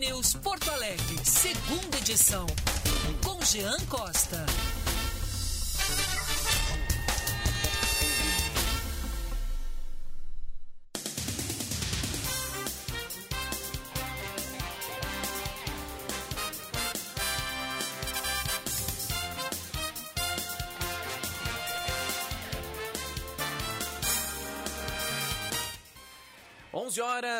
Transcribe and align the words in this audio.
News 0.00 0.32
Porto 0.42 0.70
Alegre, 0.70 1.18
segunda 1.22 1.98
edição. 1.98 2.46
Com 3.22 3.38
Jean 3.44 3.76
Costa. 3.86 4.46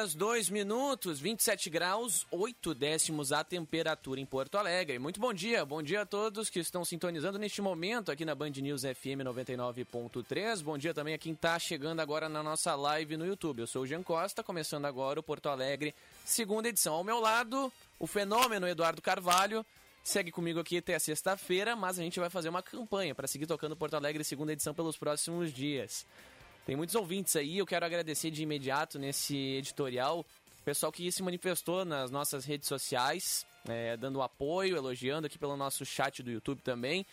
Horas, 0.01 0.15
2 0.15 0.49
minutos, 0.49 1.21
27 1.21 1.69
graus, 1.69 2.27
8 2.31 2.75
décimos 2.75 3.33
a 3.33 3.45
temperatura 3.45 4.19
em 4.19 4.25
Porto 4.25 4.57
Alegre. 4.57 4.99
Muito 4.99 5.21
bom 5.21 5.33
dia, 5.33 5.63
bom 5.65 5.83
dia 5.83 6.03
a 6.03 6.07
todos 6.07 6.49
que 6.49 6.59
estão 6.59 6.87
sintonizando 6.87 7.39
neste 7.39 7.61
momento 7.61 8.11
aqui 8.11 8.25
na 8.25 8.35
Band 8.35 8.51
News 8.51 8.81
FM 8.81 9.21
99.3. 9.23 10.63
Bom 10.63 10.79
dia 10.79 10.95
também 10.95 11.13
a 11.13 11.19
quem 11.19 11.35
está 11.35 11.59
chegando 11.59 12.01
agora 12.01 12.31
na 12.31 12.43
nossa 12.43 12.75
live 12.75 13.19
no 13.19 13.27
YouTube. 13.27 13.61
Eu 13.61 13.67
sou 13.67 13.83
o 13.83 13.87
Jean 13.87 14.03
Costa, 14.03 14.43
começando 14.43 14.87
agora 14.87 15.21
o 15.21 15.23
Porto 15.23 15.51
Alegre, 15.51 15.95
segunda 16.25 16.69
edição. 16.69 16.95
Ao 16.95 17.05
meu 17.05 17.21
lado, 17.21 17.71
o 17.99 18.07
fenômeno 18.07 18.67
Eduardo 18.67 19.03
Carvalho. 19.03 19.67
Segue 20.03 20.33
comigo 20.33 20.59
aqui 20.59 20.79
até 20.79 20.99
sexta-feira, 20.99 21.77
mas 21.77 21.99
a 21.99 22.03
gente 22.03 22.19
vai 22.19 22.31
fazer 22.31 22.49
uma 22.49 22.63
campanha 22.63 23.15
para 23.15 23.29
seguir 23.29 23.47
tocando 23.47 23.77
Porto 23.77 23.95
Alegre, 23.95 24.25
segunda 24.25 24.53
edição, 24.55 24.73
pelos 24.73 24.97
próximos 24.97 25.53
dias. 25.53 26.07
Tem 26.71 26.77
muitos 26.77 26.95
ouvintes 26.95 27.35
aí, 27.35 27.59
eu 27.59 27.67
quero 27.67 27.85
agradecer 27.85 28.31
de 28.31 28.45
imediato 28.45 28.97
nesse 28.97 29.37
editorial 29.57 30.21
o 30.21 30.65
pessoal 30.65 30.93
que 30.93 31.11
se 31.11 31.21
manifestou 31.21 31.85
nas 31.85 32.13
nossas 32.13 32.45
redes 32.45 32.69
sociais, 32.69 33.45
é, 33.69 33.97
dando 33.97 34.23
apoio, 34.23 34.77
elogiando 34.77 35.27
aqui 35.27 35.37
pelo 35.37 35.57
nosso 35.57 35.85
chat 35.85 36.23
do 36.23 36.31
YouTube 36.31 36.61
também. 36.63 37.05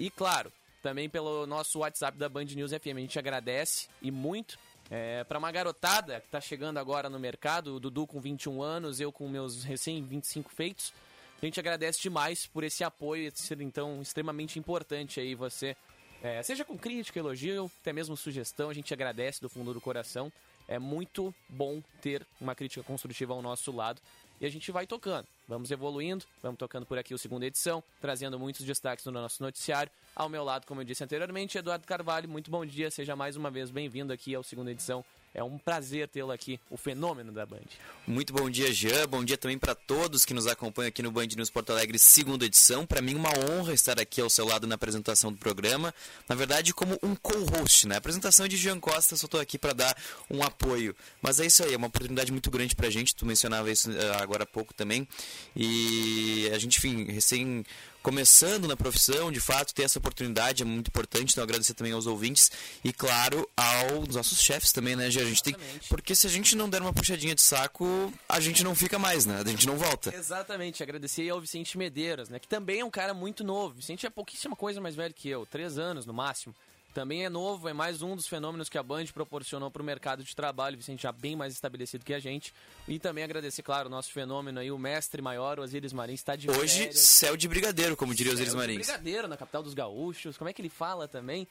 E 0.00 0.10
claro, 0.10 0.52
também 0.82 1.08
pelo 1.08 1.46
nosso 1.46 1.78
WhatsApp 1.78 2.18
da 2.18 2.28
Band 2.28 2.46
News 2.46 2.72
FM. 2.72 2.96
A 2.96 3.00
gente 3.00 3.16
agradece 3.20 3.86
e 4.02 4.10
muito. 4.10 4.58
É, 4.90 5.22
para 5.22 5.38
uma 5.38 5.52
garotada 5.52 6.18
que 6.18 6.26
está 6.26 6.40
chegando 6.40 6.78
agora 6.78 7.08
no 7.08 7.20
mercado, 7.20 7.76
o 7.76 7.78
Dudu 7.78 8.04
com 8.04 8.20
21 8.20 8.60
anos, 8.60 8.98
eu 8.98 9.12
com 9.12 9.28
meus 9.28 9.62
recém 9.62 10.02
25 10.02 10.50
feitos, 10.50 10.92
a 11.40 11.46
gente 11.46 11.60
agradece 11.60 12.02
demais 12.02 12.46
por 12.46 12.64
esse 12.64 12.82
apoio, 12.82 13.30
ser 13.32 13.60
então 13.60 14.02
extremamente 14.02 14.58
importante 14.58 15.20
aí 15.20 15.36
você 15.36 15.76
é, 16.22 16.42
seja 16.42 16.64
com 16.64 16.76
crítica, 16.76 17.18
elogio, 17.18 17.70
até 17.80 17.92
mesmo 17.92 18.16
sugestão, 18.16 18.70
a 18.70 18.74
gente 18.74 18.92
agradece 18.92 19.40
do 19.40 19.48
fundo 19.48 19.72
do 19.72 19.80
coração. 19.80 20.32
É 20.66 20.78
muito 20.78 21.34
bom 21.48 21.82
ter 22.02 22.26
uma 22.40 22.54
crítica 22.54 22.82
construtiva 22.82 23.32
ao 23.32 23.40
nosso 23.40 23.72
lado 23.72 24.00
e 24.40 24.46
a 24.46 24.50
gente 24.50 24.70
vai 24.70 24.86
tocando. 24.86 25.26
Vamos 25.46 25.70
evoluindo, 25.70 26.24
vamos 26.42 26.58
tocando 26.58 26.84
por 26.84 26.98
aqui 26.98 27.14
o 27.14 27.18
segunda 27.18 27.46
edição, 27.46 27.82
trazendo 28.00 28.38
muitos 28.38 28.66
destaques 28.66 29.04
no 29.06 29.12
nosso 29.12 29.42
noticiário. 29.42 29.90
Ao 30.14 30.28
meu 30.28 30.44
lado, 30.44 30.66
como 30.66 30.80
eu 30.80 30.84
disse 30.84 31.02
anteriormente, 31.02 31.56
Eduardo 31.56 31.86
Carvalho, 31.86 32.28
muito 32.28 32.50
bom 32.50 32.66
dia, 32.66 32.90
seja 32.90 33.16
mais 33.16 33.36
uma 33.36 33.50
vez 33.50 33.70
bem-vindo 33.70 34.12
aqui 34.12 34.34
ao 34.34 34.42
segunda 34.42 34.70
edição 34.70 35.04
é 35.34 35.42
um 35.42 35.58
prazer 35.58 36.08
tê-lo 36.08 36.32
aqui, 36.32 36.58
o 36.70 36.76
fenômeno 36.76 37.32
da 37.32 37.46
Band. 37.46 37.60
Muito 38.06 38.32
bom 38.32 38.48
dia, 38.48 38.72
Jean. 38.72 39.06
Bom 39.06 39.24
dia 39.24 39.36
também 39.36 39.58
para 39.58 39.74
todos 39.74 40.24
que 40.24 40.32
nos 40.32 40.46
acompanham 40.46 40.88
aqui 40.88 41.02
no 41.02 41.10
Band 41.10 41.26
News 41.36 41.50
Porto 41.50 41.70
Alegre, 41.70 41.98
segunda 41.98 42.44
edição. 42.44 42.86
Para 42.86 43.02
mim, 43.02 43.14
uma 43.14 43.30
honra 43.38 43.74
estar 43.74 44.00
aqui 44.00 44.20
ao 44.20 44.30
seu 44.30 44.46
lado 44.46 44.66
na 44.66 44.74
apresentação 44.74 45.30
do 45.30 45.38
programa. 45.38 45.94
Na 46.28 46.34
verdade, 46.34 46.72
como 46.72 46.98
um 47.02 47.14
co-host, 47.14 47.86
né? 47.86 47.96
A 47.96 47.98
apresentação 47.98 48.46
é 48.46 48.48
de 48.48 48.56
Jean 48.56 48.80
Costa, 48.80 49.16
só 49.16 49.26
estou 49.26 49.40
aqui 49.40 49.58
para 49.58 49.72
dar 49.72 49.96
um 50.30 50.42
apoio. 50.42 50.96
Mas 51.20 51.38
é 51.40 51.46
isso 51.46 51.62
aí, 51.62 51.74
é 51.74 51.76
uma 51.76 51.88
oportunidade 51.88 52.32
muito 52.32 52.50
grande 52.50 52.74
para 52.74 52.86
a 52.86 52.90
gente. 52.90 53.14
Tu 53.14 53.26
mencionava 53.26 53.70
isso 53.70 53.90
eh, 53.90 54.16
agora 54.22 54.44
há 54.44 54.46
pouco 54.46 54.72
também. 54.72 55.06
E 55.54 56.50
a 56.52 56.58
gente, 56.58 56.78
enfim, 56.78 57.04
recém 57.04 57.64
começando 58.02 58.66
na 58.66 58.76
profissão, 58.76 59.30
de 59.30 59.40
fato, 59.40 59.74
ter 59.74 59.82
essa 59.82 59.98
oportunidade 59.98 60.62
é 60.62 60.66
muito 60.66 60.88
importante. 60.88 61.32
Então, 61.32 61.44
agradecer 61.44 61.74
também 61.74 61.92
aos 61.92 62.06
ouvintes 62.06 62.50
e, 62.84 62.92
claro, 62.92 63.48
aos 63.56 64.14
nossos 64.14 64.40
chefes 64.40 64.72
também, 64.72 64.96
né, 64.96 65.10
Gê? 65.10 65.20
A 65.20 65.24
gente 65.24 65.42
tem. 65.42 65.56
Porque 65.88 66.14
se 66.14 66.26
a 66.26 66.30
gente 66.30 66.56
não 66.56 66.68
der 66.68 66.80
uma 66.80 66.92
puxadinha 66.92 67.34
de 67.34 67.42
saco, 67.42 68.12
a 68.28 68.40
gente 68.40 68.62
não 68.64 68.74
fica 68.74 68.98
mais, 68.98 69.26
né? 69.26 69.42
A 69.44 69.48
gente 69.48 69.66
não 69.66 69.76
volta. 69.76 70.14
Exatamente. 70.14 70.82
Agradecer 70.82 71.28
ao 71.28 71.40
Vicente 71.40 71.76
Medeiros, 71.76 72.28
né? 72.28 72.38
Que 72.38 72.48
também 72.48 72.80
é 72.80 72.84
um 72.84 72.90
cara 72.90 73.12
muito 73.14 73.44
novo. 73.44 73.74
Vicente 73.74 74.06
é 74.06 74.10
pouquíssima 74.10 74.56
coisa 74.56 74.80
mais 74.80 74.94
velho 74.94 75.14
que 75.14 75.28
eu, 75.28 75.46
três 75.46 75.78
anos 75.78 76.06
no 76.06 76.12
máximo. 76.12 76.54
Também 76.98 77.24
é 77.24 77.28
novo, 77.28 77.68
é 77.68 77.72
mais 77.72 78.02
um 78.02 78.16
dos 78.16 78.26
fenômenos 78.26 78.68
que 78.68 78.76
a 78.76 78.82
Band 78.82 79.04
proporcionou 79.14 79.70
para 79.70 79.80
o 79.80 79.84
mercado 79.84 80.24
de 80.24 80.34
trabalho, 80.34 80.76
Vicente 80.76 81.04
já 81.04 81.12
bem 81.12 81.36
mais 81.36 81.52
estabelecido 81.52 82.04
que 82.04 82.12
a 82.12 82.18
gente. 82.18 82.52
E 82.88 82.98
também 82.98 83.22
agradecer, 83.22 83.62
claro, 83.62 83.86
o 83.86 83.88
nosso 83.88 84.10
fenômeno 84.10 84.58
aí, 84.58 84.72
o 84.72 84.76
mestre 84.76 85.22
maior, 85.22 85.60
o 85.60 85.62
Osiris 85.62 85.92
Marins, 85.92 86.18
está 86.18 86.34
de 86.34 86.50
Hoje, 86.50 86.78
férias. 86.78 86.98
céu 86.98 87.36
de 87.36 87.46
brigadeiro, 87.46 87.96
como 87.96 88.12
diria 88.12 88.32
Osiris 88.32 88.52
Marins. 88.52 88.84
Céu 88.84 88.96
de 88.96 89.02
brigadeiro 89.02 89.28
na 89.28 89.36
capital 89.36 89.62
dos 89.62 89.74
gaúchos, 89.74 90.36
como 90.36 90.50
é 90.50 90.52
que 90.52 90.60
ele 90.60 90.68
fala 90.68 91.06
também? 91.06 91.46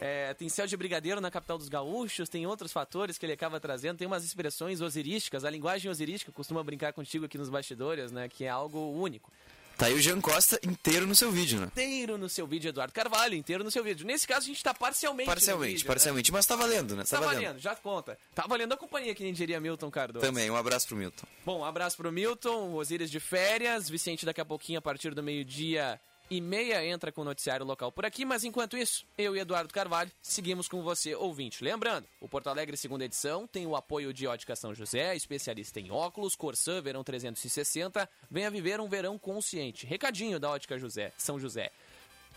É, 0.00 0.34
tem 0.34 0.48
céu 0.48 0.66
de 0.66 0.76
brigadeiro 0.76 1.20
na 1.20 1.30
capital 1.30 1.58
dos 1.58 1.68
gaúchos, 1.68 2.28
tem 2.28 2.44
outros 2.44 2.72
fatores 2.72 3.16
que 3.16 3.24
ele 3.24 3.34
acaba 3.34 3.60
trazendo, 3.60 3.98
tem 3.98 4.06
umas 4.08 4.24
expressões 4.24 4.80
osirísticas, 4.80 5.44
a 5.44 5.50
linguagem 5.50 5.88
osirística 5.88 6.32
costuma 6.32 6.60
brincar 6.64 6.92
contigo 6.92 7.24
aqui 7.24 7.38
nos 7.38 7.48
bastidores, 7.48 8.10
né, 8.10 8.28
que 8.28 8.44
é 8.44 8.48
algo 8.48 8.78
único. 8.92 9.30
Tá 9.78 9.86
aí 9.86 9.94
o 9.94 10.00
Jean 10.00 10.20
Costa 10.20 10.58
inteiro 10.64 11.06
no 11.06 11.14
seu 11.14 11.30
vídeo, 11.30 11.60
né? 11.60 11.66
Inteiro 11.66 12.18
no 12.18 12.28
seu 12.28 12.48
vídeo, 12.48 12.70
Eduardo 12.70 12.92
Carvalho, 12.92 13.36
inteiro 13.36 13.62
no 13.62 13.70
seu 13.70 13.84
vídeo. 13.84 14.04
Nesse 14.04 14.26
caso, 14.26 14.40
a 14.40 14.48
gente 14.48 14.60
tá 14.60 14.74
parcialmente. 14.74 15.28
Parcialmente, 15.28 15.74
vídeo, 15.74 15.86
parcialmente. 15.86 16.32
Né? 16.32 16.36
Mas 16.36 16.46
tá 16.46 16.56
valendo, 16.56 16.96
né? 16.96 17.04
Tá, 17.04 17.10
tá 17.10 17.20
valendo. 17.20 17.42
valendo. 17.44 17.58
já 17.60 17.76
conta. 17.76 18.18
Tá 18.34 18.44
valendo 18.48 18.72
a 18.72 18.76
companhia, 18.76 19.14
que 19.14 19.22
nem 19.22 19.32
diria 19.32 19.60
Milton 19.60 19.88
Cardoso. 19.88 20.26
Também, 20.26 20.50
um 20.50 20.56
abraço 20.56 20.88
pro 20.88 20.96
Milton. 20.96 21.24
Bom, 21.46 21.60
um 21.60 21.64
abraço 21.64 21.96
pro 21.96 22.10
Milton, 22.10 22.74
Osíris 22.74 23.08
de 23.08 23.20
férias, 23.20 23.88
Vicente 23.88 24.26
daqui 24.26 24.40
a 24.40 24.44
pouquinho, 24.44 24.80
a 24.80 24.82
partir 24.82 25.14
do 25.14 25.22
meio-dia 25.22 26.00
e 26.30 26.40
meia 26.40 26.84
entra 26.84 27.10
com 27.10 27.22
o 27.22 27.24
noticiário 27.24 27.64
local 27.64 27.90
por 27.90 28.04
aqui, 28.04 28.24
mas 28.24 28.44
enquanto 28.44 28.76
isso, 28.76 29.06
eu 29.16 29.34
e 29.34 29.38
Eduardo 29.38 29.72
Carvalho 29.72 30.10
seguimos 30.20 30.68
com 30.68 30.82
você, 30.82 31.14
ouvinte. 31.14 31.64
Lembrando, 31.64 32.06
o 32.20 32.28
Porto 32.28 32.48
Alegre 32.48 32.76
segunda 32.76 33.04
edição 33.04 33.46
tem 33.46 33.66
o 33.66 33.76
apoio 33.76 34.12
de 34.12 34.26
Ótica 34.26 34.54
São 34.54 34.74
José, 34.74 35.14
especialista 35.16 35.80
em 35.80 35.90
óculos, 35.90 36.36
Corsã 36.36 36.80
Verão 36.82 37.02
360. 37.02 38.08
Venha 38.30 38.50
viver 38.50 38.80
um 38.80 38.88
verão 38.88 39.18
consciente. 39.18 39.86
Recadinho 39.86 40.38
da 40.38 40.50
Ótica 40.50 40.78
José, 40.78 41.12
São 41.16 41.38
José 41.38 41.72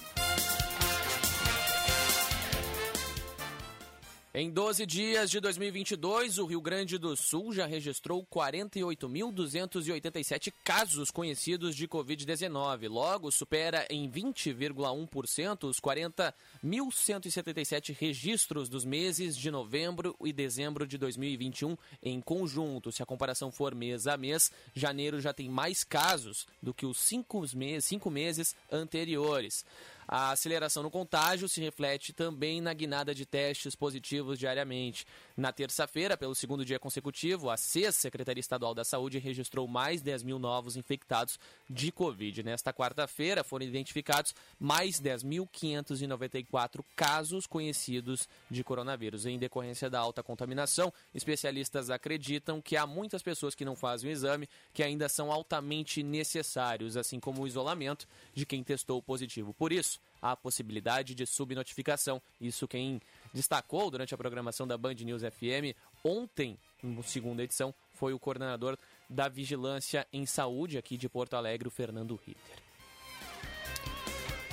Em 4.38 4.50
12 4.50 4.84
dias 4.84 5.30
de 5.30 5.40
2022, 5.40 6.36
o 6.36 6.44
Rio 6.44 6.60
Grande 6.60 6.98
do 6.98 7.16
Sul 7.16 7.54
já 7.54 7.64
registrou 7.64 8.22
48.287 8.26 10.52
casos 10.62 11.10
conhecidos 11.10 11.74
de 11.74 11.88
Covid-19. 11.88 12.86
Logo, 12.86 13.32
supera 13.32 13.86
em 13.88 14.06
20,1% 14.10 15.64
os 15.64 15.80
40.177 15.80 17.96
registros 17.98 18.68
dos 18.68 18.84
meses 18.84 19.38
de 19.38 19.50
novembro 19.50 20.14
e 20.22 20.34
dezembro 20.34 20.86
de 20.86 20.98
2021 20.98 21.74
em 22.02 22.20
conjunto. 22.20 22.92
Se 22.92 23.02
a 23.02 23.06
comparação 23.06 23.50
for 23.50 23.74
mês 23.74 24.06
a 24.06 24.18
mês, 24.18 24.52
janeiro 24.74 25.18
já 25.18 25.32
tem 25.32 25.48
mais 25.48 25.82
casos 25.82 26.46
do 26.62 26.74
que 26.74 26.84
os 26.84 26.98
cinco 26.98 27.42
cinco 27.80 28.10
meses 28.10 28.54
anteriores. 28.70 29.64
A 30.08 30.30
aceleração 30.30 30.82
no 30.82 30.90
contágio 30.90 31.48
se 31.48 31.60
reflete 31.60 32.12
também 32.12 32.60
na 32.60 32.72
guinada 32.72 33.14
de 33.14 33.26
testes 33.26 33.74
positivos 33.74 34.38
diariamente. 34.38 35.06
Na 35.36 35.52
terça-feira, 35.52 36.16
pelo 36.16 36.34
segundo 36.34 36.64
dia 36.64 36.78
consecutivo, 36.78 37.50
a 37.50 37.58
CES, 37.58 37.96
Secretaria 37.96 38.40
Estadual 38.40 38.74
da 38.74 38.84
Saúde, 38.84 39.18
registrou 39.18 39.68
mais 39.68 40.00
10 40.00 40.22
mil 40.22 40.38
novos 40.38 40.76
infectados 40.76 41.38
de 41.68 41.92
Covid. 41.92 42.42
Nesta 42.42 42.72
quarta-feira, 42.72 43.44
foram 43.44 43.66
identificados 43.66 44.34
mais 44.58 44.98
10.594 44.98 46.82
casos 46.96 47.46
conhecidos 47.46 48.26
de 48.50 48.64
coronavírus. 48.64 49.26
Em 49.26 49.38
decorrência 49.38 49.90
da 49.90 50.00
alta 50.00 50.22
contaminação, 50.22 50.90
especialistas 51.14 51.90
acreditam 51.90 52.62
que 52.62 52.74
há 52.74 52.86
muitas 52.86 53.22
pessoas 53.22 53.54
que 53.54 53.64
não 53.64 53.76
fazem 53.76 54.08
o 54.08 54.12
exame 54.12 54.48
que 54.72 54.82
ainda 54.82 55.06
são 55.06 55.30
altamente 55.30 56.02
necessários, 56.02 56.96
assim 56.96 57.20
como 57.20 57.42
o 57.42 57.46
isolamento 57.46 58.08
de 58.32 58.46
quem 58.46 58.64
testou 58.64 59.02
positivo. 59.02 59.52
Por 59.52 59.70
isso, 59.70 60.00
há 60.22 60.32
a 60.32 60.36
possibilidade 60.36 61.14
de 61.14 61.26
subnotificação. 61.26 62.22
Isso 62.40 62.66
quem 62.66 63.02
destacou 63.36 63.90
durante 63.90 64.14
a 64.14 64.16
programação 64.16 64.66
da 64.66 64.78
Band 64.78 64.94
News 64.94 65.22
FM 65.22 65.76
ontem, 66.02 66.58
na 66.82 67.02
segunda 67.02 67.42
edição, 67.42 67.74
foi 67.92 68.12
o 68.12 68.18
coordenador 68.18 68.78
da 69.08 69.28
Vigilância 69.28 70.06
em 70.12 70.24
Saúde 70.24 70.78
aqui 70.78 70.96
de 70.96 71.08
Porto 71.08 71.34
Alegre, 71.34 71.68
o 71.68 71.70
Fernando 71.70 72.18
Ritter. 72.26 72.66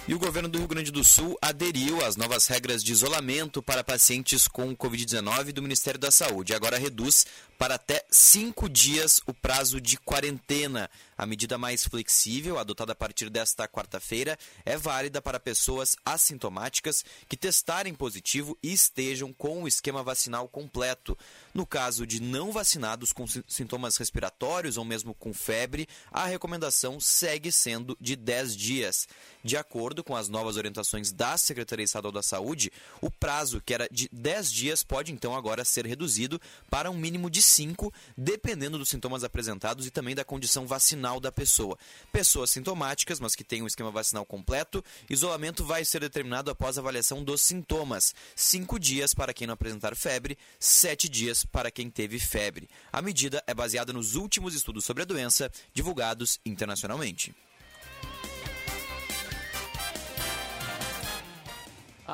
E 0.06 0.14
o 0.14 0.20
governo 0.20 0.50
do 0.50 0.58
Rio 0.58 0.68
Grande 0.68 0.92
do 0.92 1.02
Sul 1.02 1.38
aderiu 1.42 2.04
às 2.04 2.18
novas 2.18 2.46
regras 2.48 2.84
de 2.84 2.92
isolamento 2.92 3.64
para 3.64 3.86
pacientes 3.86 4.50
com 4.50 4.76
Covid-19 4.76 5.54
do 5.54 5.62
Ministério 5.62 5.98
da 5.98 6.12
Saúde. 6.12 6.54
Agora 6.54 6.78
reduz 6.78 7.26
para 7.64 7.76
até 7.76 8.04
cinco 8.12 8.68
dias 8.68 9.22
o 9.26 9.34
prazo 9.34 9.80
de 9.80 9.96
quarentena. 9.96 10.90
A 11.18 11.26
medida 11.26 11.58
mais 11.58 11.86
flexível, 11.86 12.60
adotada 12.60 12.92
a 12.92 12.96
partir 12.96 13.30
desta 13.30 13.66
quarta-feira, 13.70 14.38
é 14.66 14.76
válida 14.76 15.22
para 15.22 15.40
pessoas 15.40 15.96
assintomáticas 16.04 17.06
que 17.30 17.38
testarem 17.38 17.94
positivo 17.94 18.58
e 18.62 18.74
estejam 18.74 19.32
com 19.32 19.64
o 19.64 19.68
esquema 19.68 20.04
vacinal 20.04 20.50
completo. 20.50 21.18
No 21.54 21.66
caso 21.66 22.06
de 22.06 22.22
não 22.22 22.52
vacinados 22.52 23.14
com 23.14 23.26
sintomas 23.48 23.96
respiratórios 23.96 24.76
ou 24.76 24.84
mesmo 24.84 25.14
com 25.14 25.34
febre, 25.34 25.88
a 26.12 26.26
recomendação 26.26 27.00
segue 27.00 27.50
sendo 27.50 27.96
de 28.02 28.18
10 28.18 28.58
dias. 28.58 29.08
De 29.42 29.56
acordo 29.56 30.04
com 30.04 30.18
as 30.18 30.28
novas 30.28 30.58
orientações 30.58 31.14
da 31.14 31.38
Secretaria 31.38 31.86
Estadual 31.86 32.12
da 32.12 32.24
Saúde, 32.24 32.72
o 33.00 33.10
prazo, 33.10 33.62
que 33.66 33.74
era 33.74 33.88
de 33.90 34.10
10 34.12 34.52
dias, 34.52 34.84
pode 34.84 35.14
então 35.14 35.34
agora 35.36 35.64
ser 35.64 35.86
reduzido 35.86 36.42
para 36.70 36.92
um 36.92 36.98
mínimo 36.98 37.30
de 37.30 37.42
5, 37.54 37.94
dependendo 38.18 38.78
dos 38.78 38.90
sintomas 38.90 39.24
apresentados 39.24 39.86
e 39.86 39.92
também 39.92 40.16
da 40.16 40.24
condição 40.24 40.66
vacinal 40.66 41.20
da 41.20 41.32
pessoa. 41.32 41.78
Pessoas 42.12 42.50
sintomáticas, 42.50 43.20
mas 43.20 43.36
que 43.36 43.44
têm 43.44 43.62
um 43.62 43.68
esquema 43.68 43.92
vacinal 43.92 44.26
completo, 44.26 44.84
isolamento 45.10 45.64
vai 45.64 45.86
ser 45.86 46.02
determinado 46.02 46.52
após 46.52 46.78
avaliação 46.78 47.24
dos 47.24 47.42
sintomas. 47.42 48.14
5 48.36 48.80
dias 48.80 49.14
para 49.14 49.34
quem 49.34 49.48
não 49.48 49.54
apresentar 49.54 49.96
febre, 49.96 50.38
7 50.60 51.08
dias 51.08 51.46
para 51.46 51.72
quem 51.72 51.90
teve 51.90 52.20
febre. 52.20 52.70
A 52.92 53.02
medida 53.02 53.44
é 53.48 53.54
baseada 53.54 53.94
nos 53.94 54.16
últimos 54.16 54.56
estudos 54.56 54.86
sobre 54.86 55.04
a 55.04 55.06
doença 55.06 55.52
divulgados 55.74 56.40
internacionalmente. 56.46 57.34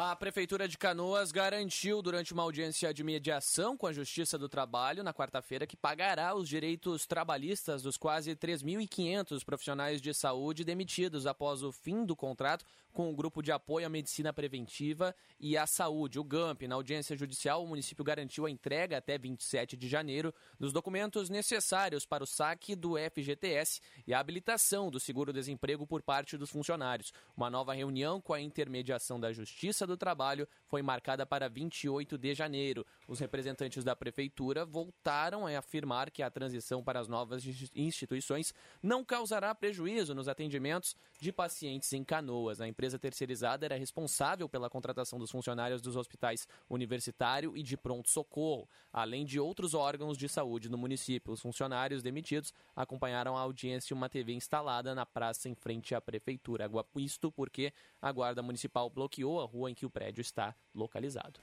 A 0.02 0.16
Prefeitura 0.16 0.66
de 0.66 0.78
Canoas 0.78 1.30
garantiu 1.30 2.02
durante 2.02 2.32
uma 2.32 2.44
audiência 2.44 2.94
de 2.94 3.04
mediação 3.04 3.76
com 3.76 3.86
a 3.86 3.92
Justiça 3.92 4.38
do 4.38 4.48
Trabalho 4.48 5.04
na 5.04 5.14
quarta-feira 5.14 5.68
que 5.68 5.76
pagará 5.76 6.34
os 6.34 6.48
direitos 6.48 7.06
trabalhistas 7.06 7.82
dos 7.82 7.98
quase 7.98 8.34
3.500 8.34 9.44
profissionais 9.44 10.02
de 10.02 10.14
saúde 10.14 10.64
demitidos 10.64 11.28
após 11.28 11.64
o 11.64 11.74
fim 11.74 12.06
do 12.06 12.16
contrato 12.16 12.64
com 12.94 13.10
o 13.10 13.16
Grupo 13.16 13.42
de 13.42 13.52
Apoio 13.52 13.86
à 13.86 13.90
Medicina 13.90 14.34
Preventiva 14.34 15.16
e 15.40 15.58
à 15.58 15.66
Saúde, 15.66 16.20
o 16.20 16.24
GAMP. 16.24 16.68
Na 16.68 16.76
audiência 16.76 17.16
judicial, 17.16 17.64
o 17.64 17.68
município 17.68 18.04
garantiu 18.04 18.46
a 18.46 18.52
entrega 18.52 18.98
até 18.98 19.18
27 19.18 19.78
de 19.78 19.88
janeiro 19.88 20.34
dos 20.60 20.74
documentos 20.74 21.30
necessários 21.30 22.06
para 22.06 22.24
o 22.24 22.28
saque 22.28 22.76
do 22.76 22.96
FGTS 22.98 23.82
e 24.06 24.14
a 24.14 24.20
habilitação 24.20 24.90
do 24.90 25.00
seguro-desemprego 25.00 25.86
por 25.86 26.02
parte 26.02 26.38
dos 26.38 26.50
funcionários. 26.50 27.14
Uma 27.36 27.50
nova 27.50 27.74
reunião 27.74 28.20
com 28.20 28.34
a 28.34 28.42
intermediação 28.42 29.20
da 29.20 29.32
Justiça 29.32 29.86
do 29.86 29.98
Trabalho 29.98 30.48
foi 30.68 30.82
marcada 30.82 31.26
para 31.26 31.48
28 31.48 32.18
de 32.18 32.34
janeiro. 32.34 32.86
Os 33.08 33.20
representantes 33.20 33.84
da 33.84 33.96
Prefeitura 33.96 34.66
voltaram 34.66 35.48
a 35.48 35.58
afirmar 35.58 36.12
que 36.12 36.24
a 36.24 36.30
transição 36.30 36.84
para 36.84 37.00
as 37.00 37.08
novas 37.08 37.44
instituições 37.76 38.54
não 38.82 39.04
causará 39.04 39.54
prejuízo 39.54 40.14
nos 40.14 40.28
atendimentos 40.28 40.96
de 41.20 41.32
pacientes 41.32 41.92
em 41.94 42.04
canoas. 42.04 42.62
A 42.62 42.68
empresa 42.80 42.98
terceirizada 42.98 43.66
era 43.66 43.76
responsável 43.76 44.48
pela 44.48 44.70
contratação 44.70 45.20
dos 45.20 45.30
funcionários 45.30 45.82
dos 45.82 45.98
hospitais 45.98 46.48
universitário 46.70 47.58
e 47.58 47.62
de 47.62 47.76
pronto-socorro, 47.76 48.70
além 48.94 49.26
de 49.26 49.38
outros 49.38 49.74
órgãos 49.74 50.18
de 50.18 50.30
saúde 50.30 50.70
no 50.70 50.78
município. 50.78 51.34
Os 51.34 51.42
funcionários 51.42 52.02
demitidos 52.02 52.54
acompanharam 52.74 53.36
a 53.36 53.42
audiência 53.42 53.94
em 53.94 53.98
uma 53.98 54.08
TV 54.08 54.32
instalada 54.32 54.96
na 54.96 55.06
praça 55.06 55.50
em 55.50 55.56
frente 55.56 55.94
à 55.94 56.00
prefeitura. 56.00 56.72
Isto 56.96 57.30
porque 57.30 57.74
a 58.02 58.14
Guarda 58.14 58.42
Municipal 58.42 58.90
bloqueou 58.90 59.42
a 59.42 59.46
rua 59.46 59.70
em 59.70 59.76
que 59.76 59.86
o 59.86 59.90
prédio 59.90 60.22
está 60.22 60.56
localizado. 60.74 61.42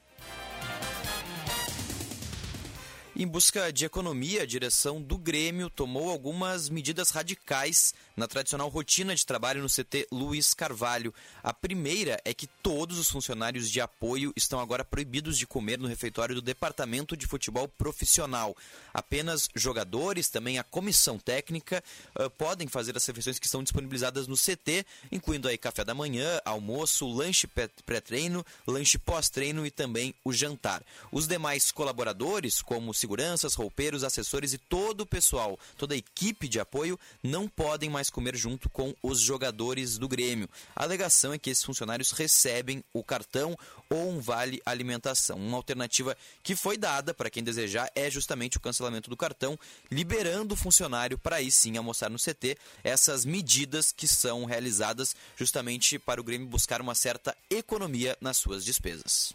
Em 3.18 3.26
busca 3.26 3.72
de 3.72 3.86
economia, 3.86 4.42
a 4.42 4.46
direção 4.46 5.00
do 5.00 5.16
Grêmio 5.16 5.70
tomou 5.70 6.10
algumas 6.10 6.68
medidas 6.68 7.08
radicais 7.08 7.94
na 8.14 8.28
tradicional 8.28 8.68
rotina 8.68 9.14
de 9.14 9.24
trabalho 9.24 9.62
no 9.62 9.70
CT 9.70 10.08
Luiz 10.12 10.52
Carvalho. 10.52 11.14
A 11.42 11.50
primeira 11.50 12.20
é 12.26 12.34
que 12.34 12.46
todos 12.46 12.98
os 12.98 13.10
funcionários 13.10 13.70
de 13.70 13.80
apoio 13.80 14.34
estão 14.36 14.60
agora 14.60 14.84
proibidos 14.84 15.38
de 15.38 15.46
comer 15.46 15.78
no 15.78 15.88
refeitório 15.88 16.34
do 16.34 16.42
Departamento 16.42 17.16
de 17.16 17.26
Futebol 17.26 17.66
Profissional. 17.66 18.54
Apenas 18.92 19.48
jogadores, 19.54 20.28
também 20.28 20.58
a 20.58 20.64
comissão 20.64 21.18
técnica, 21.18 21.82
uh, 22.20 22.28
podem 22.28 22.68
fazer 22.68 22.94
as 22.98 23.06
refeições 23.06 23.38
que 23.38 23.46
estão 23.46 23.62
disponibilizadas 23.62 24.26
no 24.26 24.36
CT, 24.36 24.84
incluindo 25.10 25.48
aí 25.48 25.56
café 25.56 25.86
da 25.86 25.94
manhã, 25.94 26.38
almoço, 26.44 27.10
lanche 27.10 27.46
pré-treino, 27.46 28.44
lanche 28.66 28.98
pós-treino 28.98 29.64
e 29.64 29.70
também 29.70 30.14
o 30.22 30.34
jantar. 30.34 30.82
Os 31.10 31.26
demais 31.26 31.72
colaboradores, 31.72 32.60
como 32.60 32.92
seguranças, 33.06 33.54
roupeiros, 33.54 34.02
assessores 34.02 34.52
e 34.52 34.58
todo 34.58 35.02
o 35.02 35.06
pessoal, 35.06 35.56
toda 35.78 35.94
a 35.94 35.96
equipe 35.96 36.48
de 36.48 36.58
apoio 36.58 36.98
não 37.22 37.48
podem 37.48 37.88
mais 37.88 38.10
comer 38.10 38.34
junto 38.34 38.68
com 38.68 38.92
os 39.00 39.20
jogadores 39.20 39.96
do 39.96 40.08
Grêmio. 40.08 40.48
A 40.74 40.82
alegação 40.82 41.32
é 41.32 41.38
que 41.38 41.48
esses 41.48 41.62
funcionários 41.62 42.10
recebem 42.10 42.82
o 42.92 43.04
cartão 43.04 43.56
ou 43.88 44.10
um 44.10 44.20
vale 44.20 44.60
alimentação. 44.66 45.36
Uma 45.36 45.56
alternativa 45.56 46.16
que 46.42 46.56
foi 46.56 46.76
dada 46.76 47.14
para 47.14 47.30
quem 47.30 47.44
desejar 47.44 47.88
é 47.94 48.10
justamente 48.10 48.56
o 48.56 48.60
cancelamento 48.60 49.08
do 49.08 49.16
cartão, 49.16 49.56
liberando 49.88 50.54
o 50.54 50.56
funcionário 50.56 51.16
para 51.16 51.36
aí 51.36 51.48
sim 51.48 51.76
almoçar 51.76 52.10
no 52.10 52.18
CT. 52.18 52.58
Essas 52.82 53.24
medidas 53.24 53.92
que 53.92 54.08
são 54.08 54.44
realizadas 54.44 55.14
justamente 55.36 55.96
para 55.96 56.20
o 56.20 56.24
Grêmio 56.24 56.48
buscar 56.48 56.80
uma 56.80 56.96
certa 56.96 57.36
economia 57.48 58.16
nas 58.20 58.36
suas 58.36 58.64
despesas. 58.64 59.32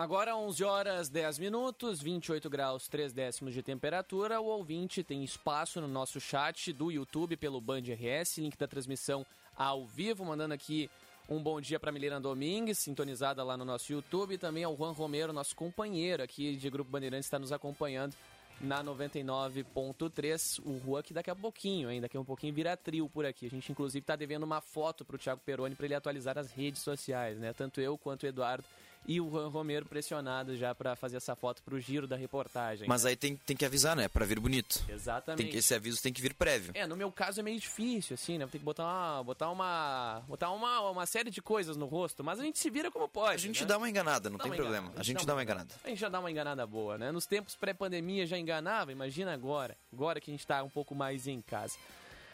Agora 0.00 0.34
11 0.34 0.64
horas 0.64 1.08
10 1.10 1.38
minutos, 1.38 2.00
28 2.00 2.48
graus 2.48 2.88
3 2.88 3.12
décimos 3.12 3.52
de 3.52 3.62
temperatura. 3.62 4.40
O 4.40 4.46
ouvinte 4.46 5.04
tem 5.04 5.22
espaço 5.22 5.78
no 5.78 5.86
nosso 5.86 6.18
chat 6.18 6.72
do 6.72 6.90
YouTube 6.90 7.36
pelo 7.36 7.60
Band 7.60 7.82
RS, 7.82 8.38
link 8.38 8.56
da 8.56 8.66
transmissão 8.66 9.26
ao 9.54 9.84
vivo, 9.84 10.24
mandando 10.24 10.54
aqui 10.54 10.88
um 11.28 11.42
bom 11.42 11.60
dia 11.60 11.78
para 11.78 11.92
Milena 11.92 12.18
Domingues, 12.18 12.78
sintonizada 12.78 13.44
lá 13.44 13.58
no 13.58 13.64
nosso 13.66 13.92
YouTube, 13.92 14.32
e 14.32 14.38
também 14.38 14.64
ao 14.64 14.74
Juan 14.74 14.92
Romero, 14.92 15.34
nosso 15.34 15.54
companheiro 15.54 16.22
aqui 16.22 16.56
de 16.56 16.70
Grupo 16.70 16.90
Bandeirantes, 16.90 17.26
está 17.26 17.38
nos 17.38 17.52
acompanhando 17.52 18.14
na 18.58 18.82
99.3. 18.82 20.62
O 20.64 20.80
Juan 20.82 21.02
que 21.02 21.12
daqui 21.12 21.30
a 21.30 21.36
pouquinho, 21.36 21.90
ainda 21.90 22.06
daqui 22.06 22.16
a 22.16 22.20
um 22.20 22.24
pouquinho 22.24 22.54
vira 22.54 22.74
trio 22.74 23.06
por 23.06 23.26
aqui. 23.26 23.44
A 23.44 23.50
gente 23.50 23.70
inclusive 23.70 24.02
está 24.02 24.16
devendo 24.16 24.44
uma 24.44 24.62
foto 24.62 25.04
para 25.04 25.16
o 25.16 25.18
Thiago 25.18 25.42
Peroni 25.44 25.74
para 25.74 25.84
ele 25.84 25.94
atualizar 25.94 26.38
as 26.38 26.50
redes 26.50 26.80
sociais, 26.80 27.38
né? 27.38 27.52
Tanto 27.52 27.82
eu 27.82 27.98
quanto 27.98 28.22
o 28.22 28.26
Eduardo 28.26 28.64
e 29.06 29.20
o 29.20 29.30
Juan 29.30 29.48
Romero 29.48 29.86
pressionado 29.86 30.56
já 30.56 30.74
para 30.74 30.94
fazer 30.94 31.16
essa 31.16 31.34
foto 31.34 31.62
para 31.62 31.74
o 31.74 31.80
giro 31.80 32.06
da 32.06 32.16
reportagem. 32.16 32.86
Mas 32.86 33.04
aí 33.04 33.16
tem, 33.16 33.36
tem 33.36 33.56
que 33.56 33.64
avisar, 33.64 33.96
né? 33.96 34.08
Para 34.08 34.24
vir 34.24 34.38
bonito. 34.38 34.82
Exatamente. 34.88 35.50
Que, 35.50 35.58
esse 35.58 35.74
aviso 35.74 36.02
tem 36.02 36.12
que 36.12 36.20
vir 36.20 36.34
prévio. 36.34 36.72
É, 36.74 36.86
no 36.86 36.96
meu 36.96 37.10
caso 37.10 37.40
é 37.40 37.42
meio 37.42 37.58
difícil, 37.58 38.14
assim, 38.14 38.38
né? 38.38 38.46
Tem 38.46 38.58
que 38.58 38.64
botar 38.64 38.84
uma, 38.84 39.22
botar 39.24 39.50
uma, 39.50 40.22
botar 40.28 40.50
uma, 40.50 40.90
uma 40.90 41.06
série 41.06 41.30
de 41.30 41.42
coisas 41.42 41.76
no 41.76 41.86
rosto, 41.86 42.22
mas 42.22 42.38
a 42.38 42.42
gente 42.42 42.58
se 42.58 42.70
vira 42.70 42.90
como 42.90 43.08
pode. 43.08 43.34
A 43.34 43.38
gente 43.38 43.62
né? 43.62 43.66
dá 43.66 43.78
uma 43.78 43.88
enganada, 43.88 44.30
não 44.30 44.38
dá 44.38 44.44
tem 44.44 44.52
problema. 44.52 44.78
Enganada. 44.78 45.00
A 45.00 45.02
gente, 45.02 45.16
a 45.16 45.20
gente 45.20 45.26
dá 45.26 45.34
uma 45.34 45.42
enganada. 45.42 45.74
A 45.82 45.88
gente 45.88 45.98
já 45.98 46.08
dá 46.08 46.20
uma 46.20 46.30
enganada 46.30 46.66
boa, 46.66 46.98
né? 46.98 47.10
Nos 47.10 47.26
tempos 47.26 47.54
pré-pandemia 47.54 48.26
já 48.26 48.38
enganava, 48.38 48.92
imagina 48.92 49.32
agora. 49.32 49.76
Agora 49.92 50.20
que 50.20 50.30
a 50.30 50.34
gente 50.34 50.46
tá 50.46 50.62
um 50.62 50.70
pouco 50.70 50.94
mais 50.94 51.26
em 51.26 51.40
casa. 51.40 51.76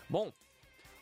Bom, 0.09 0.33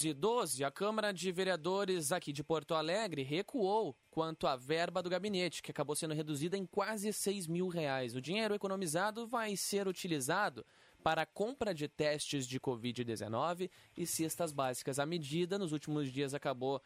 11 0.05 0.09
e 0.09 0.13
12, 0.13 0.63
a 0.63 0.69
Câmara 0.69 1.11
de 1.11 1.31
Vereadores 1.31 2.11
aqui 2.11 2.31
de 2.31 2.43
Porto 2.43 2.75
Alegre 2.75 3.23
recuou 3.23 3.95
quanto 4.11 4.45
à 4.45 4.55
verba 4.55 5.01
do 5.01 5.09
gabinete, 5.09 5.63
que 5.63 5.71
acabou 5.71 5.95
sendo 5.95 6.13
reduzida 6.13 6.55
em 6.55 6.65
quase 6.65 7.11
6 7.11 7.47
mil 7.47 7.67
reais. 7.67 8.15
O 8.15 8.21
dinheiro 8.21 8.53
economizado 8.53 9.25
vai 9.25 9.55
ser 9.55 9.87
utilizado 9.87 10.63
para 11.03 11.23
a 11.23 11.25
compra 11.25 11.73
de 11.73 11.87
testes 11.87 12.47
de 12.47 12.59
Covid-19 12.59 13.69
e 13.97 14.05
cestas 14.05 14.51
básicas. 14.51 14.99
A 14.99 15.05
medida, 15.07 15.57
nos 15.57 15.71
últimos 15.71 16.11
dias, 16.11 16.35
acabou 16.35 16.79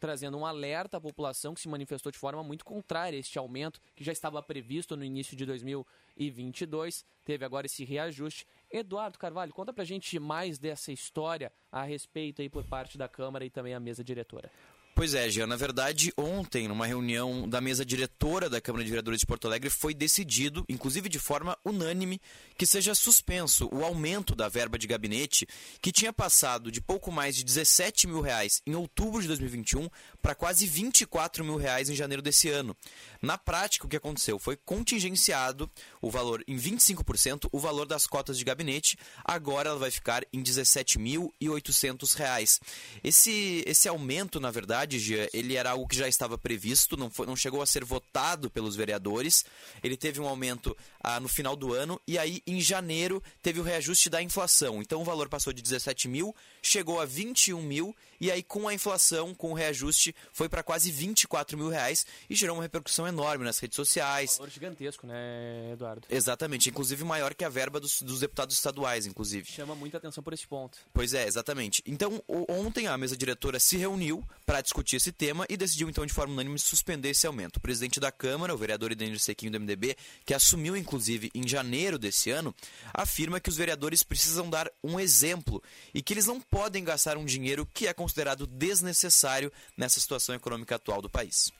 trazendo 0.00 0.36
um 0.38 0.46
alerta 0.46 0.96
à 0.96 1.00
população 1.00 1.54
que 1.54 1.60
se 1.60 1.68
manifestou 1.68 2.10
de 2.10 2.18
forma 2.18 2.42
muito 2.42 2.64
contrária 2.64 3.16
a 3.16 3.20
este 3.20 3.38
aumento 3.38 3.80
que 3.94 4.02
já 4.02 4.10
estava 4.10 4.42
previsto 4.42 4.96
no 4.96 5.04
início 5.04 5.36
de 5.36 5.46
2022. 5.46 7.04
Teve 7.24 7.44
agora 7.44 7.66
esse 7.66 7.84
reajuste. 7.84 8.46
Eduardo 8.72 9.18
Carvalho, 9.18 9.52
conta 9.52 9.72
pra 9.72 9.84
gente 9.84 10.18
mais 10.18 10.58
dessa 10.58 10.90
história 10.90 11.52
a 11.70 11.82
respeito 11.82 12.40
aí 12.40 12.48
por 12.48 12.64
parte 12.64 12.96
da 12.96 13.06
Câmara 13.06 13.44
e 13.44 13.50
também 13.50 13.74
a 13.74 13.80
mesa 13.80 14.02
diretora. 14.02 14.50
Pois 14.94 15.14
é, 15.14 15.28
Jean. 15.30 15.46
Na 15.46 15.56
verdade, 15.56 16.12
ontem, 16.18 16.68
numa 16.68 16.86
reunião 16.86 17.48
da 17.48 17.62
mesa 17.62 17.84
diretora 17.84 18.50
da 18.50 18.60
Câmara 18.60 18.84
de 18.84 18.90
Vereadores 18.90 19.20
de 19.20 19.26
Porto 19.26 19.46
Alegre, 19.46 19.70
foi 19.70 19.94
decidido, 19.94 20.66
inclusive 20.68 21.08
de 21.08 21.18
forma 21.18 21.56
unânime, 21.64 22.20
que 22.58 22.66
seja 22.66 22.94
suspenso 22.94 23.70
o 23.72 23.82
aumento 23.82 24.34
da 24.34 24.50
verba 24.50 24.78
de 24.78 24.86
gabinete, 24.86 25.46
que 25.80 25.90
tinha 25.90 26.12
passado 26.12 26.70
de 26.70 26.78
pouco 26.78 27.10
mais 27.10 27.34
de 27.34 27.42
17 27.42 28.06
mil 28.06 28.20
reais 28.20 28.60
em 28.66 28.74
outubro 28.74 29.22
de 29.22 29.28
2021 29.28 29.88
para 30.20 30.34
quase 30.34 30.66
24 30.66 31.42
mil 31.42 31.56
reais 31.56 31.88
em 31.88 31.94
janeiro 31.94 32.22
desse 32.22 32.50
ano. 32.50 32.76
Na 33.22 33.38
prática, 33.38 33.86
o 33.86 33.88
que 33.88 33.96
aconteceu 33.96 34.38
foi 34.38 34.56
contingenciado 34.56 35.70
o 36.02 36.10
valor 36.10 36.44
em 36.46 36.56
25%, 36.56 37.48
o 37.50 37.58
valor 37.58 37.86
das 37.86 38.06
cotas 38.06 38.36
de 38.36 38.44
gabinete, 38.44 38.98
agora 39.24 39.70
ela 39.70 39.78
vai 39.78 39.90
ficar 39.90 40.22
em 40.32 40.42
17.800 40.42 42.14
reais. 42.14 42.60
Esse, 43.02 43.64
esse 43.66 43.88
aumento, 43.88 44.38
na 44.38 44.50
verdade, 44.50 44.81
verdade, 44.82 45.28
ele 45.32 45.56
era 45.56 45.70
algo 45.70 45.86
que 45.86 45.96
já 45.96 46.08
estava 46.08 46.36
previsto, 46.36 46.96
não, 46.96 47.10
foi, 47.10 47.26
não 47.26 47.36
chegou 47.36 47.62
a 47.62 47.66
ser 47.66 47.84
votado 47.84 48.50
pelos 48.50 48.76
vereadores. 48.76 49.44
Ele 49.82 49.96
teve 49.96 50.20
um 50.20 50.26
aumento 50.26 50.76
ah, 51.00 51.20
no 51.20 51.28
final 51.28 51.56
do 51.56 51.72
ano 51.72 52.00
e 52.06 52.18
aí 52.18 52.42
em 52.46 52.60
janeiro 52.60 53.22
teve 53.40 53.60
o 53.60 53.62
reajuste 53.62 54.10
da 54.10 54.22
inflação. 54.22 54.80
Então 54.80 55.00
o 55.00 55.04
valor 55.04 55.28
passou 55.28 55.52
de 55.52 55.62
17 55.62 56.08
mil, 56.08 56.34
chegou 56.62 57.00
a 57.00 57.04
21 57.04 57.62
mil 57.62 57.94
e 58.22 58.30
aí 58.30 58.40
com 58.40 58.68
a 58.68 58.72
inflação, 58.72 59.34
com 59.34 59.50
o 59.50 59.52
reajuste, 59.52 60.14
foi 60.32 60.48
para 60.48 60.62
quase 60.62 60.92
24 60.92 61.58
mil 61.58 61.68
reais 61.68 62.06
e 62.30 62.36
gerou 62.36 62.54
uma 62.54 62.62
repercussão 62.62 63.04
enorme 63.04 63.44
nas 63.44 63.58
redes 63.58 63.74
sociais. 63.74 64.34
Um 64.34 64.38
valor 64.38 64.50
gigantesco, 64.50 65.08
né, 65.08 65.72
Eduardo? 65.72 66.06
Exatamente, 66.08 66.70
inclusive 66.70 67.02
maior 67.02 67.34
que 67.34 67.44
a 67.44 67.48
verba 67.48 67.80
dos, 67.80 68.00
dos 68.00 68.20
deputados 68.20 68.54
estaduais, 68.54 69.06
inclusive. 69.06 69.50
Chama 69.50 69.74
muita 69.74 69.96
atenção 69.96 70.22
por 70.22 70.32
esse 70.32 70.46
ponto. 70.46 70.78
Pois 70.92 71.14
é, 71.14 71.26
exatamente. 71.26 71.82
Então, 71.84 72.22
ontem 72.48 72.86
a 72.86 72.96
mesa 72.96 73.16
diretora 73.16 73.58
se 73.58 73.76
reuniu 73.76 74.22
para 74.46 74.60
discutir 74.60 74.96
esse 74.96 75.10
tema 75.10 75.44
e 75.48 75.56
decidiu 75.56 75.90
então 75.90 76.06
de 76.06 76.12
forma 76.12 76.32
unânime 76.32 76.60
suspender 76.60 77.10
esse 77.10 77.26
aumento. 77.26 77.56
O 77.56 77.60
presidente 77.60 77.98
da 77.98 78.12
Câmara, 78.12 78.54
o 78.54 78.56
vereador 78.56 78.92
Idenir 78.92 79.18
Sequinho 79.18 79.50
do 79.50 79.58
MDB, 79.58 79.96
que 80.24 80.32
assumiu 80.32 80.76
inclusive 80.76 81.28
em 81.34 81.48
janeiro 81.48 81.98
desse 81.98 82.30
ano, 82.30 82.54
afirma 82.94 83.40
que 83.40 83.48
os 83.48 83.56
vereadores 83.56 84.04
precisam 84.04 84.48
dar 84.48 84.70
um 84.80 85.00
exemplo 85.00 85.60
e 85.92 86.00
que 86.00 86.14
eles 86.14 86.26
não 86.26 86.40
podem 86.40 86.84
gastar 86.84 87.16
um 87.16 87.24
dinheiro 87.24 87.66
que 87.74 87.88
é 87.88 87.92
considerado 87.92 88.11
desnecessário 88.46 89.52
nessa 89.76 90.00
situação 90.00 90.34
econômica 90.34 90.76
atual 90.76 91.00
do 91.00 91.10
país. 91.10 91.52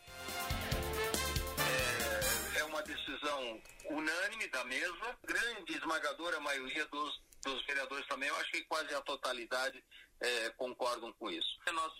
É, 2.54 2.58
é 2.60 2.64
uma 2.64 2.82
decisão 2.82 3.60
unânime 3.90 4.48
da 4.48 4.64
mesa, 4.64 5.18
grande 5.24 5.76
esmagadora 5.76 6.40
maioria 6.40 6.86
dos, 6.86 7.20
dos 7.44 7.64
vereadores 7.66 8.06
também, 8.06 8.28
eu 8.28 8.36
acho 8.36 8.50
que 8.50 8.64
quase 8.64 8.94
a 8.94 9.00
totalidade 9.00 9.82
é, 10.20 10.50
concordam 10.50 11.12
com 11.14 11.30
isso. 11.30 11.58
Nós 11.72 11.92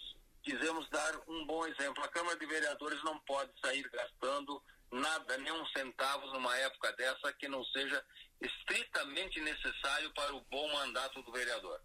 quisemos 0.43 0.89
dar 0.91 1.21
um 1.29 1.47
bom 1.47 1.67
exemplo. 1.67 2.03
A 2.05 2.09
Câmara 2.09 2.39
de 2.39 2.47
Vereadores 2.47 3.03
não 3.05 3.19
pode 3.21 3.53
sair 3.61 3.89
gastando 3.91 4.63
nada, 4.91 5.39
nem 5.39 5.53
um 5.53 5.67
centavo 5.69 6.27
numa 6.29 6.57
época 6.59 6.93
dessa 6.93 7.33
que 7.35 7.49
não 7.49 7.65
seja 7.65 8.05
estritamente 8.41 9.41
necessário 9.41 10.13
para 10.15 10.35
o 10.35 10.41
bom 10.51 10.73
mandato 10.73 11.23
do 11.23 11.33
vereador. 11.33 11.81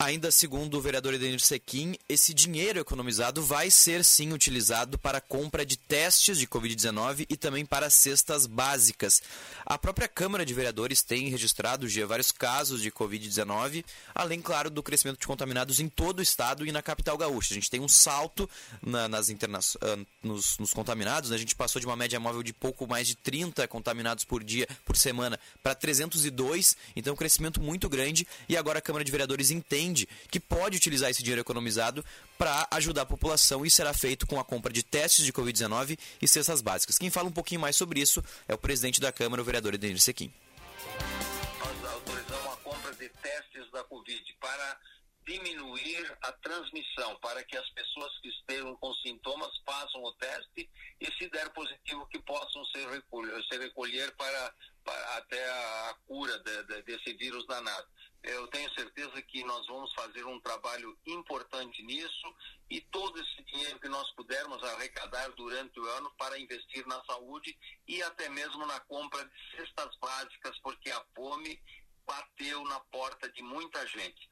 Ainda 0.00 0.30
segundo 0.30 0.78
o 0.78 0.80
vereador 0.80 1.12
Edenir 1.12 1.40
Sequim, 1.40 1.96
esse 2.08 2.32
dinheiro 2.32 2.78
economizado 2.78 3.42
vai 3.42 3.68
ser 3.68 4.04
sim 4.04 4.32
utilizado 4.32 4.96
para 4.96 5.20
compra 5.20 5.66
de 5.66 5.76
testes 5.76 6.38
de 6.38 6.46
Covid-19 6.46 7.26
e 7.28 7.36
também 7.36 7.66
para 7.66 7.90
cestas 7.90 8.46
básicas. 8.46 9.20
A 9.66 9.76
própria 9.76 10.06
Câmara 10.06 10.46
de 10.46 10.54
Vereadores 10.54 11.02
tem 11.02 11.28
registrado 11.28 11.88
já 11.88 12.06
vários 12.06 12.30
casos 12.30 12.80
de 12.80 12.92
Covid-19, 12.92 13.84
além, 14.14 14.40
claro, 14.40 14.70
do 14.70 14.84
crescimento 14.84 15.18
de 15.18 15.26
contaminados 15.26 15.80
em 15.80 15.88
todo 15.88 16.20
o 16.20 16.22
estado 16.22 16.64
e 16.64 16.70
na 16.70 16.80
capital 16.80 17.18
gaúcha. 17.18 17.52
A 17.52 17.56
gente 17.56 17.68
tem 17.68 17.80
um 17.80 17.88
salto 17.88 18.48
na, 18.80 19.08
nas 19.08 19.28
interna... 19.28 19.58
Ah, 19.82 19.98
nos, 20.22 20.58
nos 20.58 20.72
contaminados, 20.72 21.30
né? 21.30 21.36
a 21.36 21.38
gente 21.38 21.56
passou 21.56 21.80
de 21.80 21.86
uma 21.86 21.96
média 21.96 22.20
móvel 22.20 22.42
de 22.42 22.52
pouco 22.52 22.86
mais 22.86 23.06
de 23.06 23.16
30 23.16 23.66
contaminados 23.66 24.24
por 24.24 24.44
dia, 24.44 24.68
por 24.84 24.96
semana, 24.96 25.38
para 25.62 25.74
302, 25.74 26.76
então 26.94 27.14
um 27.14 27.16
crescimento 27.16 27.60
muito 27.60 27.88
grande 27.88 28.26
e 28.48 28.56
agora 28.56 28.78
a 28.78 28.82
Câmara 28.82 29.04
de 29.04 29.10
Vereadores 29.10 29.50
entende 29.50 29.87
entende 29.88 30.08
que 30.30 30.38
pode 30.38 30.76
utilizar 30.76 31.10
esse 31.10 31.22
dinheiro 31.22 31.40
economizado 31.40 32.04
para 32.36 32.68
ajudar 32.72 33.02
a 33.02 33.06
população 33.06 33.64
e 33.64 33.70
será 33.70 33.92
feito 33.92 34.26
com 34.26 34.38
a 34.38 34.44
compra 34.44 34.72
de 34.72 34.82
testes 34.82 35.24
de 35.24 35.32
Covid-19 35.32 35.98
e 36.20 36.28
cestas 36.28 36.60
básicas. 36.60 36.98
Quem 36.98 37.10
fala 37.10 37.28
um 37.28 37.32
pouquinho 37.32 37.60
mais 37.60 37.76
sobre 37.76 38.00
isso 38.00 38.22
é 38.46 38.54
o 38.54 38.58
presidente 38.58 39.00
da 39.00 39.10
Câmara, 39.10 39.42
o 39.42 39.44
vereador 39.44 39.74
Edenir 39.74 40.00
Sequim. 40.00 40.32
Nós 41.58 41.92
autorizamos 41.92 42.52
a 42.52 42.56
compra 42.56 42.92
de 42.94 43.08
testes 43.08 43.70
da 43.72 43.82
Covid 43.84 44.36
para 44.40 44.78
diminuir 45.26 46.16
a 46.22 46.32
transmissão, 46.32 47.14
para 47.20 47.44
que 47.44 47.56
as 47.56 47.68
pessoas 47.70 48.18
que 48.20 48.28
estejam 48.28 48.74
com 48.76 48.94
sintomas 48.94 49.50
façam 49.66 50.02
o 50.02 50.12
teste 50.14 50.70
e, 50.98 51.06
se 51.18 51.28
der 51.28 51.50
positivo, 51.50 52.06
que 52.06 52.18
possam 52.20 52.64
ser 52.66 52.88
recolher, 52.88 53.44
se 53.44 53.58
recolher 53.58 54.10
para, 54.16 54.54
para 54.82 55.16
até 55.18 55.50
a 55.50 55.96
cura 56.06 56.38
de, 56.38 56.62
de, 56.62 56.82
desse 56.82 57.12
vírus 57.12 57.46
danado. 57.46 57.86
Eu 58.22 58.46
tenho 58.48 58.72
certeza 58.74 59.22
que 59.22 59.44
nós 59.44 59.66
vamos 59.66 59.92
fazer 59.94 60.24
um 60.24 60.40
trabalho 60.40 60.98
importante 61.06 61.82
nisso 61.82 62.34
e 62.68 62.80
todo 62.80 63.18
esse 63.20 63.42
dinheiro 63.44 63.78
que 63.78 63.88
nós 63.88 64.10
pudermos 64.12 64.62
arrecadar 64.62 65.30
durante 65.30 65.78
o 65.78 65.86
ano 65.90 66.10
para 66.18 66.38
investir 66.38 66.86
na 66.86 67.02
saúde 67.04 67.56
e 67.86 68.02
até 68.02 68.28
mesmo 68.28 68.66
na 68.66 68.80
compra 68.80 69.24
de 69.24 69.56
cestas 69.56 69.96
básicas, 70.00 70.58
porque 70.60 70.90
a 70.90 71.04
fome 71.14 71.60
bateu 72.06 72.62
na 72.64 72.80
porta 72.80 73.30
de 73.30 73.42
muita 73.42 73.86
gente. 73.86 74.28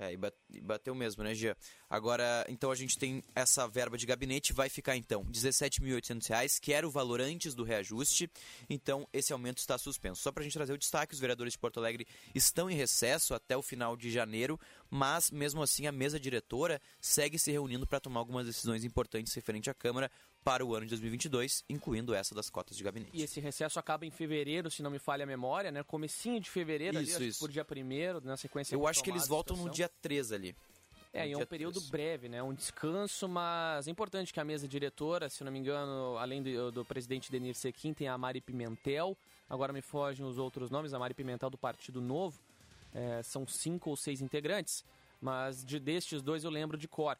É, 0.00 0.14
e 0.14 0.60
bateu 0.62 0.94
mesmo, 0.94 1.22
né, 1.22 1.34
Gia? 1.34 1.54
Agora, 1.88 2.46
então 2.48 2.70
a 2.70 2.74
gente 2.74 2.98
tem 2.98 3.22
essa 3.34 3.68
verba 3.68 3.98
de 3.98 4.06
gabinete, 4.06 4.50
vai 4.50 4.70
ficar 4.70 4.96
então 4.96 5.20
R$ 5.24 5.30
17.800, 5.30 6.58
que 6.58 6.72
era 6.72 6.88
o 6.88 6.90
valor 6.90 7.20
antes 7.20 7.54
do 7.54 7.64
reajuste, 7.64 8.30
então 8.70 9.06
esse 9.12 9.30
aumento 9.30 9.58
está 9.58 9.76
suspenso. 9.76 10.22
Só 10.22 10.32
para 10.32 10.40
a 10.40 10.44
gente 10.44 10.54
trazer 10.54 10.72
o 10.72 10.78
destaque, 10.78 11.12
os 11.12 11.20
vereadores 11.20 11.52
de 11.52 11.58
Porto 11.58 11.78
Alegre 11.80 12.06
estão 12.34 12.70
em 12.70 12.74
recesso 12.74 13.34
até 13.34 13.54
o 13.54 13.60
final 13.62 13.94
de 13.94 14.10
janeiro, 14.10 14.58
mas 14.88 15.30
mesmo 15.30 15.62
assim 15.62 15.86
a 15.86 15.92
mesa 15.92 16.18
diretora 16.18 16.80
segue 16.98 17.38
se 17.38 17.52
reunindo 17.52 17.86
para 17.86 18.00
tomar 18.00 18.20
algumas 18.20 18.46
decisões 18.46 18.84
importantes 18.84 19.34
referente 19.34 19.68
à 19.68 19.74
Câmara 19.74 20.10
para 20.42 20.64
o 20.64 20.74
ano 20.74 20.86
de 20.86 20.90
2022, 20.90 21.64
incluindo 21.68 22.14
essa 22.14 22.34
das 22.34 22.48
cotas 22.48 22.76
de 22.76 22.82
gabinete. 22.82 23.10
E 23.12 23.22
esse 23.22 23.40
recesso 23.40 23.78
acaba 23.78 24.06
em 24.06 24.10
fevereiro, 24.10 24.70
se 24.70 24.82
não 24.82 24.90
me 24.90 24.98
falha 24.98 25.24
a 25.24 25.26
memória, 25.26 25.70
né? 25.70 25.82
Comecinho 25.82 26.40
de 26.40 26.48
fevereiro, 26.48 27.00
isso, 27.00 27.16
ali, 27.16 27.28
isso. 27.28 27.38
por 27.38 27.50
dia 27.50 27.64
primeiro, 27.64 28.20
na 28.22 28.36
sequência. 28.36 28.74
Eu 28.74 28.86
acho 28.86 29.02
que 29.02 29.10
eles 29.10 29.28
voltam 29.28 29.56
no 29.56 29.68
dia 29.70 29.88
3 30.00 30.32
ali. 30.32 30.56
É, 31.12 31.26
e 31.26 31.32
é 31.32 31.36
um 31.36 31.44
período 31.44 31.74
3. 31.74 31.90
breve, 31.90 32.28
né? 32.28 32.42
Um 32.42 32.54
descanso, 32.54 33.28
mas 33.28 33.88
é 33.88 33.90
importante 33.90 34.32
que 34.32 34.38
a 34.38 34.44
mesa 34.44 34.68
diretora, 34.68 35.28
se 35.28 35.42
não 35.42 35.50
me 35.50 35.58
engano, 35.58 36.16
além 36.16 36.42
do, 36.42 36.70
do 36.70 36.84
presidente 36.84 37.30
Denir 37.32 37.54
Sequim, 37.54 37.92
tem 37.92 38.06
a 38.06 38.16
Mari 38.16 38.40
Pimentel. 38.40 39.16
Agora 39.48 39.72
me 39.72 39.82
fogem 39.82 40.24
os 40.24 40.38
outros 40.38 40.70
nomes, 40.70 40.94
a 40.94 40.98
Mari 40.98 41.14
Pimentel 41.14 41.50
do 41.50 41.58
Partido 41.58 42.00
Novo. 42.00 42.40
É, 42.94 43.22
são 43.22 43.46
cinco 43.46 43.90
ou 43.90 43.96
seis 43.96 44.20
integrantes, 44.20 44.84
mas 45.20 45.64
de 45.64 45.78
destes 45.78 46.22
dois 46.22 46.44
eu 46.44 46.50
lembro 46.50 46.78
de 46.78 46.86
cor. 46.86 47.18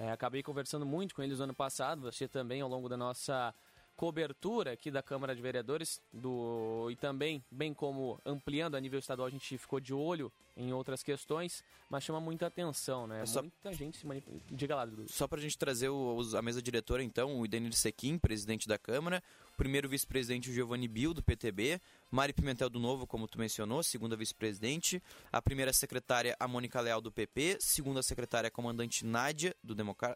É, 0.00 0.12
acabei 0.12 0.42
conversando 0.44 0.86
muito 0.86 1.14
com 1.14 1.22
eles 1.22 1.38
no 1.38 1.44
ano 1.44 1.54
passado, 1.54 2.02
você 2.02 2.28
também 2.28 2.60
ao 2.60 2.68
longo 2.68 2.88
da 2.88 2.96
nossa 2.96 3.52
cobertura 3.96 4.74
aqui 4.74 4.92
da 4.92 5.02
Câmara 5.02 5.34
de 5.34 5.42
Vereadores 5.42 6.00
do 6.12 6.88
e 6.88 6.94
também, 6.94 7.42
bem 7.50 7.74
como 7.74 8.20
ampliando 8.24 8.76
a 8.76 8.80
nível 8.80 9.00
estadual, 9.00 9.26
a 9.26 9.30
gente 9.30 9.58
ficou 9.58 9.80
de 9.80 9.92
olho 9.92 10.32
em 10.56 10.72
outras 10.72 11.02
questões, 11.02 11.64
mas 11.90 12.04
chama 12.04 12.20
muita 12.20 12.46
atenção, 12.46 13.08
né? 13.08 13.22
É 13.22 13.26
só... 13.26 13.42
Muita 13.42 13.72
gente 13.72 13.98
se 13.98 14.06
manifesta. 14.06 14.40
Diga 14.52 14.76
lá, 14.76 14.84
Dudu. 14.84 15.06
Só 15.08 15.26
para 15.26 15.40
a 15.40 15.42
gente 15.42 15.58
trazer 15.58 15.88
o, 15.88 16.20
a 16.36 16.42
mesa 16.42 16.62
diretora, 16.62 17.02
então, 17.02 17.40
o 17.40 17.44
Idenir 17.44 17.72
Sequim, 17.72 18.18
presidente 18.18 18.68
da 18.68 18.78
Câmara, 18.78 19.20
primeiro 19.56 19.88
vice-presidente 19.88 20.48
o 20.48 20.52
Giovanni 20.52 20.86
Bill, 20.86 21.12
do 21.12 21.22
PTB, 21.22 21.80
Mari 22.10 22.32
Pimentel 22.32 22.70
do 22.70 22.78
Novo, 22.78 23.06
como 23.06 23.28
tu 23.28 23.38
mencionou, 23.38 23.82
segunda 23.82 24.16
vice-presidente, 24.16 25.02
a 25.30 25.42
primeira 25.42 25.74
secretária 25.74 26.34
a 26.40 26.48
Mônica 26.48 26.80
Leal 26.80 27.02
do 27.02 27.12
PP, 27.12 27.58
segunda 27.60 28.02
secretária 28.02 28.48
a 28.48 28.50
comandante 28.50 29.04
Nádia 29.04 29.54
do 29.62 29.74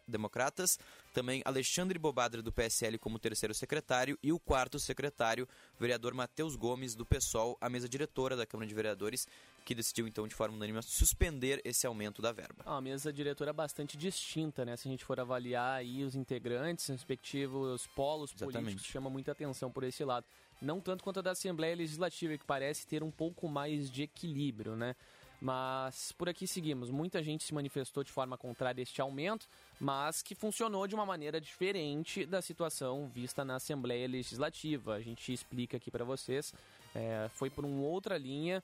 Democratas, 0.09 0.79
também 1.13 1.43
Alexandre 1.45 1.99
Bobadra 1.99 2.41
do 2.41 2.51
PSL 2.51 2.99
como 2.99 3.19
terceiro 3.19 3.53
secretário 3.53 4.19
e 4.23 4.33
o 4.33 4.41
quarto 4.41 4.79
secretário, 4.79 5.47
o 5.77 5.81
vereador 5.81 6.15
Matheus 6.15 6.57
Gomes 6.57 6.95
do 6.95 7.05
PSOL, 7.05 7.59
a 7.61 7.69
mesa 7.69 7.87
diretora 7.87 8.37
da 8.37 8.47
Câmara 8.47 8.67
de 8.67 8.75
Vereadores, 8.75 9.29
que 9.63 9.75
decidiu 9.75 10.09
então 10.09 10.27
de 10.27 10.35
forma 10.35 10.57
unânime 10.57 10.83
suspender 10.83 11.61
esse 11.63 11.87
aumento 11.87 12.23
da 12.23 12.33
verba. 12.33 12.63
Ah, 12.65 12.79
a 12.79 12.81
mesa 12.81 13.13
diretora 13.13 13.53
bastante 13.53 13.99
distinta, 13.99 14.65
né? 14.65 14.79
Se 14.79 14.89
a 14.89 14.91
gente 14.91 15.05
for 15.05 15.21
avaliar 15.21 15.79
aí 15.79 16.03
os 16.03 16.15
integrantes, 16.15 16.87
respectivos 16.87 17.87
polos 17.89 18.33
Exatamente. 18.35 18.65
políticos, 18.65 18.87
chama 18.87 19.11
muita 19.11 19.33
atenção 19.33 19.71
por 19.71 19.85
esse 19.85 20.03
lado 20.03 20.25
não 20.63 20.81
tanto 20.81 21.03
quanto 21.03 21.19
a 21.19 21.23
da 21.23 21.33
Assembleia 21.33 21.75
Legislativa, 21.75 22.39
que 22.39 22.45
parece 22.45 22.87
ter 22.87 23.03
um 23.03 23.11
pouco 23.11 23.49
mais 23.49 23.91
de 23.91 24.05
equilíbrio, 24.05 24.77
né? 24.77 24.95
Mas 25.41 26.13
por 26.13 26.29
aqui 26.29 26.47
seguimos. 26.47 26.89
Muita 26.89 27.21
gente 27.21 27.43
se 27.43 27.53
manifestou 27.53 28.05
de 28.05 28.13
forma 28.13 28.39
contrária 28.39 28.81
a 28.81 28.85
este 28.85 29.01
aumento, 29.01 29.49
mas 29.81 30.23
que 30.23 30.37
funcionou 30.37 30.87
de 30.87 30.95
uma 30.95 31.05
maneira 31.05 31.41
diferente 31.41 32.25
da 32.25 32.41
situação 32.41 33.11
vista 33.13 33.45
na 33.45 33.57
Assembleia 33.57 34.07
Legislativa. 34.07 34.95
A 34.95 35.01
gente 35.01 35.33
explica 35.33 35.77
aqui 35.77 35.91
para 35.91 36.05
vocês. 36.05 36.55
É, 36.95 37.29
foi 37.35 37.51
por 37.51 37.65
uma 37.65 37.83
outra 37.83 38.17
linha. 38.17 38.63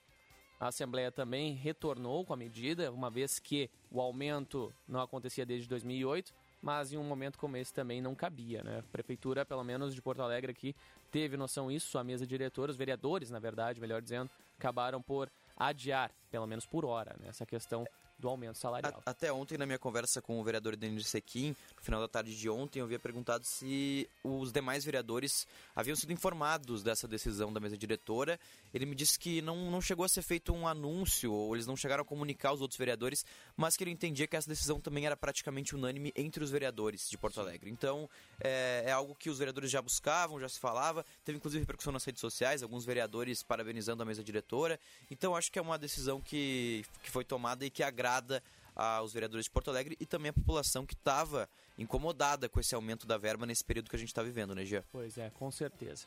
A 0.60 0.68
Assembleia 0.68 1.10
também 1.10 1.52
retornou 1.52 2.24
com 2.24 2.32
a 2.32 2.36
medida, 2.36 2.92
uma 2.92 3.10
vez 3.10 3.40
que 3.40 3.68
o 3.90 4.00
aumento 4.00 4.72
não 4.86 5.00
acontecia 5.00 5.44
desde 5.44 5.68
2008 5.68 6.32
mas 6.60 6.92
em 6.92 6.96
um 6.96 7.04
momento 7.04 7.38
como 7.38 7.56
esse 7.56 7.72
também 7.72 8.00
não 8.00 8.14
cabia, 8.14 8.62
né? 8.62 8.80
A 8.80 8.82
prefeitura, 8.82 9.44
pelo 9.44 9.62
menos 9.64 9.94
de 9.94 10.02
Porto 10.02 10.22
Alegre 10.22 10.50
aqui, 10.50 10.74
teve 11.10 11.36
noção 11.36 11.68
disso, 11.68 11.98
a 11.98 12.04
mesa 12.04 12.26
diretora, 12.26 12.70
os 12.70 12.76
vereadores, 12.76 13.30
na 13.30 13.38
verdade, 13.38 13.80
melhor 13.80 14.02
dizendo, 14.02 14.30
acabaram 14.58 15.00
por 15.00 15.30
adiar, 15.56 16.10
pelo 16.30 16.46
menos 16.46 16.66
por 16.66 16.84
hora, 16.84 17.16
né? 17.20 17.28
essa 17.28 17.46
questão 17.46 17.84
do 18.18 18.28
aumento 18.28 18.58
salarial. 18.58 19.00
Até 19.06 19.32
ontem, 19.32 19.56
na 19.56 19.64
minha 19.64 19.78
conversa 19.78 20.20
com 20.20 20.40
o 20.40 20.44
vereador 20.44 20.74
Denis 20.74 21.06
Sequim, 21.06 21.54
no 21.76 21.82
final 21.82 22.00
da 22.00 22.08
tarde 22.08 22.36
de 22.36 22.50
ontem, 22.50 22.80
eu 22.80 22.84
havia 22.84 22.98
perguntado 22.98 23.44
se 23.44 24.10
os 24.24 24.52
demais 24.52 24.84
vereadores 24.84 25.46
haviam 25.74 25.94
sido 25.94 26.12
informados 26.12 26.82
dessa 26.82 27.06
decisão 27.06 27.52
da 27.52 27.60
mesa 27.60 27.78
diretora. 27.78 28.38
Ele 28.74 28.86
me 28.86 28.96
disse 28.96 29.18
que 29.18 29.40
não, 29.40 29.70
não 29.70 29.80
chegou 29.80 30.04
a 30.04 30.08
ser 30.08 30.22
feito 30.22 30.52
um 30.52 30.66
anúncio, 30.66 31.32
ou 31.32 31.54
eles 31.54 31.66
não 31.66 31.76
chegaram 31.76 32.02
a 32.02 32.04
comunicar 32.04 32.48
aos 32.48 32.60
outros 32.60 32.76
vereadores, 32.76 33.24
mas 33.56 33.76
que 33.76 33.84
ele 33.84 33.92
entendia 33.92 34.26
que 34.26 34.36
essa 34.36 34.48
decisão 34.48 34.80
também 34.80 35.06
era 35.06 35.16
praticamente 35.16 35.76
unânime 35.76 36.12
entre 36.16 36.42
os 36.42 36.50
vereadores 36.50 37.08
de 37.08 37.16
Porto 37.16 37.40
Alegre. 37.40 37.70
Então, 37.70 38.10
é, 38.40 38.82
é 38.86 38.90
algo 38.90 39.14
que 39.14 39.30
os 39.30 39.38
vereadores 39.38 39.70
já 39.70 39.80
buscavam, 39.80 40.40
já 40.40 40.48
se 40.48 40.58
falava, 40.58 41.06
teve 41.24 41.38
inclusive 41.38 41.60
repercussão 41.60 41.92
nas 41.92 42.04
redes 42.04 42.20
sociais, 42.20 42.62
alguns 42.62 42.84
vereadores 42.84 43.42
parabenizando 43.42 44.02
a 44.02 44.06
mesa 44.06 44.24
diretora. 44.24 44.80
Então, 45.08 45.36
acho 45.36 45.52
que 45.52 45.58
é 45.58 45.62
uma 45.62 45.78
decisão 45.78 46.20
que, 46.20 46.84
que 47.02 47.10
foi 47.10 47.24
tomada 47.24 47.64
e 47.64 47.70
que 47.70 47.82
agrada 47.82 48.07
agrada 48.08 48.42
aos 48.74 49.12
vereadores 49.12 49.44
de 49.46 49.50
Porto 49.50 49.70
Alegre 49.70 49.96
e 50.00 50.06
também 50.06 50.30
a 50.30 50.32
população 50.32 50.86
que 50.86 50.94
estava 50.94 51.48
incomodada 51.76 52.48
com 52.48 52.60
esse 52.60 52.74
aumento 52.74 53.06
da 53.06 53.18
verba 53.18 53.44
nesse 53.44 53.64
período 53.64 53.90
que 53.90 53.96
a 53.96 53.98
gente 53.98 54.08
está 54.08 54.22
vivendo, 54.22 54.54
né, 54.54 54.64
Gia? 54.64 54.84
Pois 54.92 55.18
é, 55.18 55.30
com 55.30 55.50
certeza. 55.50 56.06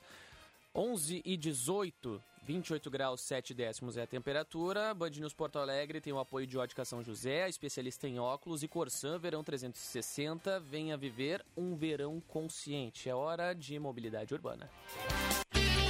11 0.74 1.22
e 1.26 1.36
18, 1.36 2.24
28 2.44 2.90
graus 2.90 3.20
7 3.22 3.54
décimos 3.54 3.98
é 3.98 4.04
a 4.04 4.08
temperatura. 4.08 4.94
Band 4.94 5.10
News 5.10 5.34
Porto 5.34 5.60
Alegre 5.60 6.00
tem 6.00 6.14
o 6.14 6.20
apoio 6.20 6.48
de 6.48 6.58
Ótica 6.58 6.86
São 6.86 7.04
José, 7.04 7.50
especialista 7.50 8.08
em 8.08 8.20
óculos 8.20 8.64
e 8.64 8.70
Corsan 8.70 9.20
Verão 9.20 9.44
360. 9.44 10.62
Venha 10.62 10.96
viver 10.96 11.46
um 11.58 11.76
verão 11.76 12.22
consciente. 12.22 13.10
É 13.10 13.16
hora 13.16 13.54
de 13.54 13.78
mobilidade 13.78 14.34
urbana. 14.34 14.70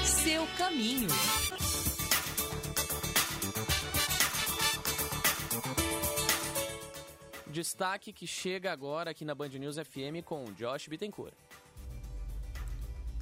Seu 0.03 0.47
caminho. 0.57 1.09
Destaque 7.51 8.11
que 8.11 8.25
chega 8.25 8.71
agora 8.71 9.11
aqui 9.11 9.23
na 9.23 9.35
Band 9.35 9.49
News 9.49 9.75
FM 9.75 10.23
com 10.25 10.45
Josh 10.53 10.87
Bittencourt. 10.87 11.33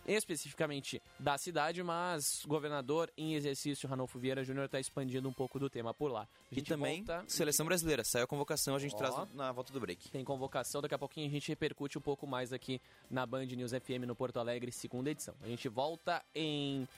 especificamente 0.07 1.01
da 1.19 1.39
cidade, 1.39 1.83
mas 1.83 2.45
governador 2.47 3.11
em 3.17 3.35
exercício 3.35 3.89
Ranolfo 3.89 4.19
Vieira 4.19 4.43
Júnior 4.45 4.67
está 4.67 4.79
expandindo 4.81 5.29
um 5.29 5.33
pouco 5.33 5.59
do 5.59 5.71
tema 5.71 5.95
por 5.95 6.11
lá. 6.11 6.23
A 6.23 6.27
E 6.51 6.57
gente 6.57 6.69
também, 6.69 7.03
volta- 7.05 7.25
seleção 7.29 7.65
brasileira. 7.65 8.03
Saiu 8.05 8.25
a 8.25 8.27
convocação, 8.27 8.75
a 8.75 8.79
gente 8.79 8.95
Ó. 8.95 8.99
traz 8.99 9.15
na 9.35 9.53
volta 9.53 9.73
do 9.73 9.81
break. 9.81 10.11
tem 10.11 10.25
convocação, 10.25 10.83
daqui 10.83 10.95
a 10.95 10.99
pouquinho 10.99 11.27
a 11.29 11.31
gente 11.31 11.49
repercute 11.49 11.97
um 11.97 12.01
pouco 12.01 12.27
mais 12.27 12.53
aqui 12.53 12.81
na 13.11 13.25
Band 13.25 13.47
News 13.47 13.73
FM 13.73 14.05
no 14.07 14.17
Porto 14.17 14.39
Alegre, 14.39 14.73
segunda 14.73 15.11
edição. 15.11 15.35
A 15.41 15.47
gente 15.47 15.69
volta 15.69 16.23
em 16.35 16.89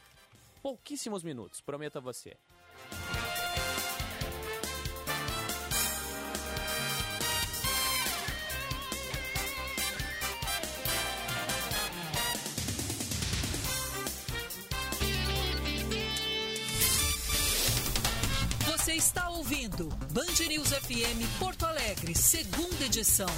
pouquíssimos 0.66 1.22
minutos, 1.22 1.60
prometo 1.60 1.98
a 1.98 2.00
você. 2.00 2.36
Você 18.66 18.94
está 18.94 19.28
ouvindo 19.28 19.86
Band 20.12 20.24
News 20.48 20.70
FM 20.70 21.38
Porto 21.38 21.64
Alegre, 21.64 22.12
segunda 22.12 22.84
edição. 22.84 23.28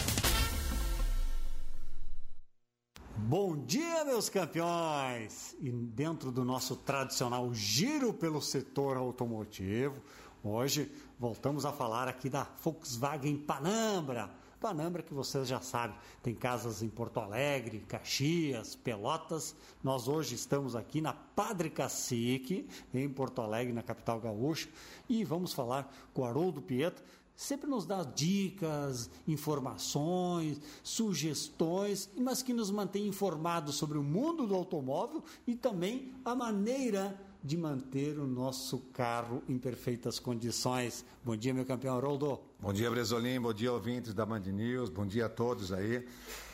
Bom 3.29 3.59
dia, 3.59 4.07
meus 4.07 4.31
campeões! 4.31 5.55
E 5.61 5.71
dentro 5.71 6.33
do 6.33 6.47
nosso 6.47 6.75
tradicional 6.75 7.53
giro 7.53 8.15
pelo 8.15 8.41
setor 8.41 8.97
automotivo, 8.97 10.03
hoje 10.43 10.91
voltamos 11.19 11.67
a 11.67 11.71
falar 11.71 12.09
aqui 12.09 12.31
da 12.31 12.45
Volkswagen 12.65 13.37
Panambra. 13.37 14.31
Panambra, 14.59 15.03
que 15.03 15.13
vocês 15.13 15.47
já 15.47 15.61
sabem, 15.61 15.95
tem 16.23 16.35
casas 16.35 16.83
em 16.83 16.89
Porto 16.89 17.21
Alegre, 17.21 17.81
Caxias, 17.81 18.75
Pelotas. 18.75 19.55
Nós 19.85 20.09
hoje 20.09 20.35
estamos 20.35 20.75
aqui 20.75 21.03
na 21.03 21.13
Padre 21.13 21.69
Cacique, 21.69 22.67
em 22.95 23.11
Porto 23.11 23.43
Alegre, 23.43 23.75
na 23.75 23.83
capital 23.83 24.19
gaúcha, 24.21 24.71
e 25.07 25.23
vamos 25.23 25.53
falar 25.53 25.95
com 26.15 26.23
o 26.23 26.25
Haroldo 26.25 26.63
Pietro, 26.63 27.05
sempre 27.39 27.71
nos 27.71 27.87
dá 27.87 28.03
dicas, 28.03 29.09
informações, 29.25 30.61
sugestões, 30.83 32.11
mas 32.17 32.43
que 32.43 32.53
nos 32.53 32.69
mantém 32.69 33.07
informados 33.07 33.77
sobre 33.77 33.97
o 33.97 34.03
mundo 34.03 34.45
do 34.45 34.57
automóvel 34.57 35.23
e 35.47 35.55
também 35.55 36.13
a 36.25 36.35
maneira 36.35 37.17
de 37.41 37.57
manter 37.57 38.19
o 38.19 38.27
nosso 38.27 38.79
carro 38.93 39.41
em 39.49 39.57
perfeitas 39.57 40.19
condições. 40.19 41.05
Bom 41.25 41.37
dia, 41.37 41.55
meu 41.55 41.65
campeão 41.65 41.97
Haroldo. 41.97 42.41
Bom 42.59 42.73
dia, 42.73 42.91
Bresolim. 42.91 43.41
Bom 43.41 43.53
dia, 43.53 43.73
ouvintes 43.73 44.13
da 44.13 44.27
Band 44.27 44.41
News. 44.41 44.91
Bom 44.91 45.07
dia 45.07 45.27
a 45.27 45.29
todos 45.29 45.73
aí. 45.73 46.05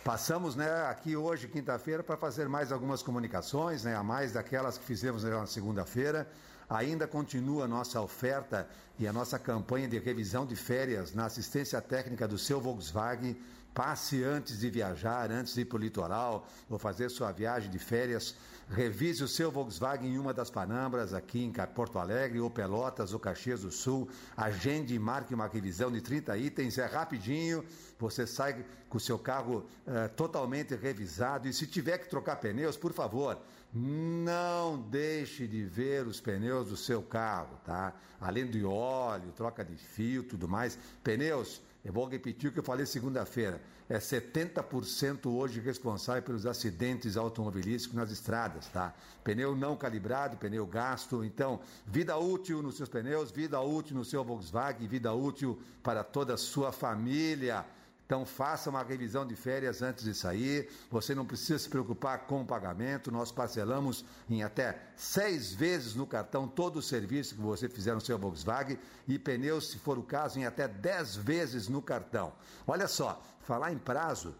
Passamos 0.04 0.54
né, 0.54 0.70
aqui 0.90 1.16
hoje, 1.16 1.48
quinta-feira, 1.48 2.02
para 2.02 2.18
fazer 2.18 2.46
mais 2.46 2.70
algumas 2.70 3.02
comunicações, 3.02 3.84
né, 3.84 3.96
a 3.96 4.02
mais 4.02 4.32
daquelas 4.32 4.76
que 4.76 4.84
fizemos 4.84 5.24
na 5.24 5.46
segunda-feira. 5.46 6.30
Ainda 6.68 7.06
continua 7.06 7.64
a 7.64 7.68
nossa 7.68 8.00
oferta 8.00 8.68
e 8.98 9.06
a 9.06 9.12
nossa 9.12 9.38
campanha 9.38 9.88
de 9.88 9.98
revisão 9.98 10.46
de 10.46 10.56
férias 10.56 11.14
na 11.14 11.26
assistência 11.26 11.80
técnica 11.80 12.26
do 12.26 12.38
seu 12.38 12.60
Volkswagen. 12.60 13.36
Passe 13.74 14.22
antes 14.22 14.60
de 14.60 14.70
viajar, 14.70 15.30
antes 15.30 15.54
de 15.54 15.62
ir 15.62 15.64
para 15.64 15.76
o 15.76 15.80
litoral 15.80 16.46
ou 16.70 16.78
fazer 16.78 17.08
sua 17.08 17.32
viagem 17.32 17.70
de 17.70 17.78
férias. 17.78 18.36
Revise 18.68 19.22
o 19.22 19.28
seu 19.28 19.50
Volkswagen 19.50 20.14
em 20.14 20.18
uma 20.18 20.32
das 20.32 20.50
Panambras, 20.50 21.12
aqui 21.12 21.44
em 21.44 21.52
Porto 21.74 21.98
Alegre, 21.98 22.40
ou 22.40 22.50
Pelotas, 22.50 23.12
ou 23.12 23.20
Caxias 23.20 23.62
do 23.62 23.70
Sul. 23.70 24.08
Agende 24.36 24.94
e 24.94 24.98
marque 24.98 25.34
uma 25.34 25.46
revisão 25.46 25.92
de 25.92 26.00
30 26.00 26.36
itens, 26.38 26.78
é 26.78 26.86
rapidinho. 26.86 27.64
Você 27.98 28.26
sai 28.26 28.64
com 28.88 28.96
o 28.96 29.00
seu 29.00 29.18
carro 29.18 29.66
eh, 29.86 30.08
totalmente 30.08 30.74
revisado. 30.74 31.46
E 31.46 31.52
se 31.52 31.66
tiver 31.66 31.98
que 31.98 32.08
trocar 32.08 32.36
pneus, 32.36 32.76
por 32.76 32.92
favor, 32.92 33.38
não 33.72 34.80
deixe 34.88 35.46
de 35.46 35.64
ver 35.64 36.06
os 36.06 36.20
pneus 36.20 36.68
do 36.68 36.76
seu 36.76 37.02
carro, 37.02 37.58
tá? 37.64 37.92
Além 38.20 38.46
do 38.46 38.70
óleo, 38.70 39.32
troca 39.32 39.64
de 39.64 39.76
fio, 39.76 40.22
tudo 40.22 40.48
mais. 40.48 40.78
Pneus, 41.02 41.60
eu 41.84 41.92
vou 41.92 42.06
repetir 42.06 42.48
o 42.48 42.52
que 42.52 42.58
eu 42.58 42.64
falei 42.64 42.86
segunda-feira. 42.86 43.60
É 43.88 43.98
70% 43.98 45.26
hoje 45.26 45.60
responsável 45.60 46.22
pelos 46.22 46.46
acidentes 46.46 47.18
automobilísticos 47.18 47.94
nas 47.94 48.10
estradas, 48.10 48.66
tá? 48.68 48.94
Pneu 49.22 49.54
não 49.54 49.76
calibrado, 49.76 50.38
pneu 50.38 50.66
gasto. 50.66 51.22
Então, 51.22 51.60
vida 51.86 52.16
útil 52.16 52.62
nos 52.62 52.78
seus 52.78 52.88
pneus, 52.88 53.30
vida 53.30 53.60
útil 53.60 53.96
no 53.96 54.04
seu 54.04 54.24
Volkswagen, 54.24 54.88
vida 54.88 55.12
útil 55.12 55.60
para 55.82 56.02
toda 56.02 56.32
a 56.32 56.38
sua 56.38 56.72
família. 56.72 57.66
Então 58.06 58.26
faça 58.26 58.68
uma 58.68 58.82
revisão 58.82 59.26
de 59.26 59.34
férias 59.34 59.80
antes 59.80 60.04
de 60.04 60.14
sair. 60.14 60.68
Você 60.90 61.14
não 61.14 61.24
precisa 61.24 61.58
se 61.58 61.68
preocupar 61.68 62.26
com 62.26 62.42
o 62.42 62.46
pagamento. 62.46 63.10
Nós 63.10 63.32
parcelamos 63.32 64.04
em 64.28 64.42
até 64.42 64.78
seis 64.94 65.54
vezes 65.54 65.94
no 65.94 66.06
cartão 66.06 66.46
todo 66.46 66.76
o 66.76 66.82
serviço 66.82 67.34
que 67.34 67.40
você 67.40 67.68
fizer 67.68 67.94
no 67.94 68.00
seu 68.00 68.18
Volkswagen 68.18 68.78
e 69.08 69.18
pneus, 69.18 69.70
se 69.70 69.78
for 69.78 69.98
o 69.98 70.02
caso, 70.02 70.38
em 70.38 70.44
até 70.44 70.68
dez 70.68 71.16
vezes 71.16 71.68
no 71.68 71.80
cartão. 71.80 72.32
Olha 72.66 72.86
só, 72.86 73.22
falar 73.40 73.72
em 73.72 73.78
prazo. 73.78 74.34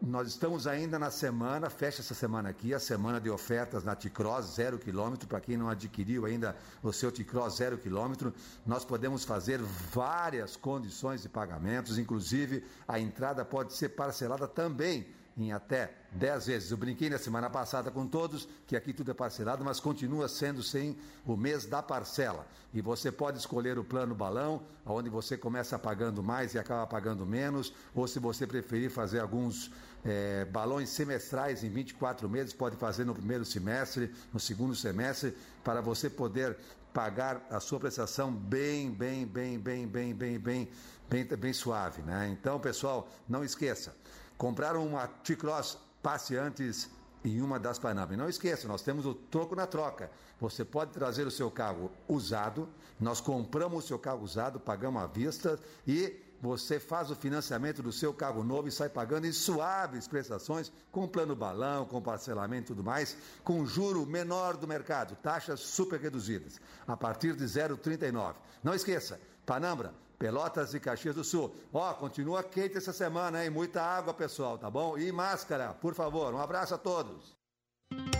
Nós 0.00 0.28
estamos 0.28 0.68
ainda 0.68 0.96
na 0.96 1.10
semana, 1.10 1.68
fecha 1.68 2.00
essa 2.00 2.14
semana 2.14 2.48
aqui, 2.48 2.72
a 2.72 2.78
semana 2.78 3.20
de 3.20 3.28
ofertas 3.28 3.82
na 3.82 3.96
T-Cross 3.96 4.54
zero 4.54 4.78
quilômetro. 4.78 5.28
Para 5.28 5.40
quem 5.40 5.56
não 5.56 5.68
adquiriu 5.68 6.24
ainda 6.24 6.56
o 6.84 6.92
seu 6.92 7.10
T-Cross 7.10 7.56
zero 7.56 7.76
quilômetro, 7.76 8.32
nós 8.64 8.84
podemos 8.84 9.24
fazer 9.24 9.60
várias 9.60 10.54
condições 10.54 11.22
de 11.22 11.28
pagamentos, 11.28 11.98
inclusive 11.98 12.64
a 12.86 13.00
entrada 13.00 13.44
pode 13.44 13.72
ser 13.72 13.88
parcelada 13.90 14.46
também 14.46 15.04
em 15.38 15.52
até 15.52 15.94
10 16.12 16.46
vezes. 16.46 16.70
Eu 16.70 16.76
brinquei 16.76 17.08
na 17.08 17.18
semana 17.18 17.48
passada 17.48 17.90
com 17.90 18.06
todos 18.06 18.48
que 18.66 18.76
aqui 18.76 18.92
tudo 18.92 19.12
é 19.12 19.14
parcelado, 19.14 19.64
mas 19.64 19.78
continua 19.78 20.28
sendo 20.28 20.62
sem 20.62 20.98
o 21.24 21.36
mês 21.36 21.64
da 21.64 21.80
parcela. 21.80 22.46
E 22.74 22.80
você 22.80 23.12
pode 23.12 23.38
escolher 23.38 23.78
o 23.78 23.84
plano 23.84 24.14
balão, 24.14 24.62
onde 24.84 25.08
você 25.08 25.36
começa 25.36 25.78
pagando 25.78 26.22
mais 26.22 26.54
e 26.54 26.58
acaba 26.58 26.86
pagando 26.86 27.24
menos, 27.24 27.72
ou 27.94 28.08
se 28.08 28.18
você 28.18 28.46
preferir 28.46 28.90
fazer 28.90 29.20
alguns 29.20 29.70
eh, 30.04 30.44
balões 30.46 30.88
semestrais 30.90 31.64
em 31.64 31.68
24 31.68 32.28
meses, 32.28 32.52
pode 32.52 32.76
fazer 32.76 33.04
no 33.04 33.14
primeiro 33.14 33.44
semestre, 33.44 34.12
no 34.32 34.40
segundo 34.40 34.74
semestre, 34.74 35.36
para 35.64 35.80
você 35.80 36.08
poder 36.08 36.56
pagar 36.92 37.46
a 37.50 37.60
sua 37.60 37.78
prestação 37.78 38.32
bem, 38.32 38.90
bem, 38.90 39.26
bem, 39.26 39.58
bem, 39.58 39.86
bem, 39.86 40.14
bem, 40.14 40.38
bem, 40.38 40.68
bem, 41.08 41.24
bem 41.24 41.52
suave, 41.52 42.02
né? 42.02 42.28
Então, 42.32 42.58
pessoal, 42.58 43.08
não 43.28 43.44
esqueça, 43.44 43.94
compraram 44.36 44.86
uma 44.86 45.06
T-Cross, 45.06 45.78
passe 46.02 46.36
antes 46.36 46.90
em 47.24 47.40
uma 47.40 47.58
das 47.58 47.78
Panamá. 47.78 48.12
E 48.12 48.16
não 48.16 48.28
esqueça, 48.28 48.68
nós 48.68 48.82
temos 48.82 49.04
o 49.04 49.14
troco 49.14 49.54
na 49.54 49.66
troca. 49.66 50.10
Você 50.40 50.64
pode 50.64 50.92
trazer 50.92 51.26
o 51.26 51.30
seu 51.30 51.50
carro 51.50 51.90
usado, 52.08 52.68
nós 52.98 53.20
compramos 53.20 53.84
o 53.84 53.86
seu 53.86 53.98
carro 53.98 54.22
usado, 54.22 54.60
pagamos 54.60 55.02
à 55.02 55.06
vista 55.06 55.58
e 55.86 56.27
você 56.40 56.78
faz 56.78 57.10
o 57.10 57.16
financiamento 57.16 57.82
do 57.82 57.92
seu 57.92 58.12
carro 58.14 58.44
novo 58.44 58.68
e 58.68 58.72
sai 58.72 58.88
pagando 58.88 59.26
em 59.26 59.32
suaves 59.32 60.06
prestações, 60.06 60.70
com 60.90 61.08
plano 61.08 61.34
balão, 61.34 61.84
com 61.84 62.00
parcelamento 62.00 62.72
e 62.72 62.74
tudo 62.74 62.84
mais, 62.84 63.16
com 63.42 63.66
juro 63.66 64.06
menor 64.06 64.56
do 64.56 64.68
mercado, 64.68 65.16
taxas 65.16 65.60
super 65.60 66.00
reduzidas, 66.00 66.60
a 66.86 66.96
partir 66.96 67.34
de 67.34 67.44
0,39. 67.44 68.34
Não 68.62 68.74
esqueça, 68.74 69.20
Panambra, 69.44 69.92
Pelotas 70.18 70.74
e 70.74 70.80
Caxias 70.80 71.14
do 71.14 71.24
Sul. 71.24 71.54
Ó, 71.72 71.94
continua 71.94 72.42
quente 72.42 72.76
essa 72.76 72.92
semana, 72.92 73.44
hein? 73.44 73.50
Muita 73.50 73.82
água, 73.82 74.12
pessoal, 74.12 74.58
tá 74.58 74.68
bom? 74.68 74.98
E 74.98 75.12
máscara, 75.12 75.72
por 75.74 75.94
favor. 75.94 76.34
Um 76.34 76.40
abraço 76.40 76.74
a 76.74 76.78
todos. 76.78 77.36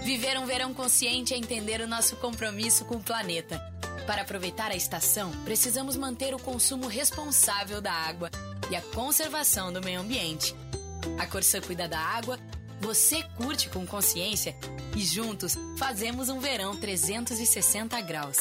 Viver 0.03 0.39
um 0.39 0.47
verão 0.47 0.73
consciente 0.73 1.35
é 1.35 1.37
entender 1.37 1.81
o 1.81 1.89
nosso 1.89 2.17
compromisso 2.17 2.85
com 2.85 2.97
o 2.97 3.03
planeta. 3.03 3.61
Para 4.09 4.23
aproveitar 4.23 4.71
a 4.71 4.75
estação, 4.75 5.31
precisamos 5.45 5.95
manter 5.95 6.35
o 6.35 6.39
consumo 6.39 6.87
responsável 6.87 7.79
da 7.79 7.93
água 7.93 8.31
e 8.71 8.75
a 8.75 8.81
conservação 8.81 9.71
do 9.71 9.83
meio 9.83 10.01
ambiente. 10.01 10.57
A 11.19 11.27
Corsã 11.27 11.61
cuida 11.61 11.87
da 11.87 11.99
água, 11.99 12.39
você 12.81 13.23
curte 13.37 13.69
com 13.69 13.87
consciência 13.87 14.57
e 14.97 15.01
juntos 15.05 15.59
fazemos 15.77 16.31
um 16.31 16.41
verão 16.41 16.75
360 16.75 18.01
graus. 18.01 18.39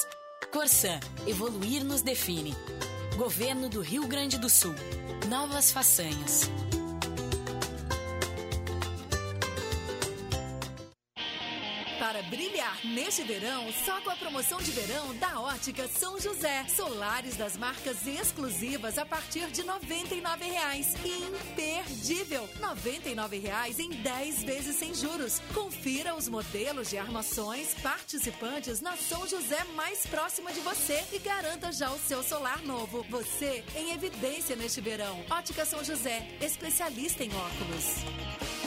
Corsã, 0.54 1.02
evoluir 1.28 1.84
nos 1.84 2.02
define. 2.02 2.56
Governo 3.18 3.68
do 3.68 3.82
Rio 3.82 4.08
Grande 4.08 4.38
do 4.38 4.50
Sul. 4.50 4.74
Novas 5.28 5.70
façanhas. 5.70 6.50
Brilhar 12.30 12.78
neste 12.84 13.24
verão, 13.24 13.72
só 13.86 14.00
com 14.02 14.10
a 14.10 14.16
promoção 14.16 14.62
de 14.62 14.72
verão 14.72 15.16
da 15.16 15.40
Ótica 15.40 15.88
São 15.88 16.20
José. 16.20 16.66
Solares 16.68 17.36
das 17.36 17.58
marcas 17.58 18.06
exclusivas 18.06 18.98
a 18.98 19.06
partir 19.06 19.48
de 19.48 19.62
R$ 19.62 19.68
99,00. 19.68 20.96
Imperdível! 21.06 22.48
R$ 22.56 22.76
99,00 22.76 23.80
em 23.80 23.90
10 23.90 24.44
vezes 24.44 24.76
sem 24.76 24.94
juros. 24.94 25.40
Confira 25.54 26.16
os 26.16 26.28
modelos 26.28 26.90
de 26.90 26.98
armações 26.98 27.74
participantes 27.76 28.82
na 28.82 28.96
São 28.96 29.28
José 29.28 29.64
mais 29.76 30.06
próxima 30.06 30.52
de 30.52 30.60
você 30.60 31.04
e 31.14 31.20
garanta 31.20 31.72
já 31.72 31.92
o 31.92 32.00
seu 32.00 32.22
solar 32.24 32.62
novo. 32.64 33.06
Você 33.10 33.64
em 33.76 33.92
evidência 33.92 34.56
neste 34.56 34.82
verão. 34.82 35.24
Ótica 35.30 35.66
São 35.66 35.84
José, 35.84 36.28
especialista 36.42 37.24
em 37.24 37.30
óculos. 37.34 38.67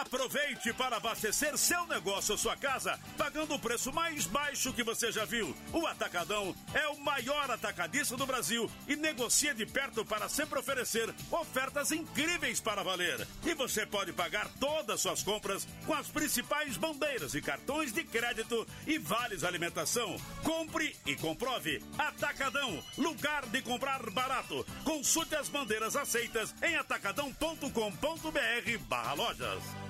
Aproveite 0.00 0.72
para 0.72 0.96
abastecer 0.96 1.58
seu 1.58 1.86
negócio 1.86 2.32
ou 2.32 2.38
sua 2.38 2.56
casa, 2.56 2.98
pagando 3.18 3.54
o 3.54 3.58
preço 3.58 3.92
mais 3.92 4.24
baixo 4.24 4.72
que 4.72 4.82
você 4.82 5.12
já 5.12 5.26
viu. 5.26 5.54
O 5.70 5.86
Atacadão 5.86 6.56
é 6.72 6.88
o 6.88 6.98
maior 6.98 7.50
atacadista 7.50 8.16
do 8.16 8.24
Brasil 8.24 8.70
e 8.88 8.96
negocia 8.96 9.54
de 9.54 9.66
perto 9.66 10.02
para 10.02 10.30
sempre 10.30 10.58
oferecer 10.58 11.14
ofertas 11.30 11.92
incríveis 11.92 12.58
para 12.58 12.82
valer. 12.82 13.28
E 13.44 13.52
você 13.54 13.84
pode 13.84 14.14
pagar 14.14 14.48
todas 14.58 15.02
suas 15.02 15.22
compras 15.22 15.68
com 15.84 15.92
as 15.92 16.08
principais 16.08 16.78
bandeiras 16.78 17.34
e 17.34 17.42
cartões 17.42 17.92
de 17.92 18.02
crédito 18.02 18.66
e 18.86 18.96
vales 18.96 19.44
alimentação. 19.44 20.16
Compre 20.42 20.96
e 21.04 21.14
comprove. 21.16 21.84
Atacadão, 21.98 22.82
lugar 22.96 23.44
de 23.46 23.60
comprar 23.60 24.08
barato. 24.10 24.64
Consulte 24.84 25.34
as 25.34 25.50
bandeiras 25.50 25.96
aceitas 25.96 26.54
em 26.62 26.76
atacadão.com.br/barra 26.76 29.12
lojas. 29.12 29.81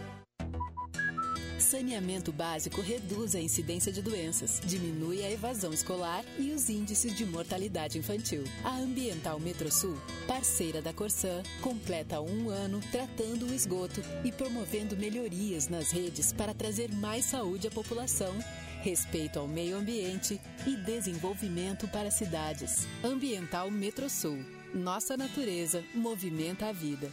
Saneamento 1.63 2.33
básico 2.33 2.81
reduz 2.81 3.35
a 3.35 3.41
incidência 3.41 3.93
de 3.93 4.03
doenças, 4.03 4.61
diminui 4.65 5.25
a 5.25 5.31
evasão 5.31 5.73
escolar 5.73 6.25
e 6.39 6.51
os 6.51 6.69
índices 6.69 7.15
de 7.15 7.25
mortalidade 7.25 7.97
infantil. 7.99 8.45
A 8.65 8.77
Ambiental 8.77 9.39
Metrosul, 9.41 9.97
parceira 10.27 10.83
da 10.83 10.93
Corsã, 10.93 11.43
completa 11.61 12.21
um 12.21 12.51
ano 12.51 12.81
tratando 12.91 13.47
o 13.47 13.55
esgoto 13.55 14.03
e 14.25 14.33
promovendo 14.33 14.97
melhorias 14.97 15.69
nas 15.69 15.91
redes 15.91 16.33
para 16.33 16.53
trazer 16.53 16.93
mais 16.93 17.25
saúde 17.27 17.69
à 17.69 17.71
população 17.71 18.35
respeito 18.83 19.39
ao 19.39 19.47
meio 19.47 19.77
ambiente 19.77 20.41
e 20.67 20.77
desenvolvimento 20.77 21.87
para 21.89 22.11
cidades. 22.11 22.87
Ambiental 23.03 23.71
Metrosul. 23.71 24.45
Nossa 24.75 25.17
natureza 25.17 25.85
movimenta 25.95 26.69
a 26.69 26.73
vida. 26.73 27.13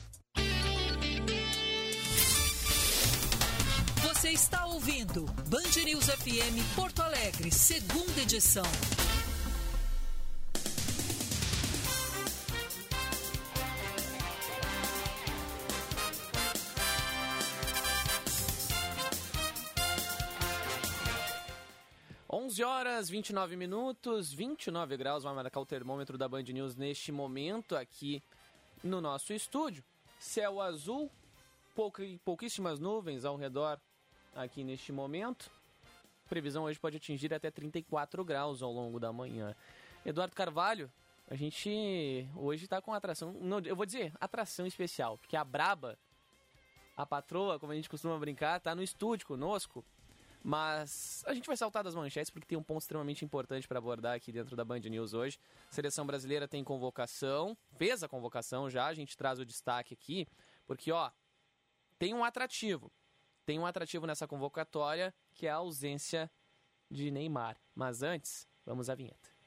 Você 4.02 4.30
está 4.30 4.66
ouvindo 4.66 5.26
Band 5.48 5.84
News 5.84 6.06
FM 6.06 6.74
Porto 6.74 7.02
Alegre, 7.02 7.52
segunda 7.52 8.22
edição. 8.22 8.64
11 22.50 22.64
horas 22.64 23.08
29 23.08 23.54
minutos, 23.54 24.32
29 24.32 24.96
graus, 24.96 25.22
vai 25.22 25.32
marcar 25.32 25.60
o 25.60 25.64
termômetro 25.64 26.18
da 26.18 26.28
Band 26.28 26.42
News 26.42 26.74
neste 26.74 27.12
momento 27.12 27.76
aqui 27.76 28.20
no 28.82 29.00
nosso 29.00 29.32
estúdio. 29.32 29.84
Céu 30.18 30.60
azul, 30.60 31.08
pouquíssimas 32.24 32.80
nuvens 32.80 33.24
ao 33.24 33.36
redor 33.36 33.80
aqui 34.34 34.64
neste 34.64 34.90
momento. 34.90 35.48
Previsão 36.28 36.64
hoje 36.64 36.76
pode 36.76 36.96
atingir 36.96 37.32
até 37.32 37.52
34 37.52 38.24
graus 38.24 38.62
ao 38.64 38.72
longo 38.72 38.98
da 38.98 39.12
manhã. 39.12 39.54
Eduardo 40.04 40.34
Carvalho, 40.34 40.90
a 41.28 41.36
gente 41.36 42.28
hoje 42.34 42.64
está 42.64 42.82
com 42.82 42.92
atração, 42.92 43.32
não, 43.34 43.60
eu 43.60 43.76
vou 43.76 43.86
dizer, 43.86 44.12
atração 44.20 44.66
especial, 44.66 45.18
porque 45.18 45.36
a 45.36 45.44
Braba, 45.44 45.96
a 46.96 47.06
patroa, 47.06 47.60
como 47.60 47.70
a 47.70 47.76
gente 47.76 47.88
costuma 47.88 48.18
brincar, 48.18 48.56
está 48.56 48.74
no 48.74 48.82
estúdio 48.82 49.24
conosco 49.24 49.84
mas 50.42 51.22
a 51.26 51.34
gente 51.34 51.46
vai 51.46 51.56
saltar 51.56 51.84
das 51.84 51.94
manchetes 51.94 52.30
porque 52.30 52.46
tem 52.46 52.58
um 52.58 52.62
ponto 52.62 52.80
extremamente 52.80 53.24
importante 53.24 53.68
para 53.68 53.78
abordar 53.78 54.14
aqui 54.14 54.32
dentro 54.32 54.56
da 54.56 54.64
Band 54.64 54.80
News 54.80 55.12
hoje. 55.12 55.38
A 55.70 55.72
seleção 55.72 56.06
brasileira 56.06 56.48
tem 56.48 56.64
convocação, 56.64 57.56
fez 57.76 58.02
a 58.02 58.08
convocação 58.08 58.70
já, 58.70 58.86
a 58.86 58.94
gente 58.94 59.16
traz 59.16 59.38
o 59.38 59.44
destaque 59.44 59.94
aqui, 59.94 60.26
porque 60.66 60.90
ó, 60.90 61.10
tem 61.98 62.14
um 62.14 62.24
atrativo. 62.24 62.90
Tem 63.44 63.58
um 63.58 63.66
atrativo 63.66 64.06
nessa 64.06 64.26
convocatória 64.26 65.14
que 65.34 65.46
é 65.46 65.50
a 65.50 65.56
ausência 65.56 66.30
de 66.90 67.10
Neymar. 67.10 67.56
Mas 67.74 68.02
antes, 68.02 68.46
vamos 68.64 68.88
à 68.88 68.94
vinheta. 68.94 69.39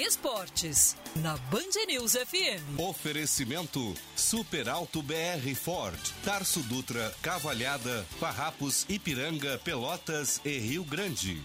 Esportes, 0.00 0.96
na 1.16 1.36
Band 1.50 1.74
News 1.88 2.12
FM. 2.12 2.78
Oferecimento 2.78 3.94
Super 4.14 4.68
Alto 4.68 5.02
BR 5.02 5.54
Ford, 5.56 5.98
Tarso 6.24 6.62
Dutra, 6.62 7.12
Cavalhada, 7.20 8.04
Farrapos, 8.20 8.86
Ipiranga, 8.88 9.58
Pelotas 9.64 10.40
e 10.44 10.56
Rio 10.58 10.84
Grande. 10.84 11.42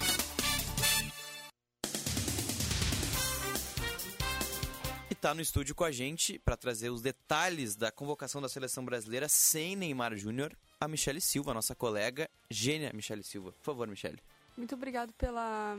E 5.10 5.16
tá 5.16 5.34
no 5.34 5.42
estúdio 5.42 5.74
com 5.74 5.84
a 5.84 5.92
gente 5.92 6.38
para 6.38 6.56
trazer 6.56 6.92
os 6.92 7.02
detalhes 7.02 7.76
da 7.76 7.92
convocação 7.92 8.40
da 8.40 8.48
seleção 8.48 8.86
brasileira 8.86 9.28
sem 9.28 9.76
Neymar 9.76 10.16
Júnior, 10.16 10.56
a 10.80 10.88
Michele 10.88 11.22
Silva, 11.22 11.56
nossa 11.56 11.74
colega, 11.74 12.30
gênia 12.52 12.92
Michele 12.94 13.24
Silva. 13.24 13.52
Por 13.54 13.64
favor, 13.64 13.88
Michele. 13.88 14.20
Muito 14.56 14.76
obrigado 14.76 15.12
pela 15.14 15.76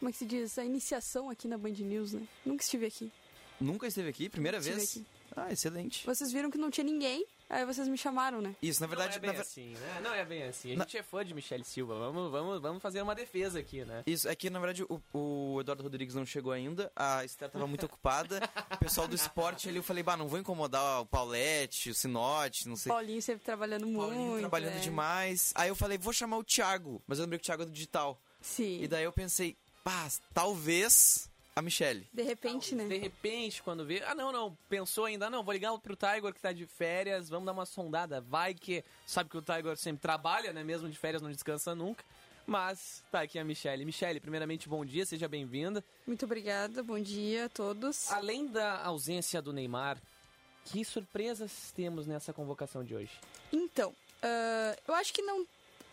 como 0.00 0.08
é 0.08 0.12
que 0.12 0.18
se 0.18 0.24
diz, 0.26 0.58
a 0.58 0.64
iniciação 0.64 1.28
aqui 1.28 1.46
na 1.46 1.58
Band 1.58 1.72
News, 1.72 2.14
né? 2.14 2.22
Nunca 2.44 2.64
estive 2.64 2.86
aqui. 2.86 3.12
Nunca 3.60 3.86
esteve 3.86 4.08
aqui? 4.08 4.30
Primeira 4.30 4.58
Nunca 4.58 4.70
vez? 4.70 4.82
Estive 4.82 5.04
aqui. 5.04 5.20
Ah, 5.36 5.52
excelente. 5.52 6.04
Vocês 6.06 6.32
viram 6.32 6.50
que 6.50 6.58
não 6.58 6.70
tinha 6.70 6.82
ninguém, 6.82 7.24
aí 7.48 7.64
vocês 7.64 7.86
me 7.86 7.96
chamaram, 7.96 8.40
né? 8.40 8.56
Isso, 8.60 8.80
na 8.80 8.86
verdade... 8.88 9.10
Não 9.10 9.16
é 9.16 9.20
bem 9.20 9.32
na... 9.34 9.42
assim, 9.42 9.74
né? 9.74 10.00
Não 10.02 10.14
é 10.14 10.24
bem 10.24 10.42
assim. 10.44 10.72
A 10.72 10.76
Na- 10.78 10.84
gente 10.84 10.96
é 10.98 11.02
fã 11.02 11.24
de 11.24 11.34
Michele 11.34 11.62
Silva. 11.62 11.96
Vamos, 11.98 12.32
vamos, 12.32 12.60
vamos 12.60 12.82
fazer 12.82 13.00
uma 13.02 13.14
defesa 13.14 13.60
aqui, 13.60 13.84
né? 13.84 14.02
Isso, 14.06 14.26
é 14.26 14.34
que 14.34 14.48
na 14.50 14.58
verdade 14.58 14.82
o, 14.84 15.00
o 15.12 15.60
Eduardo 15.60 15.82
Rodrigues 15.82 16.14
não 16.14 16.24
chegou 16.24 16.50
ainda, 16.50 16.90
a 16.96 17.22
Esther 17.24 17.50
tava 17.50 17.66
muito 17.66 17.84
ocupada, 17.86 18.40
o 18.72 18.78
pessoal 18.78 19.06
do 19.06 19.14
esporte 19.14 19.68
ali, 19.68 19.76
eu 19.76 19.82
falei, 19.82 20.02
bah, 20.02 20.16
não 20.16 20.26
vou 20.26 20.38
incomodar 20.38 21.02
o 21.02 21.06
Paulette, 21.06 21.90
o 21.90 21.94
Sinote, 21.94 22.66
não 22.66 22.74
sei. 22.74 22.90
Paulinho 22.90 23.20
sempre 23.22 23.44
trabalhando 23.44 23.86
muito. 23.86 24.40
trabalhando 24.40 24.74
né? 24.74 24.80
demais. 24.80 25.52
Aí 25.54 25.68
eu 25.68 25.76
falei, 25.76 25.98
vou 25.98 26.14
chamar 26.14 26.38
o 26.38 26.44
Thiago, 26.44 27.00
mas 27.06 27.18
eu 27.18 27.24
lembrei 27.24 27.38
que 27.38 27.44
o 27.44 27.46
Thiago 27.46 27.62
é 27.62 27.66
do 27.66 27.72
digital. 27.72 28.20
Sim. 28.40 28.82
E 28.82 28.88
daí 28.88 29.04
eu 29.04 29.12
pensei, 29.12 29.56
pá, 29.82 30.08
talvez 30.32 31.30
a 31.54 31.62
Michelle. 31.62 32.06
De 32.12 32.22
repente, 32.22 32.74
né? 32.74 32.86
De 32.86 32.96
repente, 32.96 33.62
quando 33.62 33.84
vê. 33.84 34.02
Ah, 34.04 34.14
não, 34.14 34.32
não. 34.32 34.56
Pensou 34.68 35.04
ainda, 35.04 35.26
ah, 35.26 35.30
não, 35.30 35.42
vou 35.42 35.52
ligar 35.52 35.76
pro 35.78 35.96
Tiger 35.96 36.32
que 36.32 36.40
tá 36.40 36.52
de 36.52 36.66
férias, 36.66 37.28
vamos 37.28 37.46
dar 37.46 37.52
uma 37.52 37.66
sondada. 37.66 38.20
Vai 38.20 38.54
que. 38.54 38.84
Sabe 39.06 39.30
que 39.30 39.36
o 39.36 39.42
Tiger 39.42 39.76
sempre 39.76 40.00
trabalha, 40.00 40.52
né? 40.52 40.62
Mesmo 40.64 40.88
de 40.88 40.96
férias, 40.96 41.22
não 41.22 41.30
descansa 41.30 41.74
nunca. 41.74 42.04
Mas 42.46 43.04
tá 43.10 43.20
aqui 43.20 43.38
a 43.38 43.44
Michelle. 43.44 43.84
Michelle, 43.84 44.18
primeiramente, 44.18 44.68
bom 44.68 44.84
dia, 44.84 45.04
seja 45.06 45.28
bem-vinda. 45.28 45.84
Muito 46.06 46.24
obrigada, 46.24 46.82
bom 46.82 46.98
dia 46.98 47.46
a 47.46 47.48
todos. 47.48 48.10
Além 48.10 48.46
da 48.46 48.82
ausência 48.82 49.40
do 49.40 49.52
Neymar, 49.52 49.98
que 50.64 50.84
surpresas 50.84 51.72
temos 51.76 52.06
nessa 52.06 52.32
convocação 52.32 52.82
de 52.82 52.94
hoje? 52.94 53.12
Então, 53.52 53.94
ah, 54.22 54.76
eu 54.86 54.94
acho 54.94 55.12
que 55.12 55.22
não. 55.22 55.46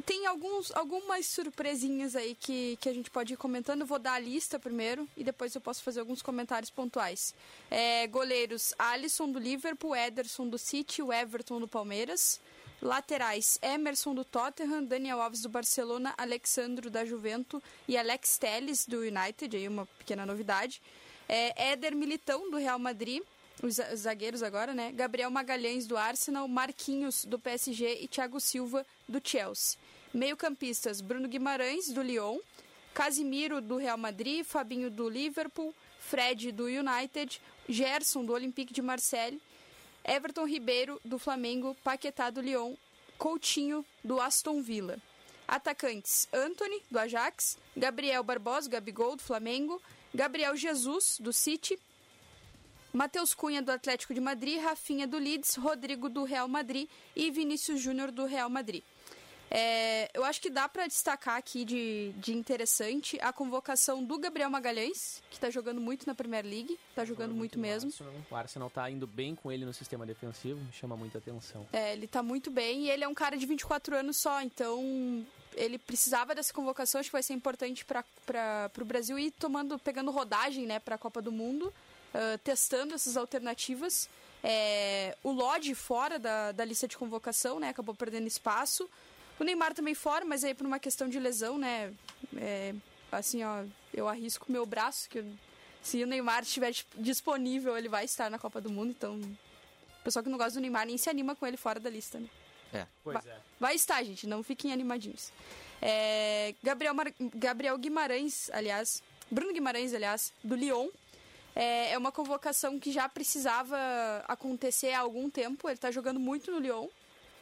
Tem 0.07 0.25
alguns, 0.25 0.71
algumas 0.71 1.25
surpresinhas 1.25 2.15
aí 2.15 2.33
que, 2.33 2.77
que 2.79 2.87
a 2.87 2.93
gente 2.93 3.11
pode 3.11 3.33
ir 3.33 3.37
comentando. 3.37 3.85
Vou 3.85 3.99
dar 3.99 4.13
a 4.13 4.19
lista 4.19 4.57
primeiro 4.57 5.05
e 5.17 5.23
depois 5.23 5.53
eu 5.53 5.59
posso 5.59 5.83
fazer 5.83 5.99
alguns 5.99 6.21
comentários 6.21 6.71
pontuais. 6.71 7.35
É, 7.69 8.07
goleiros: 8.07 8.73
Alisson 8.79 9.29
do 9.29 9.37
Liverpool, 9.37 9.93
Ederson 9.93 10.47
do 10.47 10.57
City, 10.57 11.01
o 11.01 11.11
Everton 11.11 11.59
do 11.59 11.67
Palmeiras. 11.67 12.39
Laterais: 12.81 13.59
Emerson 13.61 14.15
do 14.15 14.23
Tottenham, 14.23 14.85
Daniel 14.85 15.21
Alves 15.21 15.41
do 15.41 15.49
Barcelona, 15.49 16.13
Alexandro 16.17 16.89
da 16.89 17.03
Juventus 17.03 17.61
e 17.85 17.97
Alex 17.97 18.37
Telles 18.37 18.85
do 18.85 18.99
United. 18.99 19.57
Aí 19.57 19.67
uma 19.67 19.85
pequena 19.99 20.25
novidade. 20.25 20.81
É, 21.27 21.71
Éder 21.73 21.93
Militão 21.93 22.49
do 22.49 22.55
Real 22.55 22.79
Madrid 22.79 23.21
os 23.61 23.75
zagueiros 23.95 24.43
agora, 24.43 24.71
né? 24.71 24.91
Gabriel 24.91 25.31
Magalhães 25.31 25.87
do 25.87 25.97
Arsenal, 25.97 26.47
Marquinhos 26.47 27.25
do 27.25 27.39
PSG 27.39 27.99
e 28.01 28.07
Thiago 28.07 28.39
Silva 28.39 28.85
do 29.09 29.19
Chelsea. 29.21 29.79
Meio-campistas: 30.13 31.01
Bruno 31.01 31.27
Guimarães 31.27 31.89
do 31.91 32.01
Lyon, 32.01 32.39
Casimiro 32.93 33.61
do 33.61 33.77
Real 33.77 33.97
Madrid, 33.97 34.45
Fabinho 34.45 34.89
do 34.89 35.07
Liverpool, 35.09 35.73
Fred 35.99 36.51
do 36.51 36.65
United, 36.65 37.41
Gerson 37.67 38.25
do 38.25 38.33
Olympique 38.33 38.73
de 38.73 38.81
Marseille, 38.81 39.41
Everton 40.03 40.45
Ribeiro 40.45 40.99
do 41.03 41.19
Flamengo, 41.19 41.75
Paquetá 41.83 42.29
do 42.29 42.41
Lyon, 42.41 42.75
Coutinho 43.17 43.85
do 44.03 44.19
Aston 44.19 44.61
Villa. 44.61 44.97
Atacantes: 45.47 46.27
Anthony 46.33 46.81
do 46.89 46.97
Ajax, 46.97 47.57
Gabriel 47.75 48.23
Barbosa, 48.23 48.69
Gabigol 48.69 49.15
do 49.15 49.21
Flamengo, 49.23 49.81
Gabriel 50.13 50.55
Jesus 50.55 51.17
do 51.19 51.33
City, 51.33 51.77
Matheus 52.93 53.33
Cunha 53.33 53.61
do 53.61 53.71
Atlético 53.71 54.13
de 54.13 54.19
Madrid, 54.19 54.61
Rafinha 54.61 55.05
do 55.05 55.17
Leeds, 55.17 55.55
Rodrigo 55.55 56.09
do 56.09 56.23
Real 56.23 56.47
Madrid 56.47 56.89
e 57.15 57.29
Vinícius 57.29 57.81
Júnior 57.81 58.11
do 58.11 58.25
Real 58.25 58.49
Madrid. 58.49 58.83
É, 59.49 60.09
eu 60.13 60.23
acho 60.25 60.41
que 60.41 60.49
dá 60.49 60.67
para 60.67 60.87
destacar 60.87 61.35
aqui 61.35 61.63
de, 61.63 62.11
de 62.17 62.33
interessante 62.33 63.17
a 63.21 63.31
convocação 63.31 64.03
do 64.03 64.17
Gabriel 64.17 64.49
Magalhães, 64.49 65.21
que 65.29 65.35
está 65.37 65.49
jogando 65.49 65.79
muito 65.79 66.05
na 66.05 66.13
Premier 66.13 66.45
League, 66.45 66.77
está 66.89 67.05
jogando 67.05 67.29
muito, 67.29 67.57
muito 67.57 67.59
mesmo. 67.59 67.89
Arsenal. 67.89 68.13
O 68.29 68.35
Arsenal 68.35 68.67
está 68.67 68.89
indo 68.89 69.07
bem 69.07 69.35
com 69.35 69.51
ele 69.51 69.65
no 69.65 69.73
sistema 69.73 70.05
defensivo, 70.05 70.59
chama 70.73 70.97
muita 70.97 71.17
atenção. 71.17 71.65
É, 71.71 71.93
ele 71.93 72.05
está 72.05 72.21
muito 72.21 72.51
bem 72.51 72.85
e 72.85 72.89
ele 72.89 73.03
é 73.03 73.07
um 73.07 73.13
cara 73.13 73.37
de 73.37 73.45
24 73.45 73.95
anos 73.95 74.17
só, 74.17 74.41
então 74.41 75.25
ele 75.55 75.77
precisava 75.77 76.35
dessa 76.35 76.53
convocação, 76.53 76.99
acho 76.99 77.09
que 77.09 77.13
vai 77.13 77.23
ser 77.23 77.33
importante 77.33 77.85
para 77.85 78.71
o 78.79 78.85
Brasil 78.85 79.17
ir 79.17 79.31
tomando, 79.31 79.79
pegando 79.79 80.11
rodagem 80.11 80.65
né, 80.65 80.79
para 80.79 80.95
a 80.95 80.97
Copa 80.97 81.21
do 81.21 81.31
Mundo 81.31 81.73
uh, 82.13 82.37
testando 82.43 82.93
essas 82.93 83.17
alternativas. 83.17 84.09
É, 84.43 85.17
o 85.23 85.31
Lodge 85.31 85.73
fora 85.73 86.19
da, 86.19 86.51
da 86.51 86.63
lista 86.63 86.87
de 86.87 86.97
convocação, 86.97 87.59
né? 87.59 87.69
Acabou 87.69 87.95
perdendo 87.95 88.27
espaço. 88.27 88.89
O 89.39 89.43
Neymar 89.43 89.73
também 89.73 89.93
fora, 89.93 90.25
mas 90.25 90.43
aí 90.43 90.53
por 90.53 90.65
uma 90.65 90.79
questão 90.79 91.07
de 91.07 91.19
lesão, 91.19 91.57
né? 91.57 91.93
É, 92.35 92.73
assim, 93.11 93.43
ó, 93.43 93.63
eu 93.93 94.07
arrisco 94.07 94.51
meu 94.51 94.65
braço, 94.65 95.09
que 95.09 95.23
se 95.81 96.03
o 96.03 96.07
Neymar 96.07 96.43
estiver 96.43 96.73
disponível, 96.95 97.77
ele 97.77 97.87
vai 97.87 98.05
estar 98.05 98.29
na 98.29 98.39
Copa 98.39 98.59
do 98.59 98.69
Mundo, 98.69 98.89
então 98.89 99.15
o 99.15 100.03
pessoal 100.03 100.23
que 100.23 100.29
não 100.29 100.37
gosta 100.37 100.53
do 100.53 100.61
Neymar 100.61 100.85
nem 100.85 100.97
se 100.97 101.09
anima 101.09 101.35
com 101.35 101.45
ele 101.45 101.57
fora 101.57 101.79
da 101.79 101.89
lista, 101.89 102.19
né? 102.19 102.27
É. 102.73 102.85
Pois 103.03 103.23
vai, 103.23 103.33
é. 103.33 103.37
Vai 103.59 103.75
estar, 103.75 104.03
gente, 104.03 104.27
não 104.27 104.43
fiquem 104.43 104.73
animadinhos. 104.73 105.31
É, 105.81 106.53
Gabriel, 106.63 106.93
Mar... 106.93 107.13
Gabriel 107.35 107.77
Guimarães, 107.77 108.49
aliás, 108.51 109.03
Bruno 109.29 109.53
Guimarães, 109.53 109.93
aliás, 109.93 110.33
do 110.43 110.55
Lyon, 110.55 110.89
é, 111.55 111.93
é 111.93 111.97
uma 111.97 112.11
convocação 112.11 112.79
que 112.79 112.91
já 112.91 113.09
precisava 113.09 113.77
acontecer 114.27 114.91
há 114.91 114.99
algum 114.99 115.27
tempo. 115.27 115.67
Ele 115.67 115.75
está 115.75 115.89
jogando 115.89 116.19
muito 116.19 116.51
no 116.51 116.59
Lyon. 116.59 116.87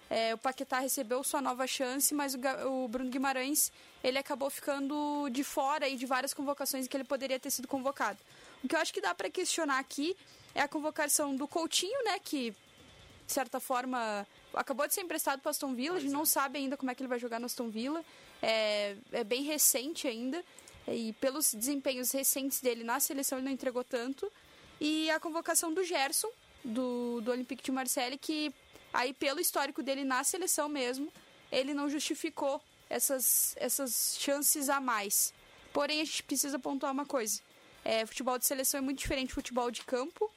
É, 0.10 0.34
o 0.34 0.38
Paquetá 0.38 0.80
recebeu 0.80 1.24
sua 1.24 1.42
nova 1.42 1.66
chance, 1.66 2.14
mas 2.14 2.36
o, 2.36 2.40
o, 2.68 2.88
Bruno 2.88 3.10
Guimarães 3.10 3.72
ele 4.04 4.18
acabou 4.18 4.50
ficando 4.50 5.28
de 5.32 5.44
fora 5.44 5.86
aí 5.86 5.96
de 5.96 6.06
várias 6.06 6.34
convocações 6.34 6.86
em 6.86 6.90
que 6.90 6.96
ele 6.96 7.04
poderia 7.04 7.40
ter 7.40 7.50
sido 7.50 7.68
convocado. 7.68 8.20
O 8.64 8.68
que 8.68 8.76
eu 8.76 8.80
acho 8.80 8.94
que 8.94 9.02
dá 9.02 9.16
para 9.16 9.30
questionar 9.30 9.80
aqui 9.80 10.16
é 10.54 10.62
a 10.62 10.68
convocação 10.68 11.36
do 11.36 11.48
Coutinho, 11.48 12.04
né, 12.06 12.20
que 12.20 12.52
de 12.52 13.34
certa 13.34 13.60
forma 13.60 14.26
acabou 14.54 14.88
de 14.88 14.94
ser 14.94 15.02
emprestado 15.02 15.42
para 15.42 15.50
Aston 15.50 15.74
Villa, 15.74 15.98
a 15.98 16.00
gente 16.00 16.14
não 16.14 16.22
é. 16.22 16.26
sabe 16.26 16.60
ainda 16.60 16.78
como 16.78 16.92
é 16.92 16.96
que 16.96 17.02
ele 17.02 17.10
vai 17.10 17.20
jogar 17.20 17.40
no 17.40 17.48
Aston 17.48 17.70
Villa, 17.70 18.06
é, 18.42 18.96
é 19.12 19.24
bem 19.24 19.44
recente 19.44 20.08
ainda. 20.08 20.44
E 20.88 21.14
pelos 21.14 21.52
desempenhos 21.52 22.12
recentes 22.12 22.62
dele 22.62 22.84
na 22.84 23.00
seleção, 23.00 23.40
ele 23.40 23.46
não 23.46 23.52
entregou 23.52 23.84
tanto. 23.84 24.32
E 24.80 25.10
a 25.10 25.20
convocação 25.20 25.74
do 25.74 25.84
Gerson, 25.84 26.30
do, 26.64 27.22
do 27.22 27.32
Olympique 27.32 27.64
de 27.64 27.72
Marseille, 27.72 28.20
que 28.20 28.54
aí 28.96 29.14
pelo 29.14 29.40
histórico 29.40 29.84
dele 29.84 30.04
na 30.04 30.24
seleção 30.24 30.70
mesmo, 30.70 31.12
ele 31.52 31.74
não 31.74 31.90
justificou 31.90 32.62
essas, 32.90 33.54
essas 33.60 34.18
chances 34.20 34.70
a 34.70 34.80
mais. 34.80 35.34
Porém, 35.74 36.02
a 36.02 36.06
gente 36.06 36.24
precisa 36.24 36.58
pontuar 36.58 36.92
uma 36.94 37.06
coisa. 37.06 37.42
É, 37.84 38.06
futebol 38.06 38.40
de 38.40 38.46
seleção 38.46 38.78
é 38.78 38.82
muito 38.82 39.00
diferente 39.00 39.28
de 39.28 39.34
futebol 39.34 39.70
de 39.70 39.84
campo, 39.84 40.32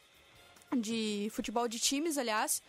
de 0.77 1.31
futebol 1.33 1.69
de 1.69 1.79
times, 1.79 2.19
aliás, 2.19 2.63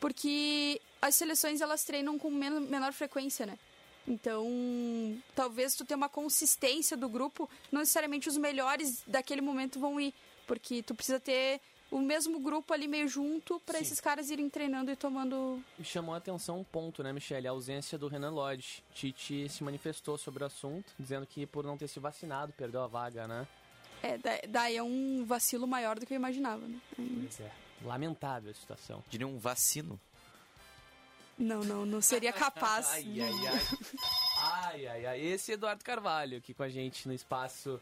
porque 0.00 0.80
as 1.02 1.16
seleções 1.16 1.60
elas 1.60 1.84
treinam 1.84 2.18
com 2.18 2.30
menor 2.30 2.92
frequência, 2.92 3.44
né? 3.44 3.58
Então, 4.06 4.46
talvez 5.34 5.74
tu 5.74 5.84
tenha 5.84 5.96
uma 5.96 6.08
consistência 6.08 6.96
do 6.96 7.08
grupo, 7.08 7.48
não 7.70 7.80
necessariamente 7.80 8.28
os 8.28 8.36
melhores 8.36 9.02
daquele 9.06 9.40
momento 9.40 9.78
vão 9.78 10.00
ir, 10.00 10.14
porque 10.46 10.82
tu 10.82 10.94
precisa 10.94 11.20
ter 11.20 11.60
o 11.92 12.00
mesmo 12.00 12.40
grupo 12.40 12.72
ali 12.72 12.88
meio 12.88 13.06
junto 13.06 13.60
para 13.60 13.78
esses 13.78 14.00
caras 14.00 14.30
irem 14.30 14.48
treinando 14.48 14.90
e 14.90 14.96
tomando. 14.96 15.62
Chamou 15.84 16.14
a 16.14 16.18
atenção 16.18 16.58
um 16.58 16.64
ponto, 16.64 17.02
né, 17.02 17.12
Michele? 17.12 17.46
A 17.46 17.50
ausência 17.50 17.98
do 17.98 18.08
Renan 18.08 18.30
Lodge. 18.30 18.82
Tite 18.94 19.48
se 19.50 19.62
manifestou 19.62 20.16
sobre 20.16 20.42
o 20.42 20.46
assunto, 20.46 20.90
dizendo 20.98 21.26
que 21.26 21.46
por 21.46 21.64
não 21.64 21.76
ter 21.76 21.88
se 21.88 22.00
vacinado 22.00 22.52
perdeu 22.54 22.82
a 22.82 22.86
vaga, 22.86 23.28
né? 23.28 23.46
É, 24.02 24.18
daí 24.48 24.76
é 24.76 24.82
um 24.82 25.24
vacilo 25.24 25.66
maior 25.66 25.98
do 25.98 26.06
que 26.06 26.14
eu 26.14 26.16
imaginava, 26.16 26.66
né? 26.66 26.80
Pois 26.96 27.40
é. 27.40 27.52
Lamentável 27.84 28.50
a 28.50 28.54
situação. 28.54 29.04
Diria 29.10 29.28
um 29.28 29.38
vacino. 29.38 30.00
Não, 31.38 31.60
não, 31.62 31.84
não 31.84 32.00
seria 32.00 32.32
capaz. 32.32 32.88
ai, 32.92 33.20
ai, 33.20 33.46
ai. 33.46 33.60
ai, 34.38 34.86
ai, 34.86 35.06
ai. 35.06 35.20
Esse 35.20 35.52
é 35.52 35.54
Eduardo 35.54 35.84
Carvalho 35.84 36.38
aqui 36.38 36.54
com 36.54 36.62
a 36.62 36.68
gente 36.68 37.06
no 37.06 37.12
espaço 37.12 37.80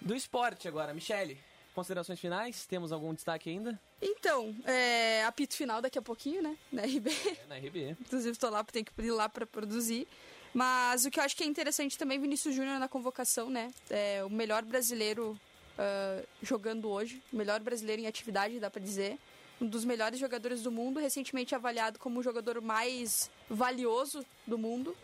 do 0.00 0.14
esporte 0.14 0.68
agora. 0.68 0.94
Michele, 0.94 1.38
considerações 1.74 2.20
finais? 2.20 2.66
Temos 2.66 2.92
algum 2.92 3.12
destaque 3.12 3.50
ainda? 3.50 3.78
Então, 4.00 4.54
é, 4.64 5.24
apito 5.24 5.54
final 5.54 5.82
daqui 5.82 5.98
a 5.98 6.02
pouquinho, 6.02 6.42
né? 6.42 6.56
Na 6.72 6.82
RB. 6.82 7.10
É, 7.10 7.46
na 7.46 7.56
RB. 7.56 7.96
Inclusive, 8.00 8.32
estou 8.32 8.50
lá, 8.50 8.62
tenho 8.64 8.84
que 8.84 9.02
ir 9.02 9.10
lá 9.10 9.28
para 9.28 9.46
produzir. 9.46 10.06
Mas 10.54 11.04
o 11.04 11.10
que 11.10 11.18
eu 11.18 11.24
acho 11.24 11.36
que 11.36 11.42
é 11.42 11.46
interessante 11.46 11.98
também, 11.98 12.18
Vinícius 12.20 12.54
Júnior 12.54 12.78
na 12.78 12.88
convocação, 12.88 13.50
né? 13.50 13.72
É 13.90 14.22
o 14.24 14.30
melhor 14.30 14.62
brasileiro 14.62 15.38
uh, 15.78 16.26
jogando 16.40 16.88
hoje, 16.88 17.20
o 17.32 17.36
melhor 17.36 17.58
brasileiro 17.60 18.02
em 18.02 18.06
atividade, 18.06 18.60
dá 18.60 18.70
para 18.70 18.80
dizer 18.80 19.18
um 19.60 19.66
dos 19.66 19.84
melhores 19.84 20.18
jogadores 20.18 20.62
do 20.62 20.70
mundo, 20.70 21.00
recentemente 21.00 21.54
avaliado 21.54 21.98
como 21.98 22.20
o 22.20 22.22
jogador 22.22 22.60
mais 22.60 23.30
valioso 23.48 24.24
do 24.46 24.58
mundo. 24.58 24.96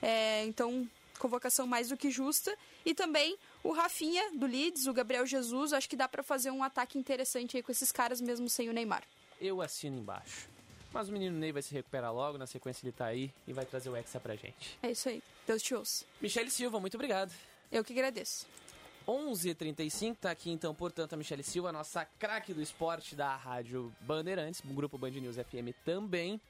É, 0.00 0.44
então, 0.44 0.88
convocação 1.18 1.66
mais 1.66 1.88
do 1.88 1.96
que 1.96 2.10
justa. 2.10 2.56
E 2.84 2.94
também 2.94 3.36
o 3.68 3.72
Rafinha, 3.72 4.30
do 4.32 4.46
Leeds, 4.46 4.86
o 4.86 4.92
Gabriel 4.92 5.26
Jesus. 5.26 5.72
Acho 5.72 5.88
que 5.88 5.96
dá 5.96 6.08
para 6.08 6.22
fazer 6.22 6.50
um 6.50 6.62
ataque 6.62 6.98
interessante 6.98 7.56
aí 7.56 7.62
com 7.62 7.72
esses 7.72 7.90
caras, 7.90 8.20
mesmo 8.20 8.48
sem 8.48 8.68
o 8.68 8.72
Neymar. 8.72 9.02
Eu 9.40 9.60
assino 9.60 9.98
embaixo. 9.98 10.48
Mas 10.92 11.08
o 11.08 11.12
menino 11.12 11.36
Ney 11.36 11.52
vai 11.52 11.62
se 11.62 11.74
recuperar 11.74 12.12
logo, 12.14 12.38
na 12.38 12.46
sequência 12.46 12.84
ele 12.84 12.92
tá 12.92 13.06
aí 13.06 13.30
e 13.46 13.52
vai 13.52 13.66
trazer 13.66 13.90
o 13.90 13.96
Hexa 13.96 14.18
pra 14.18 14.34
gente. 14.34 14.78
É 14.82 14.90
isso 14.90 15.08
aí. 15.08 15.22
Deus 15.46 15.60
te 15.60 15.74
ouça. 15.74 16.04
Michele 16.20 16.50
Silva, 16.50 16.80
muito 16.80 16.94
obrigado. 16.94 17.32
Eu 17.70 17.84
que 17.84 17.92
agradeço. 17.92 18.46
11h35, 19.06 20.16
tá 20.16 20.30
aqui 20.30 20.50
então, 20.50 20.74
portanto, 20.74 21.12
a 21.12 21.16
Michelle 21.16 21.42
Silva, 21.42 21.70
nossa 21.70 22.04
craque 22.18 22.54
do 22.54 22.62
esporte 22.62 23.14
da 23.14 23.36
Rádio 23.36 23.92
Bandeirantes, 24.00 24.60
o 24.64 24.74
grupo 24.74 24.96
Band 24.96 25.10
News 25.10 25.36
FM 25.36 25.76
também. 25.84 26.40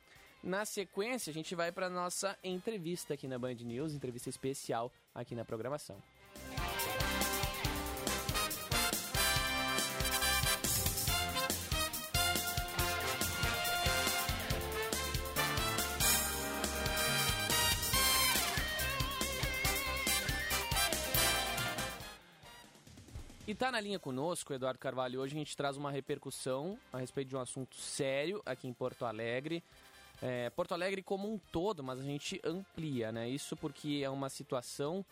Na 0.42 0.64
sequência, 0.64 1.30
a 1.30 1.34
gente 1.34 1.54
vai 1.54 1.72
para 1.72 1.90
nossa 1.90 2.38
entrevista 2.44 3.14
aqui 3.14 3.26
na 3.26 3.38
Band 3.38 3.54
News, 3.54 3.92
entrevista 3.92 4.30
especial 4.30 4.92
aqui 5.14 5.34
na 5.34 5.44
programação. 5.44 6.00
E 23.56 23.58
tá 23.58 23.72
na 23.72 23.80
linha 23.80 23.98
conosco, 23.98 24.52
Eduardo 24.52 24.78
Carvalho. 24.78 25.18
Hoje 25.18 25.34
a 25.34 25.38
gente 25.38 25.56
traz 25.56 25.78
uma 25.78 25.90
repercussão 25.90 26.78
a 26.92 26.98
respeito 26.98 27.28
de 27.28 27.36
um 27.36 27.40
assunto 27.40 27.74
sério 27.76 28.42
aqui 28.44 28.68
em 28.68 28.72
Porto 28.74 29.06
Alegre. 29.06 29.64
É, 30.20 30.50
Porto 30.50 30.72
Alegre 30.72 31.02
como 31.02 31.32
um 31.32 31.38
todo, 31.38 31.82
mas 31.82 31.98
a 31.98 32.02
gente 32.02 32.38
amplia, 32.44 33.10
né? 33.10 33.26
Isso 33.30 33.56
porque 33.56 34.02
é 34.04 34.10
uma 34.10 34.28
situação. 34.28 35.02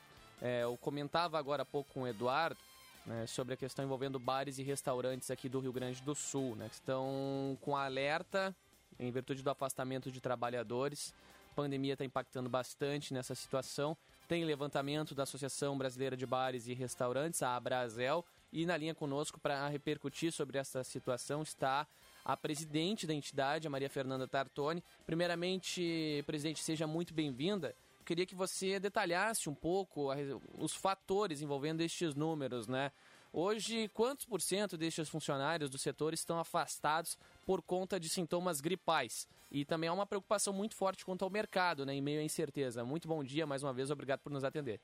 É, 0.43 0.65
eu 0.65 0.77
comentava 0.77 1.39
agora 1.39 1.63
há 1.63 1.65
pouco 1.65 1.91
com 1.95 2.03
o 2.03 2.07
Eduardo 2.07 2.61
né, 3.07 3.27
sobre 3.27 3.55
a 3.55 3.57
questão 3.57 3.83
envolvendo 3.83 4.19
bares 4.19 4.59
e 4.59 4.63
restaurantes 4.63 5.31
aqui 5.31 5.49
do 5.49 5.59
Rio 5.59 5.73
Grande 5.73 6.03
do 6.03 6.15
Sul, 6.15 6.55
né? 6.55 6.69
Que 6.69 6.75
estão 6.75 7.57
com 7.63 7.75
alerta 7.75 8.55
em 8.99 9.11
virtude 9.11 9.43
do 9.43 9.49
afastamento 9.49 10.13
de 10.13 10.21
trabalhadores 10.21 11.15
A 11.51 11.55
pandemia 11.55 11.95
está 11.95 12.05
impactando 12.05 12.51
bastante 12.51 13.15
nessa 13.15 13.35
situação. 13.35 13.97
Tem 14.29 14.45
levantamento 14.45 15.15
da 15.15 15.23
Associação 15.23 15.79
Brasileira 15.79 16.15
de 16.15 16.27
Bares 16.27 16.67
e 16.67 16.75
Restaurantes, 16.75 17.43
a 17.43 17.57
Abrazel, 17.57 18.23
e 18.55 18.65
na 18.65 18.77
linha 18.77 18.95
conosco 18.95 19.41
para 19.41 19.67
repercutir 19.67 20.31
sobre 20.33 20.59
essa 20.59 20.85
situação 20.85 21.43
está 21.43 21.89
a 22.25 22.37
presidente 22.37 23.05
da 23.05 23.13
entidade, 23.13 23.67
a 23.67 23.71
Maria 23.71 23.91
Fernanda 23.91 24.29
Tartoni. 24.29 24.83
Primeiramente, 25.05 26.23
presidente, 26.25 26.63
seja 26.63 26.87
muito 26.87 27.13
bem-vinda. 27.13 27.75
Queria 28.07 28.25
que 28.25 28.35
você 28.35 28.79
detalhasse 28.79 29.49
um 29.51 29.55
pouco 29.55 30.11
os 30.57 30.73
fatores 30.73 31.43
envolvendo 31.43 31.81
estes 31.81 32.15
números, 32.15 32.69
né? 32.69 32.93
Hoje, 33.33 33.89
quantos 33.89 34.25
por 34.25 34.41
cento 34.41 34.77
destes 34.77 35.09
funcionários 35.09 35.69
do 35.69 35.77
setor 35.77 36.15
estão 36.15 36.39
afastados 36.39 37.19
por 37.45 37.61
conta 37.61 37.99
de 37.99 38.09
sintomas 38.09 38.61
gripais? 38.61 39.27
E 39.51 39.65
também 39.65 39.89
há 39.89 39.93
uma 39.93 40.07
preocupação 40.07 40.53
muito 40.53 40.77
forte 40.77 41.05
quanto 41.05 41.25
ao 41.25 41.31
mercado, 41.31 41.85
né, 41.85 41.93
em 41.95 42.01
meio 42.01 42.21
à 42.21 42.23
incerteza. 42.23 42.85
Muito 42.85 43.09
bom 43.09 43.25
dia, 43.25 43.45
mais 43.45 43.65
uma 43.65 43.73
vez, 43.73 43.91
obrigado 43.91 44.21
por 44.21 44.31
nos 44.31 44.45
atender. 44.45 44.81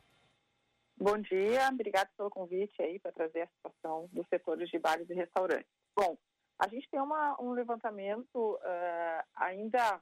Bom 1.03 1.17
dia, 1.17 1.67
obrigado 1.73 2.11
pelo 2.15 2.29
convite 2.29 2.83
aí 2.83 2.99
para 2.99 3.11
trazer 3.11 3.41
a 3.41 3.47
situação 3.47 4.07
dos 4.13 4.27
setores 4.29 4.69
de 4.69 4.79
bares 4.79 5.09
e 5.09 5.15
restaurantes. 5.15 5.73
Bom, 5.97 6.15
a 6.59 6.69
gente 6.69 6.87
tem 6.91 7.01
uma, 7.01 7.41
um 7.41 7.53
levantamento 7.53 8.37
uh, 8.37 9.25
ainda 9.35 9.99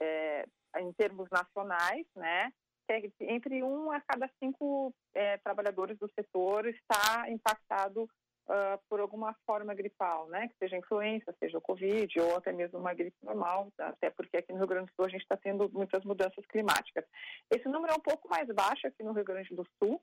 é, 0.00 0.44
em 0.80 0.92
termos 0.94 1.28
nacionais, 1.30 2.04
né, 2.16 2.52
é 2.88 3.00
entre 3.20 3.62
um 3.62 3.92
a 3.92 4.00
cada 4.00 4.28
cinco 4.40 4.92
é, 5.14 5.38
trabalhadores 5.38 5.96
do 5.96 6.10
setor 6.12 6.66
está 6.66 7.30
impactado 7.30 8.08
uh, 8.48 8.78
por 8.88 9.00
alguma 9.00 9.34
forma 9.46 9.74
gripal, 9.74 10.28
né? 10.28 10.48
Que 10.48 10.56
seja 10.58 10.76
influenza, 10.76 11.34
seja 11.38 11.58
o 11.58 11.62
Covid 11.62 12.20
ou 12.20 12.36
até 12.36 12.52
mesmo 12.52 12.78
uma 12.78 12.94
gripe 12.94 13.16
normal, 13.22 13.72
até 13.78 14.10
porque 14.10 14.38
aqui 14.38 14.52
no 14.52 14.58
Rio 14.58 14.66
Grande 14.66 14.86
do 14.86 14.94
Sul 14.94 15.04
a 15.06 15.08
gente 15.08 15.22
está 15.22 15.36
tendo 15.36 15.70
muitas 15.72 16.04
mudanças 16.04 16.44
climáticas. 16.46 17.04
Esse 17.50 17.68
número 17.68 17.92
é 17.92 17.96
um 17.96 18.00
pouco 18.00 18.28
mais 18.28 18.46
baixo 18.48 18.86
aqui 18.86 19.02
no 19.02 19.12
Rio 19.12 19.24
Grande 19.24 19.54
do 19.54 19.66
Sul, 19.78 20.00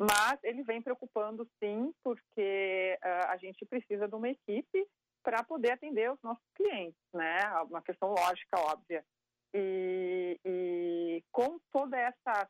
mas 0.00 0.42
ele 0.42 0.62
vem 0.62 0.80
preocupando 0.80 1.46
sim, 1.62 1.92
porque 2.02 2.98
uh, 3.04 3.28
a 3.28 3.36
gente 3.36 3.66
precisa 3.66 4.08
de 4.08 4.14
uma 4.14 4.30
equipe 4.30 4.86
para 5.22 5.44
poder 5.44 5.72
atender 5.72 6.10
os 6.10 6.18
nossos 6.22 6.44
clientes, 6.54 6.98
né? 7.12 7.40
Uma 7.68 7.82
questão 7.82 8.08
lógica, 8.08 8.58
óbvia. 8.58 9.04
E, 9.52 10.40
e 10.42 11.24
com 11.30 11.60
toda 11.70 11.98
essa 11.98 12.48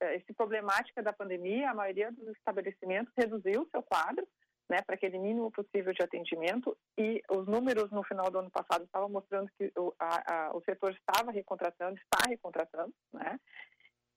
eh, 0.00 0.16
esse 0.16 0.32
problemática 0.32 1.02
da 1.02 1.12
pandemia, 1.12 1.70
a 1.70 1.74
maioria 1.74 2.10
dos 2.12 2.28
estabelecimentos 2.36 3.12
reduziu 3.14 3.68
seu 3.70 3.82
quadro, 3.82 4.26
né, 4.68 4.82
para 4.82 4.94
aquele 4.94 5.18
mínimo 5.18 5.50
possível 5.50 5.92
de 5.92 6.02
atendimento 6.02 6.76
e 6.98 7.22
os 7.30 7.46
números 7.46 7.90
no 7.90 8.02
final 8.02 8.30
do 8.30 8.38
ano 8.38 8.50
passado 8.50 8.84
estavam 8.84 9.08
mostrando 9.08 9.50
que 9.56 9.72
o, 9.76 9.94
a, 9.98 10.34
a, 10.34 10.56
o 10.56 10.60
setor 10.62 10.92
estava 10.92 11.30
recontratando, 11.30 11.96
está 11.98 12.28
recontratando, 12.28 12.92
né, 13.12 13.38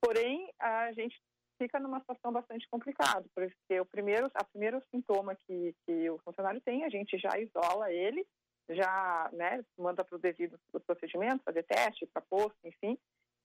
porém 0.02 0.52
a 0.60 0.92
gente 0.94 1.22
fica 1.60 1.80
numa 1.80 2.00
situação 2.00 2.32
bastante 2.32 2.68
complicada, 2.70 3.26
porque 3.36 3.80
o 3.80 3.86
primeiro, 3.86 4.32
a 4.34 4.44
primeiro 4.46 4.82
sintoma 4.90 5.36
que, 5.36 5.76
que 5.86 6.10
o 6.10 6.18
funcionário 6.20 6.62
tem, 6.62 6.86
a 6.86 6.90
gente 6.90 7.18
já 7.18 7.38
isola 7.38 7.92
ele, 7.92 8.26
já 8.70 9.30
né, 9.34 9.64
manda 9.78 10.04
para 10.04 10.16
o 10.16 10.20
devido 10.20 10.58
procedimento, 10.86 11.44
fazer 11.44 11.64
teste, 11.64 12.08
para 12.08 12.22
posto, 12.22 12.58
enfim, 12.64 12.98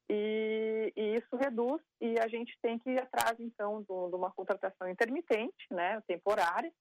e, 0.08 0.92
e, 0.94 1.16
isso 1.16 1.34
reduz 1.36 1.82
e 2.00 2.18
a 2.20 2.28
gente 2.28 2.56
tem 2.62 2.78
que 2.78 2.90
ir 2.90 3.00
atrás, 3.00 3.38
então, 3.40 3.82
de 3.82 4.14
uma 4.14 4.30
contratação 4.30 4.88
intermitente, 4.88 5.66
né, 5.70 6.00
temporária, 6.06 6.72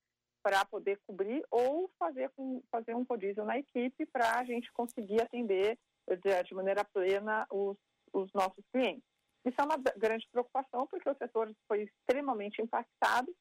para 0.44 0.66
poder 0.66 1.00
cobrir 1.08 1.42
ou 1.50 1.90
fazer, 1.98 2.30
com, 2.36 2.62
fazer 2.70 2.94
um 2.94 3.04
rodízio 3.04 3.46
na 3.46 3.58
equipe 3.58 4.06
para 4.06 4.40
a 4.40 4.44
gente 4.44 4.72
conseguir 4.74 5.22
atender 5.22 5.80
de, 6.06 6.44
de 6.44 6.54
maneira 6.54 6.84
plena 6.84 7.48
os, 7.50 7.78
os 8.12 8.32
nossos 8.34 8.64
clientes. 8.74 9.13
Isso 9.46 9.60
é 9.60 9.64
uma 9.64 9.78
grande 9.98 10.28
preocupação 10.32 10.88
porque 10.88 11.10
o 11.10 11.16
setor 11.16 11.54
foi 11.68 11.84
extremamente 11.84 12.62
impactado 12.62 13.34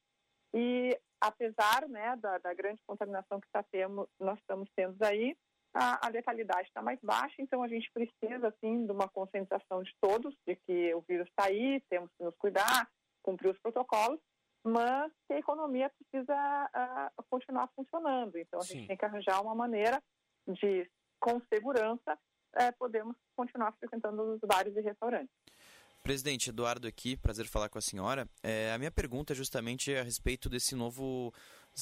e 0.53 0.97
apesar 1.19 1.87
né, 1.87 2.15
da, 2.17 2.37
da 2.37 2.53
grande 2.53 2.81
contaminação 2.85 3.39
que 3.39 3.49
tá 3.51 3.63
tendo, 3.71 4.07
nós 4.19 4.37
estamos 4.39 4.69
tendo 4.75 5.01
aí, 5.03 5.35
a, 5.73 6.05
a 6.05 6.09
letalidade 6.09 6.67
está 6.67 6.81
mais 6.81 6.99
baixa, 7.01 7.35
então 7.39 7.63
a 7.63 7.67
gente 7.67 7.89
precisa 7.91 8.49
assim 8.49 8.85
de 8.85 8.91
uma 8.91 9.07
conscientização 9.07 9.81
de 9.81 9.91
todos 9.99 10.35
de 10.45 10.55
que 10.67 10.93
o 10.93 11.01
vírus 11.01 11.27
está 11.29 11.45
aí, 11.45 11.81
temos 11.89 12.11
que 12.17 12.23
nos 12.23 12.35
cuidar, 12.35 12.87
cumprir 13.23 13.49
os 13.49 13.59
protocolos 13.59 14.19
mas 14.65 15.11
que 15.27 15.33
a 15.33 15.39
economia 15.39 15.89
precisa 15.89 16.33
uh, 16.35 17.23
continuar 17.29 17.69
funcionando. 17.75 18.37
Então, 18.37 18.59
a 18.59 18.63
Sim. 18.63 18.79
gente 18.79 18.87
tem 18.87 18.97
que 18.97 19.05
arranjar 19.05 19.41
uma 19.41 19.53
maneira 19.53 20.01
de, 20.47 20.89
com 21.19 21.41
segurança, 21.53 22.17
uh, 22.55 22.77
podemos 22.79 23.15
continuar 23.35 23.73
frequentando 23.73 24.21
os 24.35 24.39
bares 24.39 24.75
e 24.75 24.81
restaurantes. 24.81 25.35
Presidente 26.03 26.49
Eduardo 26.49 26.85
aqui, 26.85 27.15
prazer 27.15 27.47
falar 27.47 27.69
com 27.69 27.77
a 27.77 27.81
senhora. 27.81 28.27
É, 28.43 28.73
a 28.73 28.77
minha 28.77 28.91
pergunta 28.91 29.31
é 29.31 29.35
justamente 29.35 29.95
a 29.95 30.03
respeito 30.03 30.49
desse 30.49 30.75
novo 30.75 31.33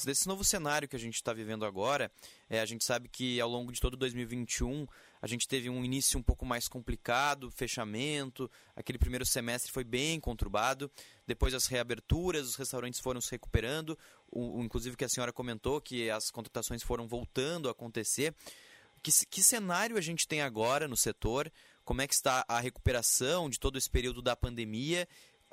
desse 0.06 0.28
novo 0.28 0.44
cenário 0.44 0.88
que 0.88 0.94
a 0.94 0.98
gente 0.98 1.16
está 1.16 1.32
vivendo 1.32 1.66
agora. 1.66 2.08
É, 2.48 2.60
a 2.60 2.64
gente 2.64 2.84
sabe 2.84 3.08
que 3.08 3.40
ao 3.40 3.50
longo 3.50 3.72
de 3.72 3.80
todo 3.80 3.96
2021 3.96 4.86
a 5.20 5.26
gente 5.26 5.48
teve 5.48 5.68
um 5.68 5.84
início 5.84 6.20
um 6.20 6.22
pouco 6.22 6.46
mais 6.46 6.68
complicado, 6.68 7.50
fechamento, 7.50 8.48
aquele 8.76 8.96
primeiro 8.96 9.26
semestre 9.26 9.72
foi 9.72 9.82
bem 9.82 10.20
conturbado, 10.20 10.88
depois 11.26 11.52
as 11.52 11.66
reaberturas, 11.66 12.46
os 12.46 12.54
restaurantes 12.54 13.00
foram 13.00 13.20
se 13.20 13.32
recuperando, 13.32 13.98
o, 14.30 14.60
o 14.60 14.62
inclusive 14.62 14.96
que 14.96 15.04
a 15.04 15.08
senhora 15.08 15.32
comentou 15.32 15.80
que 15.80 16.08
as 16.08 16.30
contratações 16.30 16.82
foram 16.82 17.08
voltando 17.08 17.68
a 17.68 17.72
acontecer. 17.72 18.32
Que, 19.02 19.10
que 19.26 19.42
cenário 19.42 19.98
a 19.98 20.00
gente 20.00 20.28
tem 20.28 20.42
agora 20.42 20.86
no 20.86 20.96
setor? 20.96 21.52
Como 21.84 22.00
é 22.00 22.06
que 22.06 22.14
está 22.14 22.44
a 22.48 22.60
recuperação 22.60 23.50
de 23.50 23.58
todo 23.58 23.76
esse 23.78 23.90
período 23.90 24.22
da 24.22 24.36
pandemia 24.36 25.06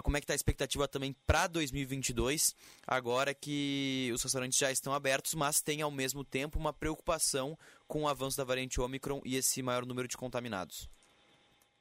como 0.04 0.18
é 0.18 0.20
que 0.20 0.24
está 0.24 0.34
a 0.34 0.36
expectativa 0.36 0.88
também 0.88 1.14
para 1.28 1.48
2022, 1.48 2.56
agora 2.88 3.34
que 3.34 4.10
os 4.14 4.24
restaurantes 4.24 4.58
já 4.58 4.72
estão 4.72 4.94
abertos, 4.94 5.34
mas 5.34 5.62
tem 5.62 5.82
ao 5.82 5.92
mesmo 5.92 6.24
tempo 6.24 6.58
uma 6.58 6.74
preocupação 6.74 7.58
com 7.88 8.04
o 8.04 8.08
avanço 8.08 8.38
da 8.38 8.44
variante 8.44 8.80
Omicron 8.80 9.22
e 9.26 9.36
esse 9.36 9.62
maior 9.62 9.86
número 9.86 10.08
de 10.08 10.18
contaminados? 10.18 10.90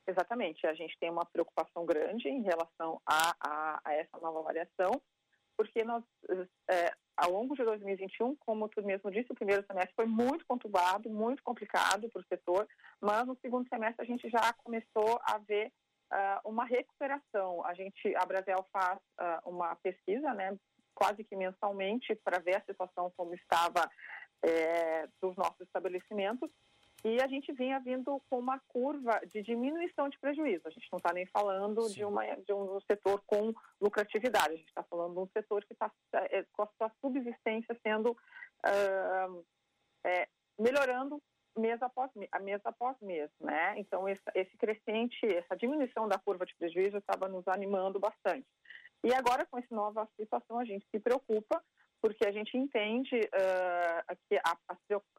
Exatamente, 0.06 0.66
a 0.66 0.74
gente 0.74 0.96
tem 0.98 1.10
uma 1.10 1.26
preocupação 1.26 1.84
grande 1.84 2.28
em 2.28 2.42
relação 2.42 3.00
a, 3.06 3.36
a, 3.40 3.80
a 3.84 3.94
essa 3.94 4.18
nova 4.18 4.42
variação, 4.42 5.00
porque 5.56 5.84
nós, 5.84 6.02
é, 6.68 6.92
ao 7.18 7.32
longo 7.32 7.56
de 7.56 7.64
2021, 7.64 8.36
como 8.36 8.68
tu 8.68 8.80
mesmo 8.82 9.10
disse, 9.10 9.32
o 9.32 9.34
primeiro 9.34 9.66
semestre 9.66 9.92
foi 9.96 10.06
muito 10.06 10.46
conturbado, 10.46 11.10
muito 11.10 11.42
complicado 11.42 12.08
para 12.08 12.20
o 12.20 12.26
setor, 12.26 12.66
mas 13.00 13.26
no 13.26 13.36
segundo 13.42 13.68
semestre 13.68 14.04
a 14.04 14.06
gente 14.06 14.30
já 14.30 14.52
começou 14.62 15.18
a 15.24 15.36
ver 15.38 15.72
uh, 16.12 16.48
uma 16.48 16.64
recuperação. 16.64 17.64
A 17.66 17.74
gente, 17.74 18.14
a 18.14 18.24
Brasel 18.24 18.64
faz 18.72 18.98
uh, 19.20 19.48
uma 19.48 19.74
pesquisa, 19.76 20.32
né, 20.32 20.56
quase 20.94 21.24
que 21.24 21.34
mensalmente, 21.34 22.14
para 22.24 22.38
ver 22.38 22.56
a 22.56 22.64
situação 22.64 23.12
como 23.16 23.34
estava 23.34 23.90
é, 24.44 25.08
dos 25.20 25.34
nossos 25.36 25.60
estabelecimentos. 25.62 26.48
E 27.04 27.22
a 27.22 27.28
gente 27.28 27.52
vinha 27.52 27.78
vindo 27.78 28.20
com 28.28 28.38
uma 28.38 28.58
curva 28.66 29.20
de 29.26 29.40
diminuição 29.42 30.08
de 30.08 30.18
prejuízo. 30.18 30.66
A 30.66 30.70
gente 30.70 30.88
não 30.90 30.96
está 30.96 31.12
nem 31.12 31.26
falando 31.26 31.88
de, 31.90 32.04
uma, 32.04 32.24
de 32.24 32.52
um 32.52 32.80
setor 32.80 33.22
com 33.24 33.54
lucratividade, 33.80 34.54
a 34.54 34.56
gente 34.56 34.68
está 34.68 34.82
falando 34.82 35.14
de 35.14 35.20
um 35.20 35.26
setor 35.28 35.64
que 35.64 35.74
está 35.74 35.92
é, 36.12 36.44
com 36.52 36.62
a 36.62 36.68
sua 36.76 36.90
subsistência 37.00 37.78
sendo 37.82 38.10
uh, 38.10 39.46
é, 40.04 40.28
melhorando 40.58 41.22
mês 41.56 41.80
após 41.82 42.10
mês, 42.14 42.60
após 42.64 42.96
mês, 43.00 43.30
né? 43.40 43.74
Então 43.78 44.08
esse, 44.08 44.22
esse 44.34 44.56
crescente, 44.56 45.24
essa 45.26 45.56
diminuição 45.56 46.08
da 46.08 46.18
curva 46.18 46.46
de 46.46 46.54
prejuízo 46.56 46.98
estava 46.98 47.28
nos 47.28 47.46
animando 47.46 47.98
bastante. 48.00 48.46
E 49.04 49.14
agora 49.14 49.46
com 49.46 49.58
essa 49.58 49.74
nova 49.74 50.08
situação 50.16 50.58
a 50.58 50.64
gente 50.64 50.86
se 50.90 50.98
preocupa 50.98 51.62
porque 52.00 52.26
a 52.26 52.32
gente 52.32 52.56
entende 52.56 53.16
uh, 53.16 54.16
que 54.28 54.36
a, 54.36 54.56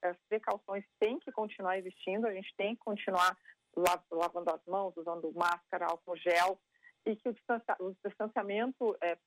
as 0.04 0.18
precauções 0.30 0.84
têm 1.00 1.20
que 1.20 1.32
continuar 1.32 1.78
existindo, 1.78 2.28
a 2.28 2.34
gente 2.34 2.54
tem 2.58 2.76
que 2.76 2.82
continuar 2.84 3.38
lavando 4.12 4.52
as 4.52 4.66
mãos, 4.66 4.96
usando 4.98 5.32
máscara, 5.34 5.88
álcool 5.88 6.18
gel, 6.18 6.60
e 7.06 7.16
que 7.16 7.30
o, 7.30 7.34
distancia, 7.34 7.76
o 7.80 7.96
distanciamento 8.06 8.98
é, 9.02 9.18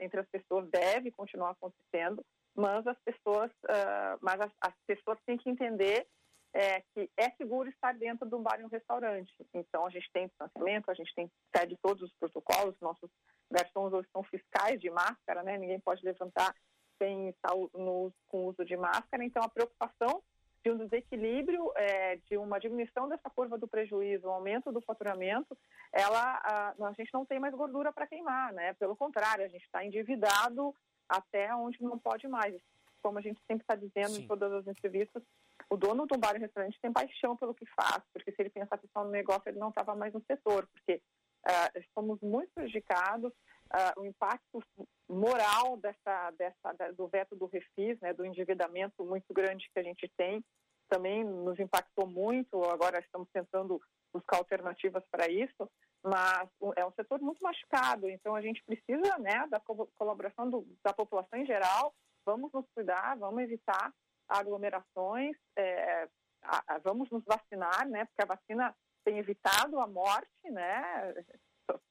entre 0.00 0.20
as 0.20 0.28
pessoas 0.28 0.68
deve 0.70 1.10
continuar 1.10 1.50
acontecendo, 1.50 2.24
mas 2.54 2.86
as 2.86 2.98
pessoas, 3.00 3.50
uh, 3.64 4.18
mas 4.20 4.40
as, 4.40 4.52
as, 4.60 4.74
pessoas 4.86 5.18
têm 5.26 5.36
que 5.36 5.50
entender 5.50 6.06
é, 6.54 6.80
que 6.94 7.10
é 7.16 7.30
seguro 7.32 7.68
estar 7.68 7.92
dentro 7.94 8.26
de 8.26 8.34
um 8.34 8.42
bar 8.42 8.58
e 8.60 8.64
um 8.64 8.68
restaurante. 8.68 9.32
Então, 9.52 9.84
a 9.84 9.90
gente 9.90 10.08
tem 10.12 10.26
distanciamento, 10.26 10.90
a 10.90 10.94
gente 10.94 11.14
tem 11.14 11.30
segue 11.54 11.76
todos 11.82 12.02
os 12.02 12.14
protocolos, 12.18 12.74
nossos 12.80 13.10
garçons 13.50 13.92
hoje 13.92 14.08
são 14.10 14.22
fiscais 14.24 14.80
de 14.80 14.90
máscara, 14.90 15.42
né? 15.42 15.58
Ninguém 15.58 15.80
pode 15.80 16.02
levantar 16.02 16.54
sem 16.98 17.34
no, 17.74 18.12
com 18.28 18.46
uso 18.46 18.64
de 18.64 18.76
máscara. 18.76 19.24
Então, 19.24 19.42
a 19.42 19.48
preocupação 19.48 20.22
de 20.62 20.70
um 20.72 20.78
desequilíbrio, 20.78 21.70
é, 21.76 22.16
de 22.28 22.36
uma 22.36 22.58
diminuição 22.58 23.08
dessa 23.08 23.30
curva 23.30 23.56
do 23.56 23.68
prejuízo, 23.68 24.26
um 24.26 24.32
aumento 24.32 24.72
do 24.72 24.80
faturamento, 24.80 25.56
ela, 25.92 26.40
a, 26.42 26.74
a 26.86 26.92
gente 26.92 27.14
não 27.14 27.24
tem 27.24 27.38
mais 27.38 27.54
gordura 27.54 27.92
para 27.92 28.06
queimar, 28.06 28.52
né? 28.52 28.74
Pelo 28.74 28.96
contrário, 28.96 29.44
a 29.44 29.48
gente 29.48 29.64
está 29.64 29.84
endividado 29.84 30.74
até 31.08 31.54
onde 31.54 31.80
não 31.80 31.96
pode 31.96 32.26
mais. 32.26 32.60
Como 33.00 33.18
a 33.18 33.22
gente 33.22 33.40
sempre 33.46 33.62
está 33.62 33.76
dizendo 33.76 34.16
Sim. 34.16 34.22
em 34.22 34.26
todas 34.26 34.52
as 34.52 34.66
entrevistas, 34.66 35.22
o 35.70 35.76
dono 35.76 36.04
do 36.04 36.18
bar 36.18 36.34
e 36.34 36.40
restaurante 36.40 36.80
tem 36.80 36.92
paixão 36.92 37.36
pelo 37.36 37.54
que 37.54 37.66
faz, 37.66 38.02
porque 38.12 38.32
se 38.32 38.42
ele 38.42 38.50
pensasse 38.50 38.88
só 38.92 39.04
no 39.04 39.10
negócio, 39.10 39.48
ele 39.48 39.60
não 39.60 39.68
estava 39.68 39.94
mais 39.94 40.12
no 40.12 40.22
setor, 40.22 40.66
porque 40.72 41.00
uh, 41.46 41.84
somos 41.94 42.20
muito 42.20 42.50
prejudicados, 42.52 43.32
uh, 43.72 44.00
o 44.00 44.06
impacto 44.06 44.62
moral 45.08 45.76
dessa, 45.76 46.30
dessa, 46.32 46.92
do 46.96 47.06
veto 47.08 47.36
do 47.36 47.46
refis, 47.46 47.98
né, 48.00 48.12
do 48.12 48.24
endividamento 48.24 49.04
muito 49.04 49.32
grande 49.32 49.68
que 49.72 49.78
a 49.78 49.82
gente 49.82 50.10
tem, 50.16 50.44
também 50.88 51.24
nos 51.24 51.58
impactou 51.58 52.06
muito, 52.06 52.62
agora 52.64 53.00
estamos 53.00 53.28
tentando 53.32 53.80
buscar 54.12 54.38
alternativas 54.38 55.04
para 55.10 55.28
isso, 55.28 55.68
mas 56.02 56.48
é 56.76 56.86
um 56.86 56.92
setor 56.92 57.20
muito 57.20 57.42
machucado, 57.42 58.08
então 58.08 58.34
a 58.34 58.40
gente 58.40 58.62
precisa 58.64 59.18
né, 59.18 59.46
da 59.48 59.60
colaboração 59.98 60.48
do, 60.48 60.66
da 60.84 60.92
população 60.92 61.38
em 61.38 61.46
geral, 61.46 61.92
vamos 62.24 62.52
nos 62.52 62.66
cuidar, 62.74 63.16
vamos 63.16 63.42
evitar 63.42 63.92
aglomerações, 64.28 65.36
é, 65.56 66.08
a, 66.42 66.78
vamos 66.78 67.10
nos 67.10 67.24
vacinar, 67.24 67.88
né? 67.88 68.04
Porque 68.06 68.22
a 68.22 68.34
vacina 68.34 68.74
tem 69.04 69.18
evitado 69.18 69.78
a 69.80 69.86
morte, 69.86 70.50
né? 70.50 71.14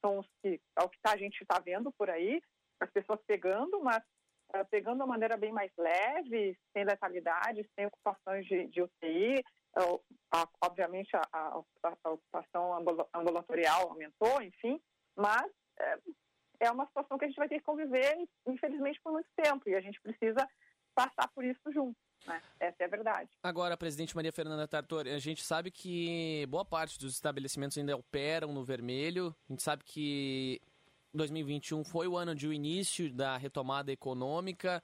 São 0.02 0.20
os 0.20 0.28
que, 0.42 0.60
é 0.80 0.84
o 0.84 0.90
que 0.90 1.00
tá, 1.02 1.14
a 1.14 1.18
gente 1.18 1.42
está 1.42 1.60
vendo 1.60 1.92
por 1.94 2.10
aí, 2.10 2.42
as 2.80 2.90
pessoas 2.92 3.20
pegando, 3.26 3.82
mas 3.82 4.04
uh, 4.56 4.66
pegando 4.70 5.04
de 5.04 5.10
maneira 5.10 5.38
bem 5.38 5.52
mais 5.52 5.72
leve, 5.78 6.58
sem 6.74 6.84
letalidade, 6.84 7.70
sem 7.76 7.86
ocupações 7.86 8.46
de, 8.46 8.68
de 8.68 8.82
UTI. 8.82 9.44
Uh, 9.78 10.02
a, 10.34 10.48
obviamente, 10.64 11.16
a, 11.16 11.22
a, 11.34 11.62
a, 12.04 12.10
ocupação 12.10 12.74
ambulatorial 13.14 13.90
aumentou, 13.90 14.42
enfim, 14.42 14.82
mas 15.18 15.52
é, 15.80 15.98
é 16.62 16.72
uma 16.72 16.86
situação 16.88 17.18
que 17.18 17.26
a 17.26 17.28
gente 17.28 17.38
vai 17.38 17.50
ter 17.50 17.60
que 17.60 17.66
conviver, 17.66 18.16
infelizmente, 18.48 19.02
por 19.02 19.12
muito 19.12 19.30
tempo, 19.36 19.68
e 19.68 19.76
a 19.76 19.82
gente 19.82 20.00
precisa 20.02 20.48
passar 20.96 21.30
por 21.34 21.44
isso 21.44 21.72
junto. 21.74 21.98
Né? 22.28 22.42
Essa 22.60 22.84
é 22.84 22.86
a 22.86 22.90
verdade. 22.90 23.30
Agora, 23.44 23.78
presidente 23.78 24.16
Maria 24.16 24.32
Fernanda 24.32 24.68
Tartori, 24.68 25.12
a 25.12 25.20
gente 25.20 25.44
sabe 25.44 25.70
que 25.72 26.46
boa 26.50 26.66
parte 26.66 26.98
dos 27.00 27.14
estabelecimentos 27.14 27.78
ainda 27.78 27.96
operam 27.96 28.52
no 28.52 28.64
vermelho. 28.64 29.36
A 29.50 29.54
gente 29.54 29.64
sabe 29.64 29.84
que 29.84 30.62
2021 31.14 31.84
foi 31.84 32.08
o 32.08 32.18
ano 32.18 32.36
de 32.36 32.48
o 32.48 32.54
início 32.54 33.12
da 33.12 33.38
retomada 33.38 33.92
econômica. 33.92 34.82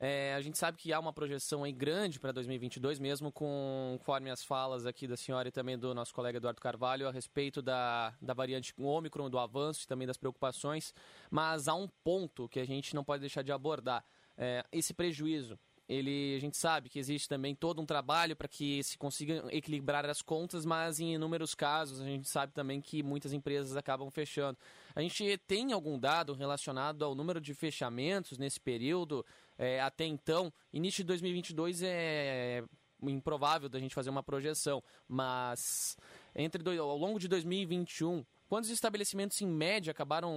É, 0.00 0.32
a 0.34 0.40
gente 0.40 0.56
sabe 0.56 0.78
que 0.78 0.92
há 0.92 1.00
uma 1.00 1.12
projeção 1.12 1.64
aí 1.64 1.72
grande 1.72 2.20
para 2.20 2.30
2022, 2.30 3.00
mesmo 3.00 3.32
conforme 3.32 4.30
as 4.30 4.44
falas 4.44 4.86
aqui 4.86 5.08
da 5.08 5.16
senhora 5.16 5.48
e 5.48 5.50
também 5.50 5.76
do 5.76 5.92
nosso 5.92 6.14
colega 6.14 6.38
Eduardo 6.38 6.60
Carvalho 6.60 7.08
a 7.08 7.10
respeito 7.10 7.60
da, 7.60 8.14
da 8.22 8.32
variante 8.32 8.72
Ômicron, 8.78 9.28
do 9.28 9.40
avanço 9.40 9.82
e 9.82 9.88
também 9.88 10.06
das 10.06 10.16
preocupações. 10.16 10.94
Mas 11.28 11.66
há 11.66 11.74
um 11.74 11.88
ponto 12.04 12.48
que 12.48 12.60
a 12.60 12.64
gente 12.64 12.94
não 12.94 13.02
pode 13.02 13.20
deixar 13.20 13.42
de 13.42 13.50
abordar. 13.50 14.04
É, 14.36 14.64
esse 14.70 14.94
prejuízo 14.94 15.58
ele 15.88 16.36
a 16.36 16.40
gente 16.40 16.56
sabe 16.56 16.88
que 16.88 16.98
existe 16.98 17.28
também 17.28 17.54
todo 17.54 17.80
um 17.80 17.86
trabalho 17.86 18.36
para 18.36 18.46
que 18.46 18.82
se 18.82 18.98
consiga 18.98 19.44
equilibrar 19.50 20.04
as 20.06 20.20
contas, 20.20 20.66
mas 20.66 21.00
em 21.00 21.14
inúmeros 21.14 21.54
casos 21.54 22.00
a 22.00 22.04
gente 22.04 22.28
sabe 22.28 22.52
também 22.52 22.80
que 22.80 23.02
muitas 23.02 23.32
empresas 23.32 23.76
acabam 23.76 24.10
fechando. 24.10 24.58
A 24.94 25.00
gente 25.00 25.38
tem 25.46 25.72
algum 25.72 25.98
dado 25.98 26.34
relacionado 26.34 27.04
ao 27.04 27.14
número 27.14 27.40
de 27.40 27.54
fechamentos 27.54 28.36
nesse 28.36 28.60
período? 28.60 29.24
É, 29.56 29.80
até 29.80 30.04
então, 30.04 30.52
início 30.72 31.02
de 31.02 31.08
2022 31.08 31.82
é 31.82 32.62
improvável 33.02 33.68
da 33.68 33.78
gente 33.78 33.94
fazer 33.94 34.10
uma 34.10 34.22
projeção, 34.22 34.82
mas 35.06 35.96
entre 36.34 36.78
ao 36.78 36.98
longo 36.98 37.18
de 37.18 37.28
2021 37.28 38.24
Quantos 38.48 38.70
estabelecimentos, 38.70 39.42
em 39.42 39.46
média, 39.46 39.90
acabaram 39.90 40.34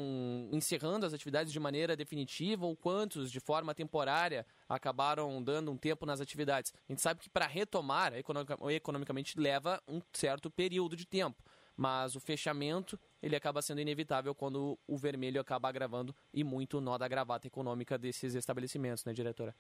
encerrando 0.52 1.06
as 1.06 1.14
atividades 1.14 1.54
de 1.54 1.60
maneira 1.62 1.96
definitiva 1.96 2.66
ou 2.66 2.76
quantos, 2.76 3.32
de 3.32 3.40
forma 3.40 3.74
temporária, 3.74 4.46
acabaram 4.68 5.42
dando 5.42 5.72
um 5.72 5.78
tempo 5.78 6.06
nas 6.06 6.20
atividades? 6.20 6.74
A 6.90 6.92
gente 6.92 7.02
sabe 7.02 7.22
que 7.22 7.30
para 7.30 7.48
retomar, 7.48 8.14
economicamente, 8.14 9.40
leva 9.40 9.82
um 9.88 10.02
certo 10.12 10.52
período 10.52 10.94
de 10.94 11.06
tempo. 11.06 11.42
Mas 11.78 12.14
o 12.14 12.20
fechamento, 12.20 13.00
ele 13.24 13.34
acaba 13.34 13.62
sendo 13.62 13.80
inevitável 13.80 14.36
quando 14.36 14.78
o 14.86 14.98
vermelho 14.98 15.40
acaba 15.40 15.70
agravando 15.70 16.14
e 16.34 16.44
muito 16.44 16.80
o 16.80 16.82
nó 16.82 16.98
da 16.98 17.08
gravata 17.08 17.48
econômica 17.48 17.98
desses 17.98 18.36
estabelecimentos, 18.36 19.06
né, 19.06 19.14
diretora? 19.14 19.56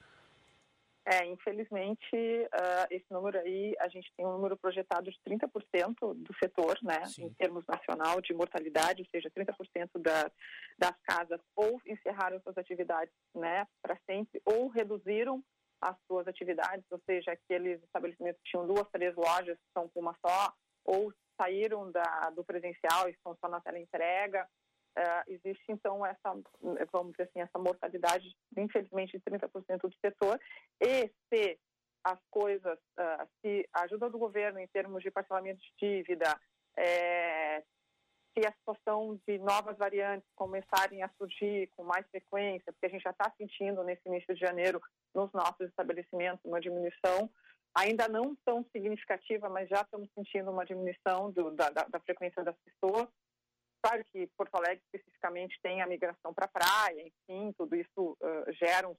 É, 1.03 1.25
infelizmente, 1.25 2.13
uh, 2.13 2.85
esse 2.91 3.05
número 3.09 3.39
aí, 3.39 3.75
a 3.79 3.87
gente 3.87 4.11
tem 4.15 4.23
um 4.25 4.33
número 4.33 4.55
projetado 4.55 5.09
de 5.09 5.17
30% 5.27 6.13
do 6.13 6.33
setor, 6.35 6.77
né, 6.83 7.03
Sim. 7.05 7.25
em 7.25 7.33
termos 7.33 7.65
nacional 7.65 8.21
de 8.21 8.33
mortalidade, 8.35 9.01
ou 9.01 9.07
seja, 9.09 9.31
30% 9.31 9.89
da, 9.99 10.31
das 10.77 10.95
casas 11.01 11.41
ou 11.55 11.81
encerraram 11.87 12.39
suas 12.41 12.55
atividades, 12.55 13.13
né, 13.33 13.65
para 13.81 13.97
sempre, 14.05 14.39
ou 14.45 14.67
reduziram 14.67 15.43
as 15.81 15.97
suas 16.05 16.27
atividades, 16.27 16.85
ou 16.91 16.99
seja, 16.99 17.31
aqueles 17.31 17.81
estabelecimentos 17.81 18.39
que 18.43 18.51
tinham 18.51 18.67
duas, 18.67 18.87
três 18.91 19.15
lojas, 19.15 19.57
estão 19.67 19.89
com 19.89 20.01
uma 20.01 20.15
só, 20.23 20.53
ou 20.85 21.11
saíram 21.35 21.91
da, 21.91 22.29
do 22.29 22.43
presencial 22.43 23.07
e 23.09 23.11
estão 23.11 23.35
só 23.41 23.49
na 23.49 23.59
tela 23.59 23.79
entrega, 23.79 24.47
Uh, 24.97 25.23
existe 25.27 25.63
então 25.69 26.05
essa, 26.05 26.33
vamos 26.91 27.13
dizer 27.13 27.23
assim, 27.23 27.41
essa 27.41 27.57
mortalidade, 27.57 28.35
infelizmente, 28.57 29.17
de 29.17 29.23
30% 29.23 29.81
do 29.81 29.95
setor. 30.03 30.39
E 30.81 31.09
se 31.29 31.57
as 32.03 32.19
coisas, 32.29 32.77
uh, 32.99 33.27
se 33.41 33.67
a 33.73 33.83
ajuda 33.83 34.09
do 34.09 34.17
governo 34.17 34.59
em 34.59 34.67
termos 34.67 35.01
de 35.01 35.11
parcelamento 35.11 35.61
de 35.61 35.73
dívida, 35.77 36.39
é, 36.77 37.63
se 38.33 38.45
a 38.45 38.51
situação 38.51 39.19
de 39.27 39.37
novas 39.39 39.77
variantes 39.77 40.27
começarem 40.35 41.03
a 41.03 41.09
surgir 41.17 41.67
com 41.75 41.83
mais 41.83 42.07
frequência, 42.09 42.71
porque 42.71 42.85
a 42.85 42.89
gente 42.89 43.03
já 43.03 43.11
está 43.11 43.31
sentindo 43.37 43.83
nesse 43.83 44.07
início 44.07 44.33
de 44.33 44.39
janeiro 44.39 44.81
nos 45.13 45.31
nossos 45.33 45.67
estabelecimentos 45.67 46.43
uma 46.45 46.61
diminuição, 46.61 47.29
ainda 47.75 48.07
não 48.07 48.35
tão 48.45 48.65
significativa, 48.71 49.49
mas 49.49 49.69
já 49.69 49.81
estamos 49.81 50.09
sentindo 50.13 50.51
uma 50.51 50.65
diminuição 50.65 51.31
do, 51.31 51.51
da, 51.51 51.69
da, 51.69 51.83
da 51.83 51.99
frequência 51.99 52.43
das 52.43 52.55
pessoas. 52.59 53.07
Claro 53.83 54.05
que 54.11 54.27
Porto 54.37 54.55
Alegre 54.55 54.83
especificamente 54.85 55.59
tem 55.63 55.81
a 55.81 55.87
migração 55.87 56.31
para 56.33 56.45
a 56.45 56.47
praia, 56.47 57.01
enfim, 57.01 57.51
tudo 57.57 57.75
isso 57.75 58.15
uh, 58.21 58.53
gera 58.53 58.87
um, 58.87 58.95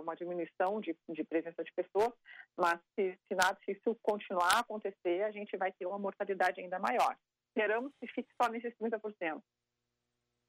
uma 0.00 0.16
diminuição 0.16 0.80
de, 0.80 0.96
de, 1.08 1.22
presença 1.22 1.62
de 1.62 1.72
pessoas, 1.72 2.12
mas 2.56 2.80
se, 2.96 3.16
se, 3.28 3.34
nada, 3.36 3.56
se 3.64 3.72
isso 3.72 3.96
continuar 4.02 4.56
a 4.56 4.60
acontecer, 4.60 5.22
a 5.22 5.30
gente 5.30 5.56
vai 5.56 5.70
ter 5.70 5.86
uma 5.86 6.00
mortalidade 6.00 6.60
ainda 6.60 6.80
maior. 6.80 7.16
Esperamos 7.50 7.92
que 8.00 8.08
fique 8.08 8.28
só 8.40 8.48
nesses 8.48 8.74
30%. 8.76 9.40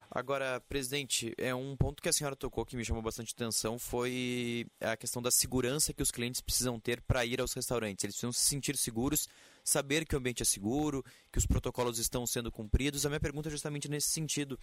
Agora, 0.10 0.62
presidente, 0.62 1.34
é 1.38 1.54
um 1.54 1.76
ponto 1.76 2.02
que 2.02 2.10
a 2.10 2.14
senhora 2.14 2.36
tocou 2.36 2.66
que 2.66 2.76
me 2.76 2.86
chamou 2.86 3.02
bastante 3.02 3.34
atenção 3.34 3.80
foi 3.80 4.66
a 4.80 4.96
questão 4.96 5.22
da 5.22 5.32
segurança 5.32 5.94
que 5.94 6.04
os 6.04 6.12
clientes 6.12 6.42
precisam 6.42 6.80
ter 6.80 7.02
para 7.02 7.26
ir 7.26 7.42
aos 7.42 7.54
restaurantes. 7.54 8.04
Eles 8.04 8.16
precisam 8.16 8.32
se 8.32 8.48
sentir 8.48 8.78
seguros, 8.78 9.28
saber 9.64 10.06
que 10.06 10.16
o 10.16 10.18
ambiente 10.18 10.42
é 10.42 10.46
seguro, 10.46 11.04
que 11.32 11.38
os 11.38 11.46
protocolos 11.46 12.00
estão 12.00 12.26
sendo 12.26 12.52
cumpridos. 12.52 13.06
A 13.06 13.10
minha 13.10 13.20
pergunta 13.20 13.50
é 13.50 13.52
justamente 13.52 13.90
nesse 13.90 14.10
sentido. 14.10 14.60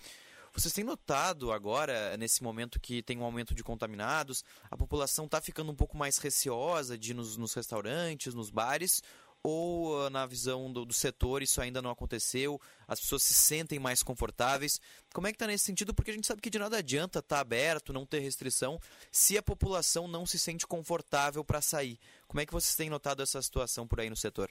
Vocês 0.53 0.75
têm 0.75 0.83
notado 0.83 1.53
agora, 1.53 2.17
nesse 2.17 2.43
momento 2.43 2.81
que 2.81 3.03
tem 3.03 3.19
um 3.19 3.25
aumento 3.25 3.55
de 3.55 3.63
contaminados, 3.63 4.45
a 4.69 4.77
população 4.77 5.27
está 5.27 5.41
ficando 5.41 5.71
um 5.71 5.77
pouco 5.77 5.97
mais 5.97 6.19
receosa 6.19 6.99
de 6.99 7.13
ir 7.13 7.15
nos, 7.15 7.37
nos 7.37 7.55
restaurantes, 7.55 8.35
nos 8.35 8.51
bares? 8.51 9.01
ou 9.43 10.03
ah, 10.03 10.11
na 10.11 10.27
visão 10.27 10.73
do, 10.73 10.85
do, 10.85 10.93
setor 10.93 11.43
isso 11.43 11.61
ainda 11.61 11.81
não 11.81 11.91
aconteceu, 11.91 12.61
as 12.87 13.01
pessoas 13.01 13.23
se 13.23 13.35
sentem 13.35 13.79
mais 13.79 14.03
confortáveis. 14.03 14.81
Como 15.13 15.27
é 15.27 15.31
que 15.31 15.37
está 15.37 15.47
nesse 15.47 15.65
sentido? 15.65 15.95
Porque 15.95 16.11
a 16.11 16.15
gente 16.15 16.27
sabe 16.27 16.43
que 16.43 16.51
de 16.51 16.59
nada 16.59 16.79
adianta 16.79 17.21
estar 17.21 17.37
tá 17.37 17.41
aberto, 17.41 17.93
não 17.93 18.05
ter 18.05 18.21
restrição, 18.21 18.79
se 19.11 19.39
a 19.39 19.43
população 19.43 20.07
não 20.07 20.27
se 20.27 20.39
sente 20.39 20.67
confortável 20.67 21.45
para 21.45 21.61
sair. 21.61 21.99
Como 22.29 22.41
é 22.41 22.47
que 22.47 22.53
vocês 22.53 22.77
têm 22.77 22.91
notado 22.91 23.23
essa 23.23 23.41
situação 23.41 23.87
por 23.87 24.01
aí 24.01 24.11
no 24.11 24.17
setor? 24.17 24.51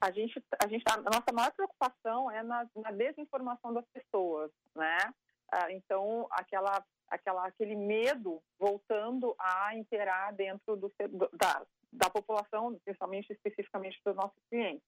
A 0.00 0.10
gente, 0.12 0.42
a 0.62 0.68
gente, 0.68 0.84
tá, 0.84 0.94
a 0.94 1.02
nossa 1.02 1.32
maior 1.32 1.52
preocupação 1.52 2.30
é 2.30 2.42
na, 2.42 2.68
na 2.76 2.90
desinformação 2.92 3.72
das 3.72 3.84
pessoas, 3.92 4.50
né? 4.74 4.98
Ah, 5.50 5.72
então, 5.72 6.26
aquela, 6.30 6.84
aquela, 7.08 7.46
aquele 7.46 7.74
medo 7.74 8.40
voltando 8.58 9.34
a 9.38 9.74
interar 9.74 10.34
dentro 10.34 10.76
do, 10.76 10.92
da, 11.32 11.66
da 11.92 12.10
população, 12.10 12.78
principalmente 12.84 13.32
especificamente 13.32 14.00
dos 14.04 14.14
nossos 14.14 14.38
clientes. 14.50 14.84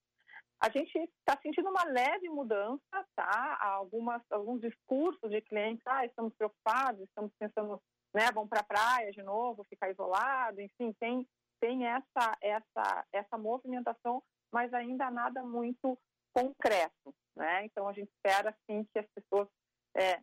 A 0.63 0.69
gente 0.69 0.97
está 0.99 1.41
sentindo 1.41 1.71
uma 1.71 1.85
leve 1.85 2.29
mudança, 2.29 3.07
tá? 3.17 3.59
Algumas, 3.63 4.23
alguns 4.31 4.61
discursos 4.61 5.31
de 5.31 5.41
clientes, 5.41 5.83
ah, 5.87 6.05
estamos 6.05 6.35
preocupados, 6.35 7.01
estamos 7.09 7.33
pensando, 7.39 7.81
né, 8.15 8.31
vão 8.33 8.47
para 8.47 8.61
a 8.61 8.65
praia 8.65 9.11
de 9.11 9.23
novo, 9.23 9.65
ficar 9.65 9.91
isolado, 9.91 10.61
enfim, 10.61 10.93
tem, 11.01 11.27
tem 11.59 11.87
essa, 11.87 12.37
essa, 12.43 13.07
essa 13.11 13.39
movimentação, 13.39 14.23
mas 14.53 14.73
ainda 14.75 15.11
nada 15.11 15.43
muito 15.43 15.99
concreto, 16.33 17.15
né? 17.37 17.65
Então 17.65 17.89
a 17.89 17.93
gente 17.93 18.11
espera, 18.11 18.57
sim, 18.67 18.85
que 18.93 18.99
as 18.99 19.07
pessoas 19.15 19.49
é, 19.97 20.21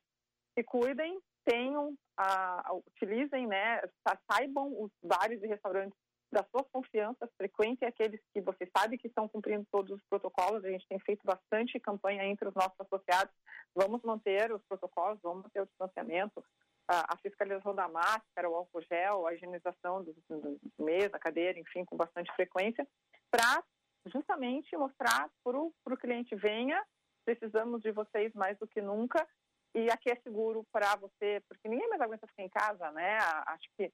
se 0.58 0.64
cuidem, 0.64 1.20
tenham, 1.46 1.96
a, 2.18 2.74
utilizem, 2.74 3.48
né, 3.48 3.82
saibam 4.30 4.82
os 4.82 4.92
bares 5.04 5.42
e 5.44 5.48
restaurantes 5.48 5.98
das 6.32 6.46
suas 6.50 6.68
confianças, 6.72 7.30
frequente 7.38 7.86
aqueles 7.86 8.20
que 8.34 8.42
você 8.42 8.70
sabe 8.76 8.98
que 8.98 9.08
estão 9.08 9.30
cumprindo 9.30 9.66
todos 9.72 9.92
os 9.92 10.04
protocolos. 10.10 10.64
A 10.66 10.70
gente 10.70 10.88
tem 10.88 11.00
feito 11.00 11.22
bastante 11.24 11.80
campanha 11.80 12.26
entre 12.26 12.50
os 12.50 12.54
nossos 12.54 12.76
associados. 12.80 13.34
Vamos 13.74 14.02
manter 14.04 14.52
os 14.52 14.62
protocolos, 14.66 15.20
vamos 15.22 15.44
manter 15.44 15.62
o 15.62 15.66
distanciamento. 15.66 16.44
a, 16.88 17.14
a 17.14 17.18
fiscalização 17.18 17.76
da 17.76 17.88
máscara, 17.88 18.50
o 18.50 18.56
álcool 18.56 18.82
gel, 18.82 19.28
a 19.28 19.34
higienização 19.34 20.04
do, 20.04 20.14
do 20.30 20.60
mesa, 20.80 21.20
cadeira, 21.20 21.60
enfim, 21.60 21.84
com 21.86 21.98
bastante 21.98 22.34
frequência, 22.34 22.88
para 23.30 23.64
justamente 24.10 24.76
mostrar 24.78 25.30
para 25.43 25.58
o 25.60 25.97
cliente 25.97 26.36
venha, 26.36 26.84
precisamos 27.26 27.82
de 27.82 27.91
vocês 27.91 28.34
mais 28.34 28.58
do 28.58 28.68
que 28.68 28.82
nunca 28.82 29.28
e 29.76 29.91
aqui 29.91 30.10
é 30.10 30.16
seguro 30.22 30.66
para 30.72 30.95
você, 30.95 31.41
porque 31.47 31.68
ninguém 31.68 31.88
mais 31.89 32.01
aguenta 32.01 32.26
ficar 32.28 32.43
em 32.43 32.49
casa, 32.49 32.91
né? 32.91 33.18
Acho 33.45 33.70
que 33.78 33.91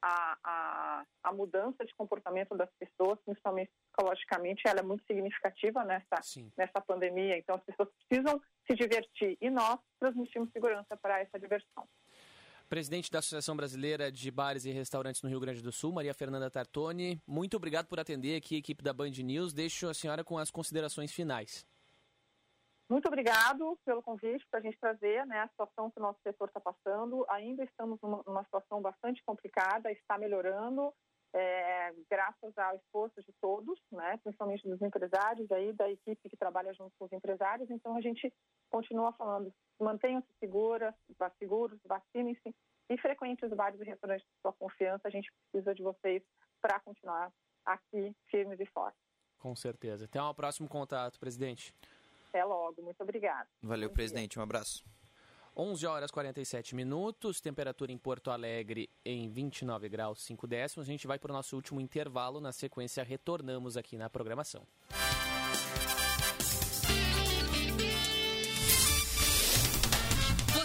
a, 0.00 0.38
a, 0.44 1.04
a, 1.24 1.32
mudança 1.32 1.84
de 1.84 1.94
comportamento 1.94 2.54
das 2.54 2.70
pessoas, 2.78 3.18
principalmente 3.24 3.72
psicologicamente, 3.86 4.62
ela 4.66 4.80
é 4.80 4.82
muito 4.82 5.04
significativa 5.06 5.82
nessa, 5.84 6.20
nessa 6.56 6.80
pandemia. 6.80 7.38
Então, 7.38 7.56
as 7.56 7.64
pessoas 7.64 7.88
precisam 8.06 8.40
se 8.66 8.76
divertir 8.76 9.38
e 9.40 9.48
nós 9.48 9.78
transmitimos 9.98 10.52
segurança 10.52 10.96
para 10.96 11.20
essa 11.20 11.38
diversão. 11.38 11.88
Presidente 12.74 13.08
da 13.08 13.20
Associação 13.20 13.54
Brasileira 13.54 14.10
de 14.10 14.28
Bares 14.32 14.64
e 14.64 14.72
Restaurantes 14.72 15.22
no 15.22 15.28
Rio 15.28 15.38
Grande 15.38 15.62
do 15.62 15.70
Sul, 15.70 15.92
Maria 15.92 16.12
Fernanda 16.12 16.50
Tartoni, 16.50 17.22
muito 17.24 17.56
obrigado 17.56 17.86
por 17.86 18.00
atender 18.00 18.34
aqui 18.34 18.56
a 18.56 18.58
equipe 18.58 18.82
da 18.82 18.92
Band 18.92 19.12
News. 19.22 19.54
Deixo 19.54 19.88
a 19.88 19.94
senhora 19.94 20.24
com 20.24 20.36
as 20.36 20.50
considerações 20.50 21.12
finais. 21.12 21.64
Muito 22.90 23.06
obrigado 23.06 23.78
pelo 23.84 24.02
convite 24.02 24.44
para 24.50 24.58
a 24.58 24.62
gente 24.62 24.76
trazer 24.76 25.24
né, 25.24 25.38
a 25.38 25.48
situação 25.50 25.88
que 25.88 26.00
o 26.00 26.02
nosso 26.02 26.18
setor 26.24 26.48
está 26.48 26.58
passando. 26.58 27.24
Ainda 27.28 27.62
estamos 27.62 28.00
numa, 28.02 28.24
numa, 28.26 28.42
situação 28.42 28.82
bastante 28.82 29.22
complicada, 29.22 29.92
está 29.92 30.18
melhorando, 30.18 30.92
é, 31.32 31.92
graças 32.10 32.58
ao 32.58 32.74
esforço 32.74 33.22
de 33.22 33.32
todos, 33.40 33.78
né, 33.92 34.18
principalmente 34.24 34.68
dos 34.68 34.82
empresários, 34.82 35.48
aí, 35.52 35.72
da 35.74 35.88
equipe 35.88 36.28
que 36.28 36.36
trabalha 36.36 36.74
junto 36.74 36.92
com 36.98 37.04
os 37.04 37.12
empresários. 37.12 37.70
Então, 37.70 37.96
a 37.96 38.00
gente 38.00 38.32
continua 38.74 39.12
falando, 39.12 39.54
mantenham-se 39.78 40.26
seguras, 40.40 40.92
seguros, 41.38 41.78
vacinem-se 41.84 42.52
e 42.90 42.98
frequente 42.98 43.46
os 43.46 43.52
bares 43.52 43.80
e 43.80 43.84
restaurantes 43.84 44.26
de 44.26 44.40
sua 44.42 44.52
confiança. 44.52 45.06
A 45.06 45.10
gente 45.10 45.30
precisa 45.52 45.72
de 45.72 45.80
vocês 45.80 46.20
para 46.60 46.80
continuar 46.80 47.32
aqui 47.64 48.12
firmes 48.28 48.58
e 48.58 48.66
fortes. 48.66 49.00
Com 49.38 49.54
certeza. 49.54 50.06
Até 50.06 50.20
um 50.20 50.34
próximo 50.34 50.68
contato, 50.68 51.20
presidente. 51.20 51.72
Até 52.30 52.44
logo. 52.44 52.82
Muito 52.82 53.00
obrigada. 53.00 53.48
Valeu, 53.62 53.90
Bom 53.90 53.94
presidente. 53.94 54.32
Dia. 54.32 54.40
Um 54.40 54.42
abraço. 54.42 54.84
11 55.56 55.86
horas 55.86 56.10
47 56.10 56.74
minutos, 56.74 57.40
temperatura 57.40 57.92
em 57.92 57.98
Porto 57.98 58.32
Alegre 58.32 58.90
em 59.04 59.28
29 59.28 59.88
graus 59.88 60.20
5 60.24 60.48
décimos. 60.48 60.88
A 60.88 60.90
gente 60.90 61.06
vai 61.06 61.16
para 61.16 61.30
o 61.30 61.34
nosso 61.34 61.54
último 61.54 61.80
intervalo. 61.80 62.40
Na 62.40 62.50
sequência, 62.50 63.04
retornamos 63.04 63.76
aqui 63.76 63.96
na 63.96 64.10
programação. 64.10 64.66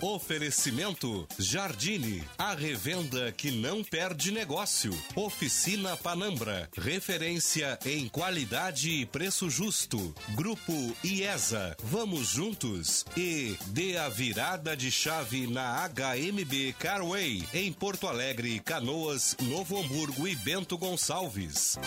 Oferecimento 0.00 1.26
Jardine, 1.38 2.22
a 2.36 2.54
revenda 2.54 3.32
que 3.32 3.50
não 3.50 3.82
perde 3.82 4.30
negócio. 4.30 4.92
Oficina 5.14 5.96
Panambra, 5.96 6.68
referência 6.76 7.78
em 7.84 8.08
qualidade 8.08 8.90
e 8.90 9.06
preço 9.06 9.48
justo. 9.48 10.14
Grupo 10.34 10.72
IESA, 11.02 11.76
vamos 11.82 12.28
juntos. 12.28 13.04
E 13.16 13.56
dê 13.66 13.96
a 13.96 14.08
virada 14.08 14.76
de 14.76 14.90
chave 14.90 15.46
na 15.46 15.88
HMB 15.88 16.74
Carway, 16.78 17.46
em 17.52 17.72
Porto 17.72 18.06
Alegre, 18.06 18.60
Canoas, 18.60 19.36
Novo 19.42 19.78
Hamburgo 19.78 20.28
e 20.28 20.34
Bento 20.36 20.76
Gonçalves. 20.76 21.78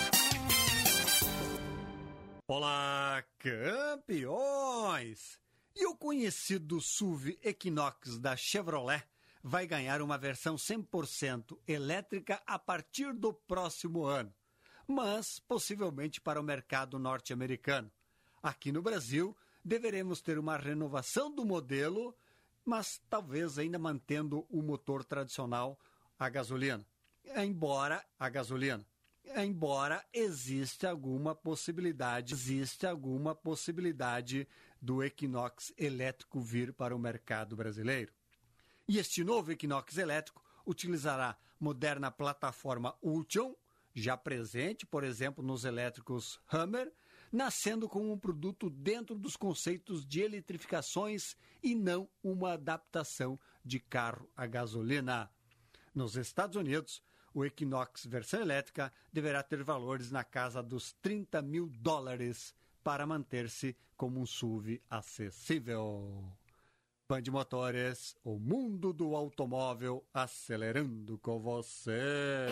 Olá, 2.47 3.23
campeões! 3.39 5.37
E 5.79 5.85
o 5.85 5.95
conhecido 5.95 6.81
SUV 6.81 7.37
Equinox 7.43 8.17
da 8.17 8.35
Chevrolet 8.35 9.03
vai 9.43 9.67
ganhar 9.67 10.01
uma 10.01 10.17
versão 10.17 10.55
100% 10.55 11.55
elétrica 11.67 12.41
a 12.47 12.57
partir 12.57 13.13
do 13.13 13.31
próximo 13.31 14.03
ano, 14.03 14.33
mas 14.87 15.37
possivelmente 15.37 16.19
para 16.19 16.41
o 16.41 16.43
mercado 16.43 16.97
norte-americano. 16.97 17.91
Aqui 18.41 18.71
no 18.71 18.81
Brasil, 18.81 19.37
deveremos 19.63 20.19
ter 20.19 20.39
uma 20.39 20.57
renovação 20.57 21.31
do 21.31 21.45
modelo, 21.45 22.17
mas 22.65 22.99
talvez 23.07 23.59
ainda 23.59 23.77
mantendo 23.77 24.47
o 24.49 24.63
motor 24.63 25.05
tradicional 25.05 25.79
a 26.17 26.27
gasolina. 26.27 26.83
Embora 27.35 28.03
a 28.19 28.27
gasolina 28.29 28.83
embora 29.35 30.03
exista 30.13 30.89
alguma 30.89 31.35
possibilidade, 31.35 32.33
existe 32.33 32.85
alguma 32.85 33.35
possibilidade 33.35 34.47
do 34.81 35.03
Equinox 35.03 35.73
elétrico 35.77 36.39
vir 36.39 36.73
para 36.73 36.95
o 36.95 36.99
mercado 36.99 37.55
brasileiro. 37.55 38.11
E 38.87 38.97
este 38.97 39.23
novo 39.23 39.51
Equinox 39.51 39.97
elétrico 39.97 40.43
utilizará 40.65 41.37
moderna 41.59 42.11
plataforma 42.11 42.95
Ultion, 43.01 43.53
já 43.93 44.15
presente, 44.15 44.85
por 44.85 45.03
exemplo, 45.03 45.43
nos 45.43 45.65
elétricos 45.65 46.39
Hammer, 46.51 46.91
nascendo 47.31 47.89
como 47.89 48.11
um 48.11 48.17
produto 48.17 48.69
dentro 48.69 49.15
dos 49.15 49.35
conceitos 49.35 50.05
de 50.05 50.21
eletrificações 50.21 51.35
e 51.61 51.75
não 51.75 52.07
uma 52.23 52.53
adaptação 52.53 53.39
de 53.65 53.79
carro 53.79 54.29
a 54.35 54.45
gasolina. 54.45 55.29
Nos 55.93 56.15
Estados 56.15 56.55
Unidos, 56.55 57.01
o 57.33 57.43
Equinox 57.43 58.05
versão 58.05 58.39
elétrica 58.39 58.93
deverá 59.11 59.43
ter 59.43 59.63
valores 59.63 60.11
na 60.11 60.23
casa 60.23 60.61
dos 60.61 60.93
30 61.01 61.41
mil 61.41 61.67
dólares 61.67 62.53
para 62.87 63.05
manter-se 63.05 63.75
como 63.97 64.21
um 64.21 64.25
SUV 64.25 64.81
acessível. 64.89 66.23
Band 67.05 67.23
Motores, 67.29 68.15
o 68.23 68.39
mundo 68.39 68.93
do 68.93 69.13
automóvel 69.13 70.05
acelerando 70.13 71.17
com 71.17 71.37
você. 71.37 72.47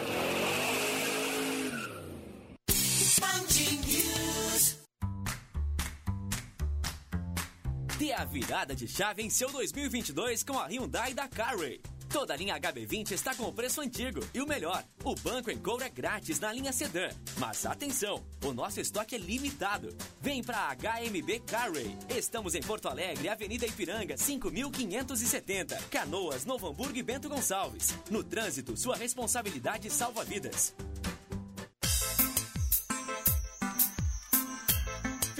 Dê 7.97 8.11
a 8.11 8.25
virada 8.25 8.75
de 8.75 8.89
chave 8.89 9.23
em 9.23 9.29
seu 9.29 9.49
2022 9.49 10.43
com 10.43 10.59
a 10.59 10.65
Hyundai 10.65 11.13
da 11.13 11.29
Carway. 11.29 11.81
Toda 12.09 12.33
a 12.33 12.37
linha 12.37 12.59
HB20 12.59 13.11
está 13.11 13.35
com 13.35 13.43
o 13.43 13.53
preço 13.53 13.81
antigo. 13.81 14.19
E 14.33 14.41
o 14.41 14.47
melhor, 14.47 14.83
o 15.03 15.15
banco 15.15 15.51
em 15.51 15.57
couro 15.57 15.83
é 15.83 15.89
grátis 15.89 16.39
na 16.39 16.51
linha 16.51 16.71
sedã. 16.71 17.09
Mas 17.37 17.65
atenção, 17.65 18.23
o 18.43 18.53
nosso 18.53 18.79
estoque 18.79 19.15
é 19.15 19.17
limitado. 19.17 19.95
Vem 20.21 20.43
para 20.43 20.75
HMB 20.75 21.39
Carway. 21.45 21.97
Estamos 22.09 22.55
em 22.55 22.61
Porto 22.61 22.87
Alegre, 22.87 23.29
Avenida 23.29 23.65
Ipiranga, 23.65 24.17
5570. 24.17 25.75
Canoas, 25.89 26.45
Novo 26.45 26.67
Hamburgo 26.67 26.97
e 26.97 27.03
Bento 27.03 27.29
Gonçalves. 27.29 27.93
No 28.09 28.23
trânsito, 28.23 28.77
sua 28.77 28.95
responsabilidade 28.95 29.89
salva 29.89 30.23
vidas. 30.23 30.73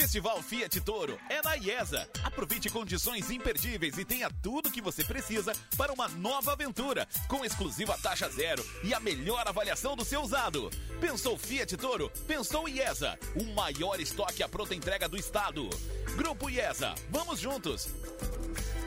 Festival 0.05 0.39
Fiat 0.43 0.81
Toro 0.81 1.19
é 1.27 1.41
na 1.41 1.55
IESA. 1.55 2.07
Aproveite 2.23 2.69
condições 2.69 3.31
imperdíveis 3.31 3.97
e 3.97 4.05
tenha 4.05 4.29
tudo 4.39 4.69
que 4.69 4.79
você 4.79 5.03
precisa 5.03 5.51
para 5.75 5.91
uma 5.91 6.07
nova 6.07 6.51
aventura, 6.51 7.07
com 7.27 7.43
exclusiva 7.43 7.97
taxa 7.97 8.29
zero 8.29 8.63
e 8.83 8.93
a 8.93 8.99
melhor 8.99 9.47
avaliação 9.47 9.95
do 9.95 10.05
seu 10.05 10.21
usado. 10.21 10.69
Pensou 11.01 11.35
Fiat 11.39 11.75
Toro? 11.77 12.11
Pensou 12.27 12.69
IESA, 12.69 13.17
o 13.35 13.55
maior 13.55 13.99
estoque 13.99 14.43
à 14.43 14.47
pronta 14.47 14.75
entrega 14.75 15.09
do 15.09 15.17
estado. 15.17 15.67
Grupo 16.15 16.51
IESA, 16.51 16.93
vamos 17.09 17.39
juntos. 17.39 17.87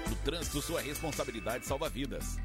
No 0.08 0.14
trânsito, 0.24 0.62
sua 0.62 0.80
responsabilidade 0.80 1.66
salva 1.66 1.88
vidas. 1.88 2.36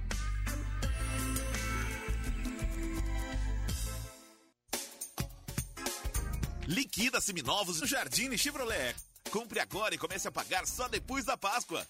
Liquida 6.68 7.20
seminovos 7.20 7.82
no 7.82 7.88
Jardim 7.88 8.36
Chevrolet. 8.38 8.96
Compre 9.30 9.60
agora 9.60 9.94
e 9.94 9.98
comece 9.98 10.28
a 10.28 10.32
pagar 10.32 10.66
só 10.66 10.88
depois 10.88 11.26
da 11.26 11.38
Páscoa. 11.38 11.86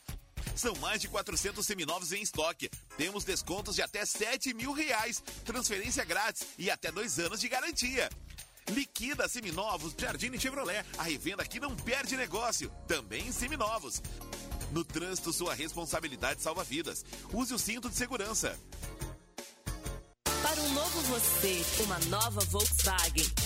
São 0.56 0.76
mais 0.78 1.00
de 1.00 1.08
400 1.08 1.66
seminovos 1.66 2.12
em 2.12 2.22
estoque. 2.22 2.70
Temos 2.98 3.24
descontos 3.24 3.76
de 3.76 3.84
até 3.84 4.04
7 4.04 4.54
mil 4.54 4.72
reais, 4.72 5.22
transferência 5.46 6.04
grátis 6.04 6.48
e 6.58 6.72
até 6.72 6.92
dois 6.92 7.20
anos 7.20 7.40
de 7.40 7.48
garantia. 7.48 8.10
Liquida 8.70 9.28
seminovos 9.28 9.94
Jardim 9.96 10.38
Chevrolet, 10.40 10.84
a 10.98 11.04
revenda 11.04 11.46
que 11.46 11.60
não 11.60 11.76
perde 11.76 12.18
negócio, 12.18 12.72
também 12.88 13.28
em 13.28 13.32
seminovos. 13.32 14.02
No 14.72 14.84
trânsito, 14.84 15.32
sua 15.32 15.54
responsabilidade 15.54 16.42
salva 16.42 16.64
vidas. 16.64 17.06
Use 17.32 17.54
o 17.54 17.60
cinto 17.60 17.90
de 17.90 17.96
segurança. 17.96 18.58
Para 20.42 20.62
um 20.62 20.74
novo 20.74 21.02
você, 21.02 21.64
uma 21.84 22.00
nova 22.00 22.42
Volkswagen. 22.46 23.43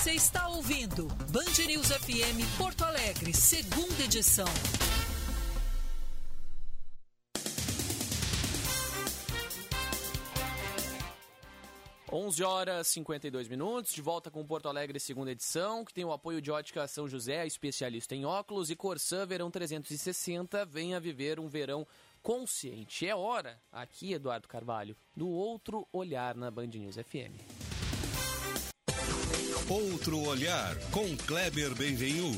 Você 0.00 0.12
está 0.12 0.48
ouvindo 0.48 1.06
Band 1.30 1.66
News 1.66 1.88
FM 1.88 2.56
Porto 2.56 2.86
Alegre, 2.86 3.34
segunda 3.34 4.02
edição. 4.02 4.46
Onze 12.10 12.42
horas 12.42 12.88
e 12.88 12.92
52 12.92 13.46
minutos, 13.46 13.92
de 13.92 14.00
volta 14.00 14.30
com 14.30 14.42
Porto 14.46 14.70
Alegre, 14.70 14.98
segunda 14.98 15.32
edição, 15.32 15.84
que 15.84 15.92
tem 15.92 16.06
o 16.06 16.12
apoio 16.12 16.40
de 16.40 16.50
Ótica 16.50 16.88
São 16.88 17.06
José, 17.06 17.46
especialista 17.46 18.14
em 18.14 18.24
óculos, 18.24 18.70
e 18.70 18.76
Corsã 18.76 19.26
Verão 19.26 19.50
360, 19.50 20.64
venha 20.64 20.98
viver 20.98 21.38
um 21.38 21.46
verão 21.46 21.86
consciente. 22.22 23.06
É 23.06 23.14
hora, 23.14 23.60
aqui, 23.70 24.14
Eduardo 24.14 24.48
Carvalho, 24.48 24.96
do 25.14 25.28
outro 25.28 25.86
olhar 25.92 26.34
na 26.36 26.50
Band 26.50 26.68
News 26.68 26.96
FM. 26.96 27.89
Outro 29.70 30.18
olhar 30.26 30.74
com 30.90 31.16
Kleber 31.16 31.72
Benvenu. 31.76 32.32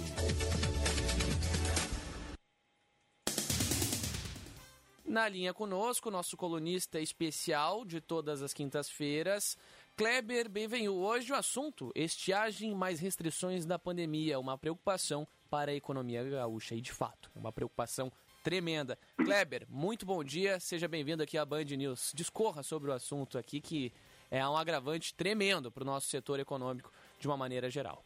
Na 5.02 5.30
linha 5.30 5.54
conosco, 5.54 6.10
nosso 6.10 6.36
colunista 6.36 7.00
especial 7.00 7.86
de 7.86 8.02
todas 8.02 8.42
as 8.42 8.52
quintas-feiras, 8.52 9.56
Kleber 9.96 10.46
Benvenu. 10.50 10.92
Hoje 10.92 11.32
o 11.32 11.34
assunto: 11.34 11.90
estiagem 11.94 12.74
mais 12.74 13.00
restrições 13.00 13.64
da 13.64 13.78
pandemia, 13.78 14.38
uma 14.38 14.58
preocupação 14.58 15.26
para 15.48 15.70
a 15.70 15.74
economia 15.74 16.22
gaúcha. 16.22 16.74
E 16.74 16.82
de 16.82 16.92
fato, 16.92 17.30
uma 17.34 17.50
preocupação 17.50 18.12
tremenda. 18.44 18.98
Kleber, 19.16 19.66
muito 19.70 20.04
bom 20.04 20.22
dia, 20.22 20.60
seja 20.60 20.86
bem-vindo 20.86 21.22
aqui 21.22 21.38
à 21.38 21.46
Band 21.46 21.64
News. 21.64 22.12
Discorra 22.14 22.62
sobre 22.62 22.90
o 22.90 22.92
assunto 22.92 23.38
aqui 23.38 23.58
que 23.58 23.90
é 24.30 24.46
um 24.48 24.56
agravante 24.56 25.14
tremendo 25.14 25.70
para 25.70 25.82
o 25.82 25.86
nosso 25.86 26.08
setor 26.08 26.40
econômico 26.40 26.90
de 27.22 27.28
uma 27.28 27.36
maneira 27.36 27.70
geral. 27.70 28.04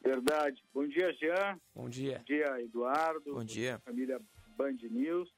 Verdade. 0.00 0.64
Bom 0.72 0.86
dia, 0.86 1.12
Jean. 1.14 1.60
Bom 1.74 1.88
dia. 1.88 2.18
Bom 2.18 2.24
dia, 2.24 2.62
Eduardo. 2.62 3.34
Bom 3.34 3.44
dia. 3.44 3.80
Família 3.80 4.20
Band 4.56 4.76
News. 4.88 5.28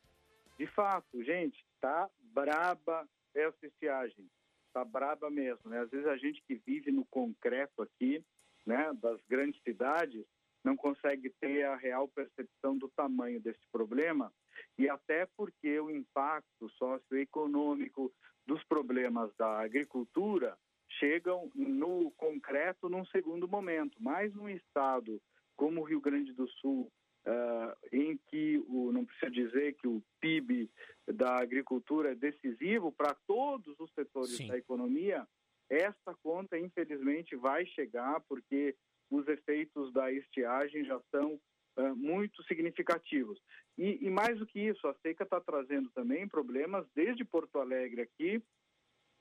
De 0.59 0.67
fato, 0.67 1.25
gente, 1.25 1.65
tá 1.81 2.09
braba 2.21 3.09
essa 3.35 3.67
estiagem. 3.67 4.31
Tá 4.75 4.85
braba 4.85 5.31
mesmo, 5.31 5.71
né? 5.71 5.81
Às 5.81 5.91
vezes 5.91 6.07
a 6.07 6.17
gente 6.19 6.43
que 6.47 6.55
vive 6.55 6.93
no 6.93 7.05
concreto 7.07 7.83
aqui, 7.83 8.23
né, 8.67 8.93
das 9.01 9.19
grandes 9.27 9.61
cidades, 9.63 10.25
não 10.63 10.77
consegue 10.77 11.31
ter 11.41 11.65
a 11.65 11.75
real 11.75 12.07
percepção 12.09 12.77
do 12.77 12.89
tamanho 12.91 13.41
desse 13.41 13.67
problema 13.73 14.33
e 14.79 14.89
até 14.89 15.27
porque 15.37 15.81
o 15.81 15.91
impacto 15.91 16.69
socioeconômico 16.79 18.13
dos 18.47 18.63
problemas 18.65 19.35
da 19.37 19.61
agricultura 19.61 20.57
chegam 20.99 21.51
no 21.55 22.11
concreto 22.13 22.89
num 22.89 23.05
segundo 23.07 23.49
momento. 23.49 23.97
Mas 24.01 24.35
num 24.35 24.49
estado 24.49 25.21
como 25.57 25.81
o 25.81 25.85
Rio 25.85 26.01
Grande 26.01 26.33
do 26.33 26.49
Sul, 26.49 26.91
uh, 27.27 27.77
em 27.93 28.19
que 28.29 28.59
o, 28.69 28.93
não 28.93 29.05
precisa 29.05 29.31
dizer 29.31 29.75
que 29.75 29.87
o 29.87 30.03
PIB 30.21 30.71
da 31.07 31.37
agricultura 31.37 32.13
é 32.13 32.15
decisivo 32.15 32.93
para 32.93 33.15
todos 33.27 33.79
os 33.79 33.93
setores 33.93 34.37
Sim. 34.37 34.49
da 34.49 34.59
economia, 34.59 35.27
essa 35.71 36.15
conta 36.23 36.59
infelizmente 36.59 37.37
vai 37.37 37.65
chegar 37.67 38.21
porque 38.29 38.75
os 39.11 39.27
efeitos 39.29 39.93
da 39.93 40.11
estiagem 40.11 40.85
já 40.85 41.01
são 41.11 41.39
uh, 41.77 41.97
muito 41.97 42.43
significativos. 42.45 43.41
E, 43.79 44.05
e 44.05 44.11
mais 44.11 44.39
do 44.39 44.47
que 44.47 44.61
isso, 44.61 44.87
a 44.87 44.95
seca 44.95 45.25
está 45.25 45.41
trazendo 45.41 45.91
também 45.91 46.29
problemas 46.29 46.87
desde 46.95 47.25
Porto 47.25 47.59
Alegre 47.59 48.03
aqui 48.03 48.43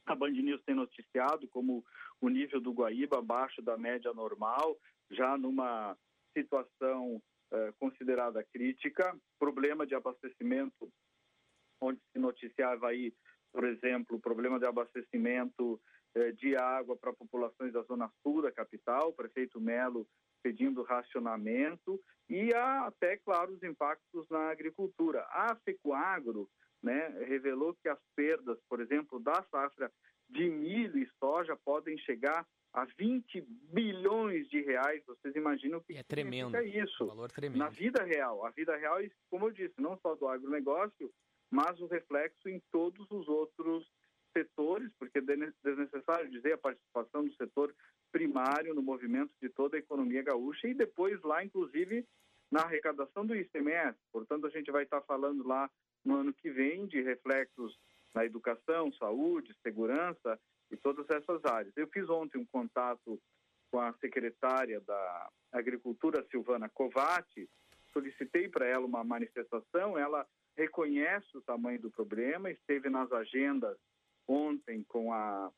a 0.05 0.15
Band 0.15 0.31
News 0.31 0.61
tem 0.63 0.75
noticiado 0.75 1.47
como 1.47 1.83
o 2.19 2.29
nível 2.29 2.59
do 2.59 2.73
Guaíba 2.73 3.19
abaixo 3.19 3.61
da 3.61 3.77
média 3.77 4.13
normal, 4.13 4.77
já 5.09 5.37
numa 5.37 5.97
situação 6.35 7.21
eh, 7.51 7.73
considerada 7.79 8.43
crítica, 8.53 9.15
problema 9.39 9.85
de 9.85 9.95
abastecimento, 9.95 10.91
onde 11.81 11.99
se 12.11 12.19
noticiava 12.19 12.89
aí, 12.89 13.13
por 13.51 13.65
exemplo, 13.65 14.19
problema 14.19 14.59
de 14.59 14.65
abastecimento 14.65 15.79
eh, 16.15 16.31
de 16.31 16.55
água 16.55 16.95
para 16.95 17.13
populações 17.13 17.73
da 17.73 17.81
zona 17.83 18.09
sul 18.21 18.41
da 18.41 18.51
capital, 18.51 19.09
o 19.09 19.13
prefeito 19.13 19.59
Melo 19.59 20.07
pedindo 20.41 20.83
racionamento 20.83 21.99
e 22.29 22.53
há 22.53 22.87
até, 22.87 23.17
claro, 23.17 23.53
os 23.53 23.63
impactos 23.63 24.27
na 24.29 24.49
agricultura. 24.49 25.21
A 25.29 25.55
Fecoagro 25.65 26.49
né, 26.81 27.09
revelou 27.27 27.75
que 27.75 27.89
as 27.89 27.99
perdas, 28.15 28.57
por 28.69 28.79
exemplo, 28.79 29.19
da 29.19 29.43
safra 29.51 29.91
de 30.29 30.49
milho 30.49 30.97
e 30.97 31.07
soja 31.19 31.55
podem 31.57 31.97
chegar 31.99 32.45
a 32.73 32.85
20 32.97 33.41
bilhões 33.73 34.47
de 34.47 34.61
reais. 34.61 35.03
Vocês 35.05 35.35
imaginam 35.35 35.81
que 35.81 35.97
é 35.97 36.03
tremendo, 36.03 36.57
isso? 36.61 37.03
Um 37.03 37.07
valor 37.07 37.31
tremendo. 37.31 37.59
Na 37.59 37.69
vida 37.69 38.03
real. 38.03 38.45
A 38.45 38.49
vida 38.51 38.75
real, 38.77 38.97
como 39.29 39.47
eu 39.47 39.51
disse, 39.51 39.73
não 39.77 39.97
só 39.97 40.15
do 40.15 40.27
agronegócio, 40.27 41.11
mas 41.49 41.79
o 41.81 41.87
reflexo 41.87 42.47
em 42.47 42.61
todos 42.71 43.05
os 43.11 43.27
outros 43.27 43.85
setores, 44.31 44.91
porque 44.99 45.19
é 45.19 45.21
desnecessário 45.21 46.29
dizer 46.29 46.53
a 46.53 46.57
participação 46.57 47.23
do 47.25 47.33
setor 47.35 47.73
primário 48.11 48.73
no 48.73 48.81
movimento 48.81 49.33
de 49.41 49.49
toda 49.49 49.77
a 49.77 49.79
economia 49.79 50.21
gaúcha 50.21 50.67
e 50.67 50.73
depois 50.73 51.21
lá, 51.21 51.43
inclusive, 51.43 52.05
na 52.51 52.61
arrecadação 52.61 53.25
do 53.25 53.35
ICMS. 53.35 53.97
Portanto, 54.11 54.45
a 54.45 54.49
gente 54.49 54.71
vai 54.71 54.83
estar 54.83 55.01
falando 55.01 55.47
lá 55.47 55.69
no 56.03 56.17
ano 56.17 56.33
que 56.33 56.49
vem 56.49 56.85
de 56.87 57.01
reflexos 57.01 57.77
na 58.13 58.25
educação, 58.25 58.91
saúde, 58.93 59.55
segurança 59.63 60.39
e 60.69 60.75
todas 60.75 61.09
essas 61.09 61.43
áreas. 61.45 61.75
Eu 61.77 61.87
fiz 61.87 62.09
ontem 62.09 62.37
um 62.37 62.45
contato 62.45 63.19
com 63.71 63.79
a 63.79 63.93
secretária 63.93 64.81
da 64.81 65.29
Agricultura, 65.51 66.25
Silvana 66.29 66.67
Covatti, 66.67 67.49
solicitei 67.93 68.49
para 68.49 68.65
ela 68.65 68.85
uma 68.85 69.03
manifestação, 69.03 69.97
ela 69.97 70.27
reconhece 70.57 71.37
o 71.37 71.41
tamanho 71.41 71.79
do 71.79 71.91
problema, 71.91 72.51
esteve 72.51 72.89
nas 72.89 73.11
agendas 73.11 73.77
ontem 74.27 74.83
com 74.83 75.13
a, 75.13 75.51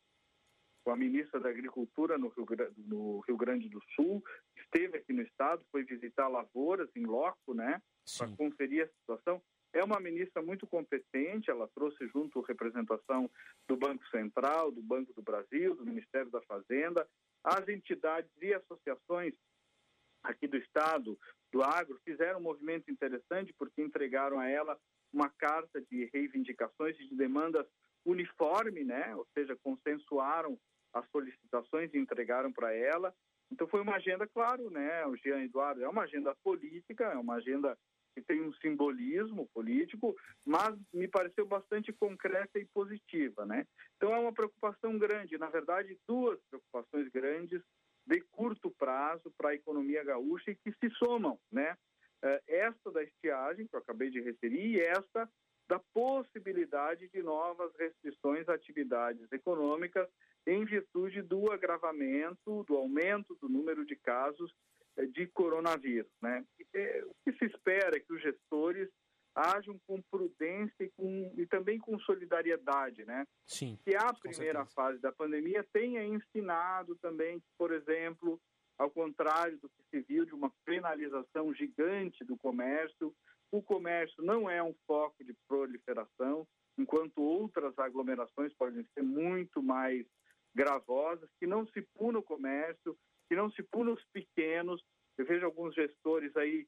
com 0.84 0.92
a 0.92 0.96
ministra 0.96 1.40
da 1.40 1.50
Agricultura 1.50 2.18
no 2.18 2.30
Rio, 2.30 2.46
no 2.78 3.20
Rio 3.22 3.38
Grande 3.38 3.70
do 3.70 3.82
Sul, 3.96 4.24
esteve 4.56 4.98
aqui 4.98 5.14
no 5.14 5.22
estado, 5.22 5.66
foi 5.72 5.84
visitar 5.84 6.28
lavouras 6.28 6.90
em 6.96 7.06
loco, 7.06 7.54
né, 7.54 7.82
para 8.18 8.28
conferir 8.36 8.86
a 8.86 8.88
situação. 9.00 9.42
É 9.74 9.84
uma 9.84 10.00
ministra 10.00 10.42
muito 10.42 10.68
competente, 10.68 11.50
ela 11.50 11.68
trouxe 11.74 12.08
junto 12.08 12.42
representação 12.42 13.30
do 13.68 13.76
Banco 13.76 14.08
Central, 14.10 14.72
do 14.72 14.84
Banco 14.84 15.12
do 15.14 15.22
Brasil, 15.22 15.76
do 15.76 15.86
Ministério 15.86 16.30
da 16.30 16.42
Fazenda, 16.42 17.08
as 17.44 17.68
entidades 17.68 18.32
e 18.42 18.54
associações 18.54 19.34
aqui 20.24 20.48
do 20.48 20.58
Estado, 20.58 21.20
do 21.52 21.62
agro, 21.62 22.00
fizeram 22.06 22.40
um 22.40 22.44
movimento 22.44 22.90
interessante 22.90 23.54
porque 23.54 23.82
entregaram 23.82 24.40
a 24.40 24.48
ela 24.48 24.80
uma 25.12 25.30
carta 25.30 25.82
de 25.82 26.10
reivindicações 26.14 26.98
e 27.00 27.08
de 27.08 27.16
demandas 27.16 27.68
uniforme, 28.06 28.84
né? 28.84 29.16
ou 29.16 29.26
seja, 29.34 29.56
consensuaram 29.64 30.58
as 30.94 31.10
solicitações 31.10 31.94
e 31.94 31.98
entregaram 31.98 32.52
para 32.52 32.74
ela. 32.74 33.14
Então 33.52 33.68
foi 33.68 33.82
uma 33.82 33.96
agenda, 33.96 34.28
claro, 34.28 34.70
né, 34.70 35.06
o 35.06 35.16
Jean 35.16 35.44
Eduardo, 35.44 35.84
é 35.84 35.88
uma 35.88 36.04
agenda 36.04 36.36
política, 36.44 37.06
é 37.06 37.18
uma 37.18 37.36
agenda 37.36 37.78
que 38.16 38.22
tem 38.22 38.42
um 38.42 38.54
simbolismo 38.54 39.48
político, 39.54 40.16
mas 40.46 40.76
me 40.94 41.08
pareceu 41.08 41.46
bastante 41.48 41.92
concreta 41.92 42.60
e 42.60 42.66
positiva, 42.66 43.46
né? 43.46 43.66
Então 43.96 44.14
é 44.14 44.20
uma 44.20 44.34
preocupação 44.34 44.98
grande, 45.00 45.38
na 45.38 45.50
verdade, 45.50 45.98
duas 46.08 46.40
preocupações 46.50 47.10
grandes 47.10 47.62
de 48.06 48.22
curto 48.32 48.70
prazo 48.72 49.32
para 49.38 49.50
a 49.50 49.56
economia 49.56 50.04
gaúcha 50.04 50.52
e 50.52 50.56
que 50.56 50.72
se 50.74 50.96
somam, 50.98 51.40
né? 51.52 51.76
Esta 52.48 52.92
da 52.92 53.04
estiagem, 53.04 53.68
que 53.68 53.76
eu 53.76 53.80
acabei 53.80 54.10
de 54.10 54.22
referir, 54.22 54.78
e 54.78 54.80
esta 54.80 55.30
da 55.68 55.80
possibilidade 55.94 57.10
de 57.10 57.22
novas 57.22 57.72
restrições 57.78 58.48
a 58.50 58.54
atividades 58.54 59.32
econômicas 59.32 60.08
em 60.46 60.66
virtude 60.66 61.22
do 61.22 61.52
agravamento, 61.52 62.64
do 62.66 62.76
aumento 62.76 63.36
do 63.36 63.48
número 63.48 63.86
de 63.86 63.96
casos 63.96 64.54
de 65.14 65.28
coronavírus. 65.28 66.12
Né? 66.22 66.46
O 66.60 67.16
que 67.24 67.38
se 67.38 67.46
espera 67.46 67.96
é 67.96 68.00
que 68.00 68.14
os 68.14 68.22
gestores 68.22 68.90
ajam 69.36 69.80
com 69.88 70.02
prudência 70.02 70.84
e, 70.84 70.90
com, 70.92 71.34
e 71.36 71.46
também 71.48 71.80
com 71.80 71.98
solidariedade, 72.00 73.04
né? 73.04 73.26
Sim. 73.48 73.80
Que 73.84 73.96
a 73.96 74.14
primeira 74.14 74.66
fase 74.68 75.00
da 75.00 75.12
pandemia 75.12 75.66
tenha 75.74 76.04
ensinado 76.06 76.96
também, 77.02 77.42
por 77.58 77.72
exemplo, 77.72 78.40
ao 78.78 78.92
contrário 78.92 79.58
do 79.60 79.70
que 79.70 79.84
se 79.90 80.02
viu 80.02 80.26
de 80.26 80.34
uma 80.34 80.52
penalização 80.66 81.54
gigante 81.54 82.24
do 82.24 82.38
comércio, 82.38 83.14
o 83.54 83.62
comércio 83.62 84.24
não 84.24 84.50
é 84.50 84.64
um 84.64 84.74
foco 84.88 85.24
de 85.24 85.32
proliferação, 85.48 86.48
enquanto 86.76 87.22
outras 87.22 87.78
aglomerações 87.78 88.52
podem 88.56 88.84
ser 88.96 89.04
muito 89.04 89.62
mais 89.62 90.08
gravosas, 90.56 91.30
que 91.40 91.46
não 91.46 91.64
se 91.68 91.84
puna 91.96 92.18
o 92.18 92.24
comércio, 92.24 92.98
que 93.30 93.36
não 93.36 93.52
se 93.52 93.62
puna 93.62 93.92
os 93.92 94.04
pequenos. 94.06 94.84
Eu 95.16 95.26
vejo 95.28 95.46
alguns 95.46 95.76
gestores 95.76 96.36
aí 96.36 96.68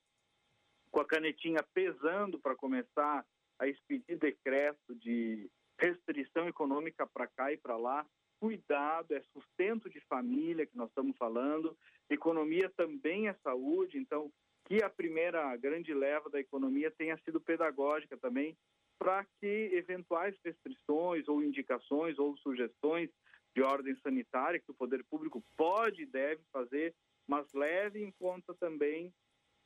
com 0.91 0.99
a 0.99 1.07
canetinha 1.07 1.63
pesando 1.73 2.39
para 2.39 2.55
começar 2.55 3.25
a 3.57 3.67
expedir 3.67 4.19
decreto 4.19 4.93
de 4.93 5.49
restrição 5.79 6.47
econômica 6.47 7.07
para 7.07 7.25
cá 7.25 7.51
e 7.51 7.57
para 7.57 7.77
lá. 7.77 8.05
Cuidado, 8.39 9.11
é 9.15 9.21
sustento 9.33 9.89
de 9.89 9.99
família 10.01 10.67
que 10.67 10.77
nós 10.77 10.89
estamos 10.89 11.17
falando. 11.17 11.75
Economia 12.11 12.69
também 12.77 13.27
é 13.27 13.33
saúde, 13.41 13.97
então 13.97 14.31
que 14.65 14.83
a 14.83 14.89
primeira 14.89 15.55
grande 15.57 15.93
leva 15.93 16.29
da 16.29 16.39
economia 16.39 16.91
tenha 16.91 17.17
sido 17.17 17.39
pedagógica 17.39 18.17
também, 18.17 18.57
para 18.97 19.25
que 19.39 19.69
eventuais 19.73 20.35
restrições 20.43 21.27
ou 21.27 21.43
indicações 21.43 22.17
ou 22.17 22.35
sugestões 22.37 23.09
de 23.55 23.61
ordem 23.61 23.95
sanitária 23.97 24.59
que 24.59 24.71
o 24.71 24.75
poder 24.75 25.03
público 25.05 25.43
pode 25.55 26.01
e 26.01 26.05
deve 26.05 26.41
fazer, 26.51 26.93
mas 27.27 27.45
leve 27.53 28.03
em 28.03 28.11
conta 28.11 28.53
também 28.55 29.13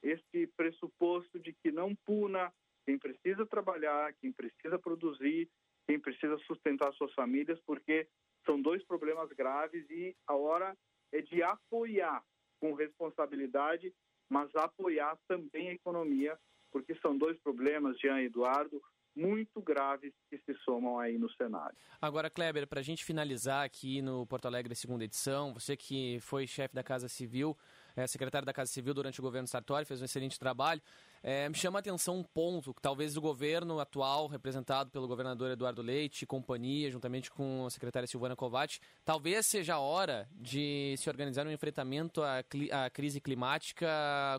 este 0.03 0.47
pressuposto 0.55 1.39
de 1.39 1.53
que 1.53 1.71
não 1.71 1.95
puna 2.05 2.53
quem 2.85 2.97
precisa 2.97 3.45
trabalhar, 3.45 4.13
quem 4.15 4.31
precisa 4.31 4.79
produzir, 4.79 5.49
quem 5.87 5.99
precisa 5.99 6.37
sustentar 6.39 6.93
suas 6.93 7.13
famílias, 7.13 7.59
porque 7.65 8.07
são 8.45 8.61
dois 8.61 8.83
problemas 8.85 9.29
graves 9.31 9.89
e 9.89 10.15
a 10.27 10.35
hora 10.35 10.75
é 11.11 11.21
de 11.21 11.41
apoiar 11.43 12.23
com 12.59 12.73
responsabilidade, 12.73 13.93
mas 14.29 14.55
apoiar 14.55 15.17
também 15.27 15.69
a 15.69 15.73
economia, 15.73 16.37
porque 16.71 16.95
são 17.01 17.17
dois 17.17 17.37
problemas, 17.39 17.99
Jean 17.99 18.21
e 18.21 18.25
Eduardo, 18.25 18.81
muito 19.15 19.61
graves 19.61 20.13
que 20.29 20.37
se 20.37 20.53
somam 20.63 20.99
aí 20.99 21.17
no 21.17 21.29
cenário. 21.31 21.75
Agora, 22.01 22.29
Kleber, 22.29 22.67
para 22.67 22.79
a 22.79 22.83
gente 22.83 23.03
finalizar 23.03 23.65
aqui 23.65 24.01
no 24.01 24.25
Porto 24.25 24.45
Alegre, 24.45 24.73
segunda 24.75 25.03
edição, 25.03 25.53
você 25.53 25.75
que 25.75 26.19
foi 26.21 26.47
chefe 26.47 26.73
da 26.73 26.83
Casa 26.83 27.09
Civil, 27.09 27.57
é, 27.95 28.07
secretário 28.07 28.45
da 28.45 28.53
Casa 28.53 28.71
Civil 28.71 28.93
durante 28.93 29.19
o 29.19 29.23
governo 29.23 29.47
Sartori, 29.47 29.85
fez 29.85 30.01
um 30.01 30.05
excelente 30.05 30.39
trabalho. 30.39 30.81
É, 31.21 31.49
me 31.49 31.55
chama 31.55 31.79
a 31.79 31.81
atenção 31.81 32.17
um 32.17 32.23
ponto 32.23 32.73
que 32.73 32.81
talvez 32.81 33.17
o 33.17 33.21
governo 33.21 33.79
atual, 33.79 34.27
representado 34.27 34.89
pelo 34.89 35.07
governador 35.07 35.51
Eduardo 35.51 35.81
Leite 35.81 36.23
e 36.23 36.25
companhia, 36.25 36.89
juntamente 36.89 37.29
com 37.29 37.65
a 37.65 37.69
secretária 37.69 38.07
Silvana 38.07 38.35
Kovács, 38.35 38.79
talvez 39.03 39.45
seja 39.45 39.75
a 39.75 39.79
hora 39.79 40.29
de 40.31 40.95
se 40.97 41.09
organizar 41.09 41.45
um 41.45 41.51
enfrentamento 41.51 42.21
à, 42.23 42.39
à 42.39 42.89
crise 42.89 43.19
climática 43.19 43.87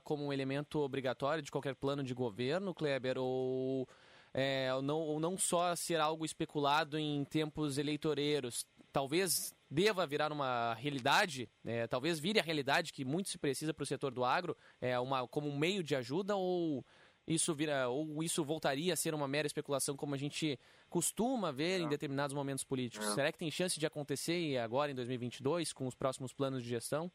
como 0.05 0.24
um 0.24 0.33
elemento 0.33 0.78
obrigatório 0.78 1.43
de 1.43 1.51
qualquer 1.51 1.74
plano 1.74 2.03
de 2.03 2.14
governo, 2.14 2.74
Kleber, 2.74 3.18
ou 3.18 3.87
é, 4.33 4.72
ou, 4.74 4.81
não, 4.81 4.99
ou 4.99 5.20
não 5.20 5.37
só 5.37 5.74
ser 5.74 6.01
algo 6.01 6.24
especulado 6.24 6.99
em 6.99 7.24
tempos 7.24 7.78
eleitoreiros. 7.78 8.64
Talvez 8.93 9.55
deva 9.70 10.06
virar 10.06 10.32
uma 10.32 10.74
realidade, 10.74 11.48
é, 11.64 11.86
talvez 11.86 12.18
vire 12.18 12.40
a 12.40 12.42
realidade 12.42 12.92
que 12.92 13.04
muito 13.04 13.28
se 13.28 13.38
precisa 13.38 13.72
para 13.72 13.84
o 13.84 13.86
setor 13.86 14.12
do 14.12 14.24
agro, 14.24 14.56
é, 14.80 14.98
uma, 14.98 15.28
como 15.28 15.48
um 15.48 15.56
meio 15.56 15.82
de 15.82 15.94
ajuda, 15.94 16.34
ou 16.34 16.84
isso 17.26 17.54
vira, 17.54 17.88
ou 17.88 18.22
isso 18.22 18.44
voltaria 18.44 18.92
a 18.92 18.96
ser 18.96 19.14
uma 19.14 19.28
mera 19.28 19.46
especulação 19.46 19.96
como 19.96 20.14
a 20.14 20.18
gente 20.18 20.58
costuma 20.88 21.52
ver 21.52 21.80
é. 21.80 21.84
em 21.84 21.88
determinados 21.88 22.34
momentos 22.34 22.64
políticos. 22.64 23.06
É. 23.08 23.14
Será 23.14 23.32
que 23.32 23.38
tem 23.38 23.50
chance 23.50 23.78
de 23.78 23.86
acontecer 23.86 24.58
agora 24.58 24.90
em 24.90 24.94
2022 24.94 25.72
com 25.72 25.86
os 25.86 25.94
próximos 25.94 26.32
planos 26.32 26.62
de 26.62 26.68
gestão? 26.68 27.10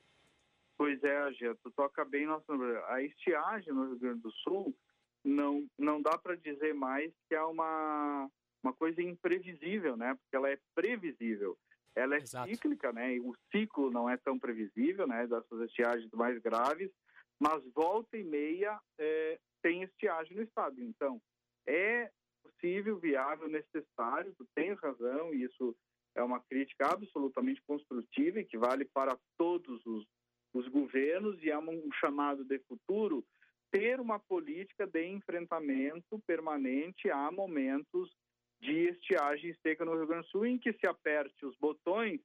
Pois 0.77 1.01
é, 1.03 1.31
Gia, 1.33 1.55
tu 1.55 1.71
toca 1.71 2.03
bem 2.05 2.25
nosso 2.25 2.51
A 2.87 3.01
estiagem 3.01 3.73
no 3.73 3.87
Rio 3.87 3.99
Grande 3.99 4.21
do 4.21 4.31
Sul 4.31 4.75
não, 5.23 5.65
não 5.77 6.01
dá 6.01 6.17
para 6.17 6.35
dizer 6.35 6.73
mais 6.73 7.11
que 7.27 7.35
é 7.35 7.41
uma, 7.41 8.29
uma 8.61 8.73
coisa 8.73 9.01
imprevisível, 9.01 9.97
né? 9.97 10.13
Porque 10.15 10.35
ela 10.35 10.49
é 10.49 10.59
previsível. 10.75 11.57
Ela 11.95 12.15
é 12.15 12.19
Exato. 12.19 12.49
cíclica, 12.49 12.91
né? 12.91 13.15
E 13.15 13.19
o 13.19 13.33
ciclo 13.51 13.89
não 13.89 14.09
é 14.09 14.17
tão 14.17 14.37
previsível, 14.37 15.07
né? 15.07 15.25
Dessas 15.27 15.61
estiagens 15.61 16.11
mais 16.11 16.37
graves, 16.41 16.91
mas 17.39 17.63
volta 17.73 18.17
e 18.17 18.23
meia 18.23 18.79
é, 18.99 19.39
tem 19.61 19.83
estiagem 19.83 20.35
no 20.35 20.43
estado. 20.43 20.81
Então, 20.81 21.21
é 21.67 22.11
possível, 22.43 22.99
viável, 22.99 23.47
necessário, 23.47 24.33
tu 24.37 24.45
tens 24.53 24.79
razão, 24.79 25.33
e 25.33 25.43
isso 25.43 25.75
é 26.15 26.23
uma 26.23 26.39
crítica 26.39 26.87
absolutamente 26.87 27.61
construtiva 27.67 28.39
e 28.39 28.45
que 28.45 28.57
vale 28.57 28.85
para 28.85 29.17
todos 29.37 29.85
os, 29.85 30.05
os 30.53 30.67
governos 30.69 31.41
e 31.43 31.49
é 31.49 31.57
um 31.57 31.91
chamado 31.99 32.43
de 32.45 32.59
futuro 32.59 33.25
ter 33.71 33.99
uma 33.99 34.19
política 34.19 34.87
de 34.87 35.05
enfrentamento 35.05 36.19
permanente 36.25 37.09
a 37.09 37.29
momentos 37.29 38.09
de 38.61 38.89
estiagem 38.89 39.53
seca 39.61 39.85
no 39.85 39.95
Rio 39.95 40.07
Grande 40.07 40.25
do 40.25 40.31
Sul, 40.31 40.45
em 40.45 40.57
que 40.57 40.73
se 40.73 40.87
aperte 40.87 41.45
os 41.45 41.55
botões 41.57 42.19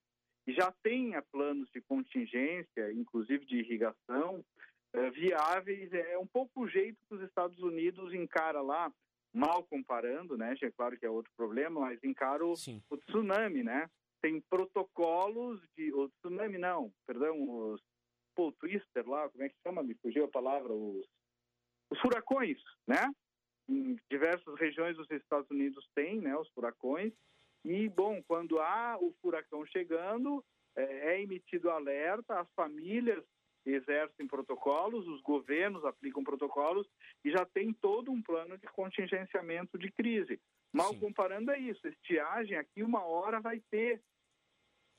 e 0.47 0.53
já 0.53 0.73
tenha 0.83 1.23
planos 1.23 1.71
de 1.71 1.81
contingência, 1.83 2.93
inclusive 2.93 3.45
de 3.45 3.59
irrigação, 3.59 4.45
é, 4.93 5.11
viáveis. 5.11 5.93
É 5.93 6.19
um 6.19 6.27
pouco 6.27 6.63
o 6.63 6.69
jeito 6.69 6.99
que 7.09 7.15
os 7.15 7.23
Estados 7.23 7.59
Unidos 7.59 8.15
encara 8.15 8.61
lá, 8.61 8.93
mal 9.33 9.63
comparando, 9.65 10.37
né? 10.37 10.55
É 10.61 10.71
claro 10.71 10.99
que 10.99 11.07
é 11.07 11.11
outro 11.11 11.31
problema, 11.37 11.81
mas 11.81 12.03
encara 12.03 12.45
o, 12.45 12.55
o 12.91 12.97
tsunami, 12.97 13.63
né? 13.63 13.89
Tem 14.21 14.41
protocolos 14.51 15.61
de... 15.77 15.93
O 15.93 16.09
tsunami 16.09 16.59
não, 16.59 16.93
perdão, 17.07 17.37
os... 17.43 17.81
Pô, 18.35 18.53
twister 18.53 19.07
lá, 19.09 19.29
como 19.29 19.45
é 19.45 19.49
que 19.49 19.57
chama? 19.63 19.83
Me 19.83 19.95
fugiu 19.95 20.25
a 20.25 20.29
palavra, 20.29 20.73
os 20.73 21.07
os 21.91 21.99
furacões, 22.01 22.59
né? 22.87 23.13
Em 23.71 23.97
diversas 24.11 24.59
regiões 24.59 24.97
dos 24.97 25.09
Estados 25.11 25.49
Unidos 25.49 25.89
tem, 25.95 26.21
né, 26.21 26.37
os 26.37 26.49
furacões. 26.49 27.13
E, 27.65 27.89
bom, 27.89 28.21
quando 28.27 28.59
há 28.59 28.99
o 29.01 29.15
furacão 29.23 29.65
chegando, 29.65 30.45
é, 30.75 31.15
é 31.15 31.23
emitido 31.23 31.71
alerta, 31.71 32.41
as 32.41 32.51
famílias 32.53 33.23
exercem 33.65 34.27
protocolos, 34.27 35.07
os 35.07 35.21
governos 35.21 35.85
aplicam 35.85 36.25
protocolos 36.25 36.89
e 37.25 37.31
já 37.31 37.45
tem 37.45 37.73
todo 37.73 38.11
um 38.11 38.21
plano 38.21 38.59
de 38.59 38.67
contingenciamento 38.69 39.79
de 39.79 39.91
crise. 39.93 40.41
Mal 40.73 40.93
Sim. 40.95 41.01
comparando 41.01 41.51
é 41.51 41.59
isso, 41.59 41.87
estiagem 41.87 42.57
aqui 42.57 42.83
uma 42.83 43.05
hora 43.05 43.41
vai 43.41 43.61
ter, 43.71 44.01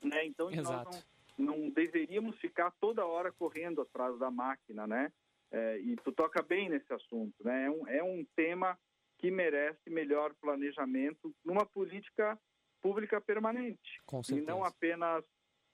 né? 0.03 0.26
Então 0.26 0.51
Exato. 0.51 0.91
nós 0.91 1.07
não, 1.38 1.57
não 1.57 1.69
deveríamos 1.69 2.38
ficar 2.39 2.72
toda 2.80 3.05
hora 3.05 3.32
correndo 3.32 3.82
atrás 3.82 4.17
da 4.19 4.30
máquina, 4.30 4.86
né? 4.86 5.11
É, 5.52 5.78
e 5.80 5.95
tu 5.97 6.12
toca 6.12 6.41
bem 6.41 6.70
nesse 6.70 6.91
assunto, 6.93 7.36
né? 7.43 7.66
É 7.66 7.70
um, 7.70 7.88
é 7.88 8.04
um 8.04 8.26
tema 8.36 8.78
que 9.18 9.30
merece 9.30 9.89
melhor 9.89 10.34
planejamento 10.41 11.34
numa 11.43 11.66
política 11.66 12.39
pública 12.82 13.22
permanente. 13.22 14.02
Com 14.06 14.24
certeza. 14.24 14.43
E 14.43 14.47
não 14.47 14.64
apenas 14.64 15.24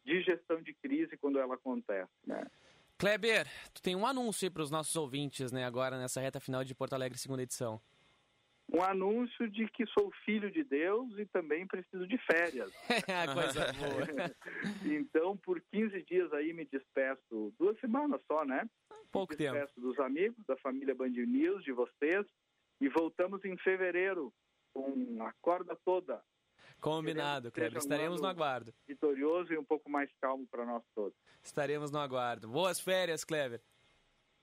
de 0.04 0.22
gestão 0.22 0.62
de 0.62 0.74
crise 0.74 1.18
quando 1.18 1.40
ela 1.40 1.56
acontece, 1.56 2.12
né? 2.26 2.46
Kleber, 2.98 3.48
tu 3.74 3.82
tem 3.82 3.96
um 3.96 4.08
anúncio 4.08 4.52
para 4.52 4.64
os 4.64 4.72
nossos 4.72 4.96
ouvintes, 4.96 5.52
né, 5.52 5.64
agora 5.64 6.00
nessa 6.00 6.20
reta 6.20 6.40
final 6.40 6.64
de 6.64 6.74
Porto 6.74 6.94
Alegre, 6.94 7.18
segunda 7.18 7.44
edição. 7.44 7.80
Um 8.72 8.82
anúncio 8.84 9.50
de 9.50 9.66
que 9.68 9.86
sou 9.88 10.12
filho 10.26 10.52
de 10.52 10.64
Deus 10.64 11.18
e 11.18 11.26
também 11.26 11.66
preciso 11.66 12.06
de 12.06 12.18
férias. 12.18 12.70
Coisa 13.34 13.72
boa. 13.80 14.36
então, 14.86 15.38
por 15.38 15.62
15 15.72 16.04
dias 16.04 16.34
aí 16.34 16.52
me 16.52 16.66
despeço, 16.66 17.54
duas 17.58 17.80
semanas 17.80 18.22
só, 18.28 18.44
né? 18.44 18.70
Pouco 19.12 19.34
me 19.34 19.38
tempo. 19.38 19.54
Despeço 19.54 19.80
dos 19.80 19.98
amigos, 20.00 20.46
da 20.46 20.58
família 20.58 20.94
Band 20.94 21.10
News, 21.10 21.64
de 21.64 21.72
vocês, 21.72 22.26
e 22.82 22.90
voltamos 22.90 23.44
em 23.46 23.58
fevereiro 23.58 24.34
com 24.74 25.24
a 25.24 25.32
corda 25.42 25.76
toda. 25.86 26.22
Combinado, 26.80 27.52
Kleber. 27.52 27.80
Estaremos 27.80 28.20
um 28.20 28.24
no 28.24 28.30
aguardo. 28.30 28.74
Vitorioso 28.88 29.52
e 29.52 29.58
um 29.58 29.64
pouco 29.64 29.90
mais 29.90 30.12
calmo 30.22 30.46
para 30.48 30.66
nós 30.66 30.84
todos. 30.94 31.18
Estaremos 31.44 31.90
no 31.90 32.00
aguardo. 32.00 32.48
Boas 32.48 32.80
férias, 32.80 33.24
Kleber. 33.24 33.62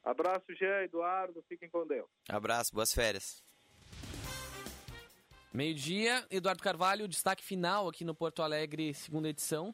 Abraço, 0.03 0.53
Jean, 0.55 0.83
Eduardo. 0.83 1.43
Fiquem 1.49 1.69
com 1.69 1.87
Deus. 1.87 2.09
Abraço, 2.29 2.75
boas 2.75 2.93
férias. 2.93 3.43
Meio-dia, 5.55 6.27
Eduardo 6.33 6.61
Carvalho, 6.61 7.07
destaque 7.07 7.45
final 7.45 7.89
aqui 7.89 8.05
no 8.05 8.13
Porto 8.13 8.43
Alegre, 8.43 8.93
segunda 8.93 9.29
edição. 9.29 9.73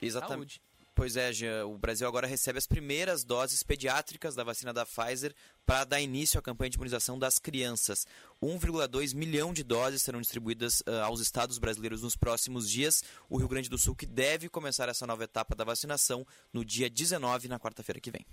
Exatamente. 0.00 0.62
Pois 0.94 1.16
é, 1.16 1.32
Jean, 1.32 1.66
o 1.66 1.76
Brasil 1.76 2.06
agora 2.06 2.24
recebe 2.24 2.56
as 2.56 2.68
primeiras 2.68 3.24
doses 3.24 3.64
pediátricas 3.64 4.36
da 4.36 4.44
vacina 4.44 4.72
da 4.72 4.86
Pfizer 4.86 5.34
para 5.66 5.84
dar 5.84 6.00
início 6.00 6.38
à 6.38 6.42
campanha 6.42 6.70
de 6.70 6.76
imunização 6.76 7.18
das 7.18 7.40
crianças. 7.40 8.06
1,2 8.40 9.12
milhão 9.12 9.52
de 9.52 9.64
doses 9.64 10.02
serão 10.02 10.20
distribuídas 10.20 10.82
uh, 10.82 11.02
aos 11.04 11.20
estados 11.20 11.58
brasileiros 11.58 12.02
nos 12.02 12.14
próximos 12.14 12.70
dias. 12.70 13.02
O 13.28 13.38
Rio 13.38 13.48
Grande 13.48 13.68
do 13.68 13.76
Sul 13.76 13.96
que 13.96 14.06
deve 14.06 14.48
começar 14.48 14.88
essa 14.88 15.04
nova 15.04 15.24
etapa 15.24 15.56
da 15.56 15.64
vacinação 15.64 16.24
no 16.52 16.64
dia 16.64 16.88
19, 16.88 17.48
na 17.48 17.58
quarta-feira 17.58 18.00
que 18.00 18.12
vem. 18.12 18.24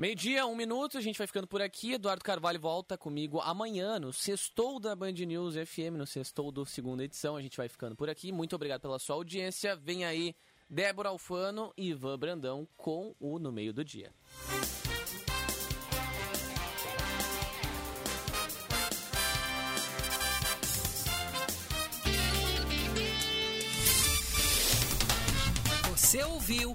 Meio-dia, 0.00 0.46
um 0.46 0.56
minuto, 0.56 0.96
a 0.96 1.00
gente 1.02 1.18
vai 1.18 1.26
ficando 1.26 1.46
por 1.46 1.60
aqui. 1.60 1.92
Eduardo 1.92 2.24
Carvalho 2.24 2.58
volta 2.58 2.96
comigo 2.96 3.38
amanhã 3.38 4.00
no 4.00 4.14
Sextou 4.14 4.80
da 4.80 4.96
Band 4.96 5.12
News 5.12 5.56
FM, 5.56 5.98
no 5.98 6.06
Sextou 6.06 6.50
do 6.50 6.64
segunda 6.64 7.04
edição. 7.04 7.36
A 7.36 7.42
gente 7.42 7.58
vai 7.58 7.68
ficando 7.68 7.94
por 7.94 8.08
aqui. 8.08 8.32
Muito 8.32 8.56
obrigado 8.56 8.80
pela 8.80 8.98
sua 8.98 9.16
audiência. 9.16 9.76
Vem 9.76 10.06
aí 10.06 10.34
Débora 10.70 11.10
Alfano 11.10 11.70
e 11.76 11.90
Ivan 11.90 12.18
Brandão 12.18 12.66
com 12.78 13.14
o 13.20 13.38
No 13.38 13.52
Meio 13.52 13.74
do 13.74 13.84
Dia. 13.84 14.10
Você 25.90 26.24
ouviu 26.24 26.74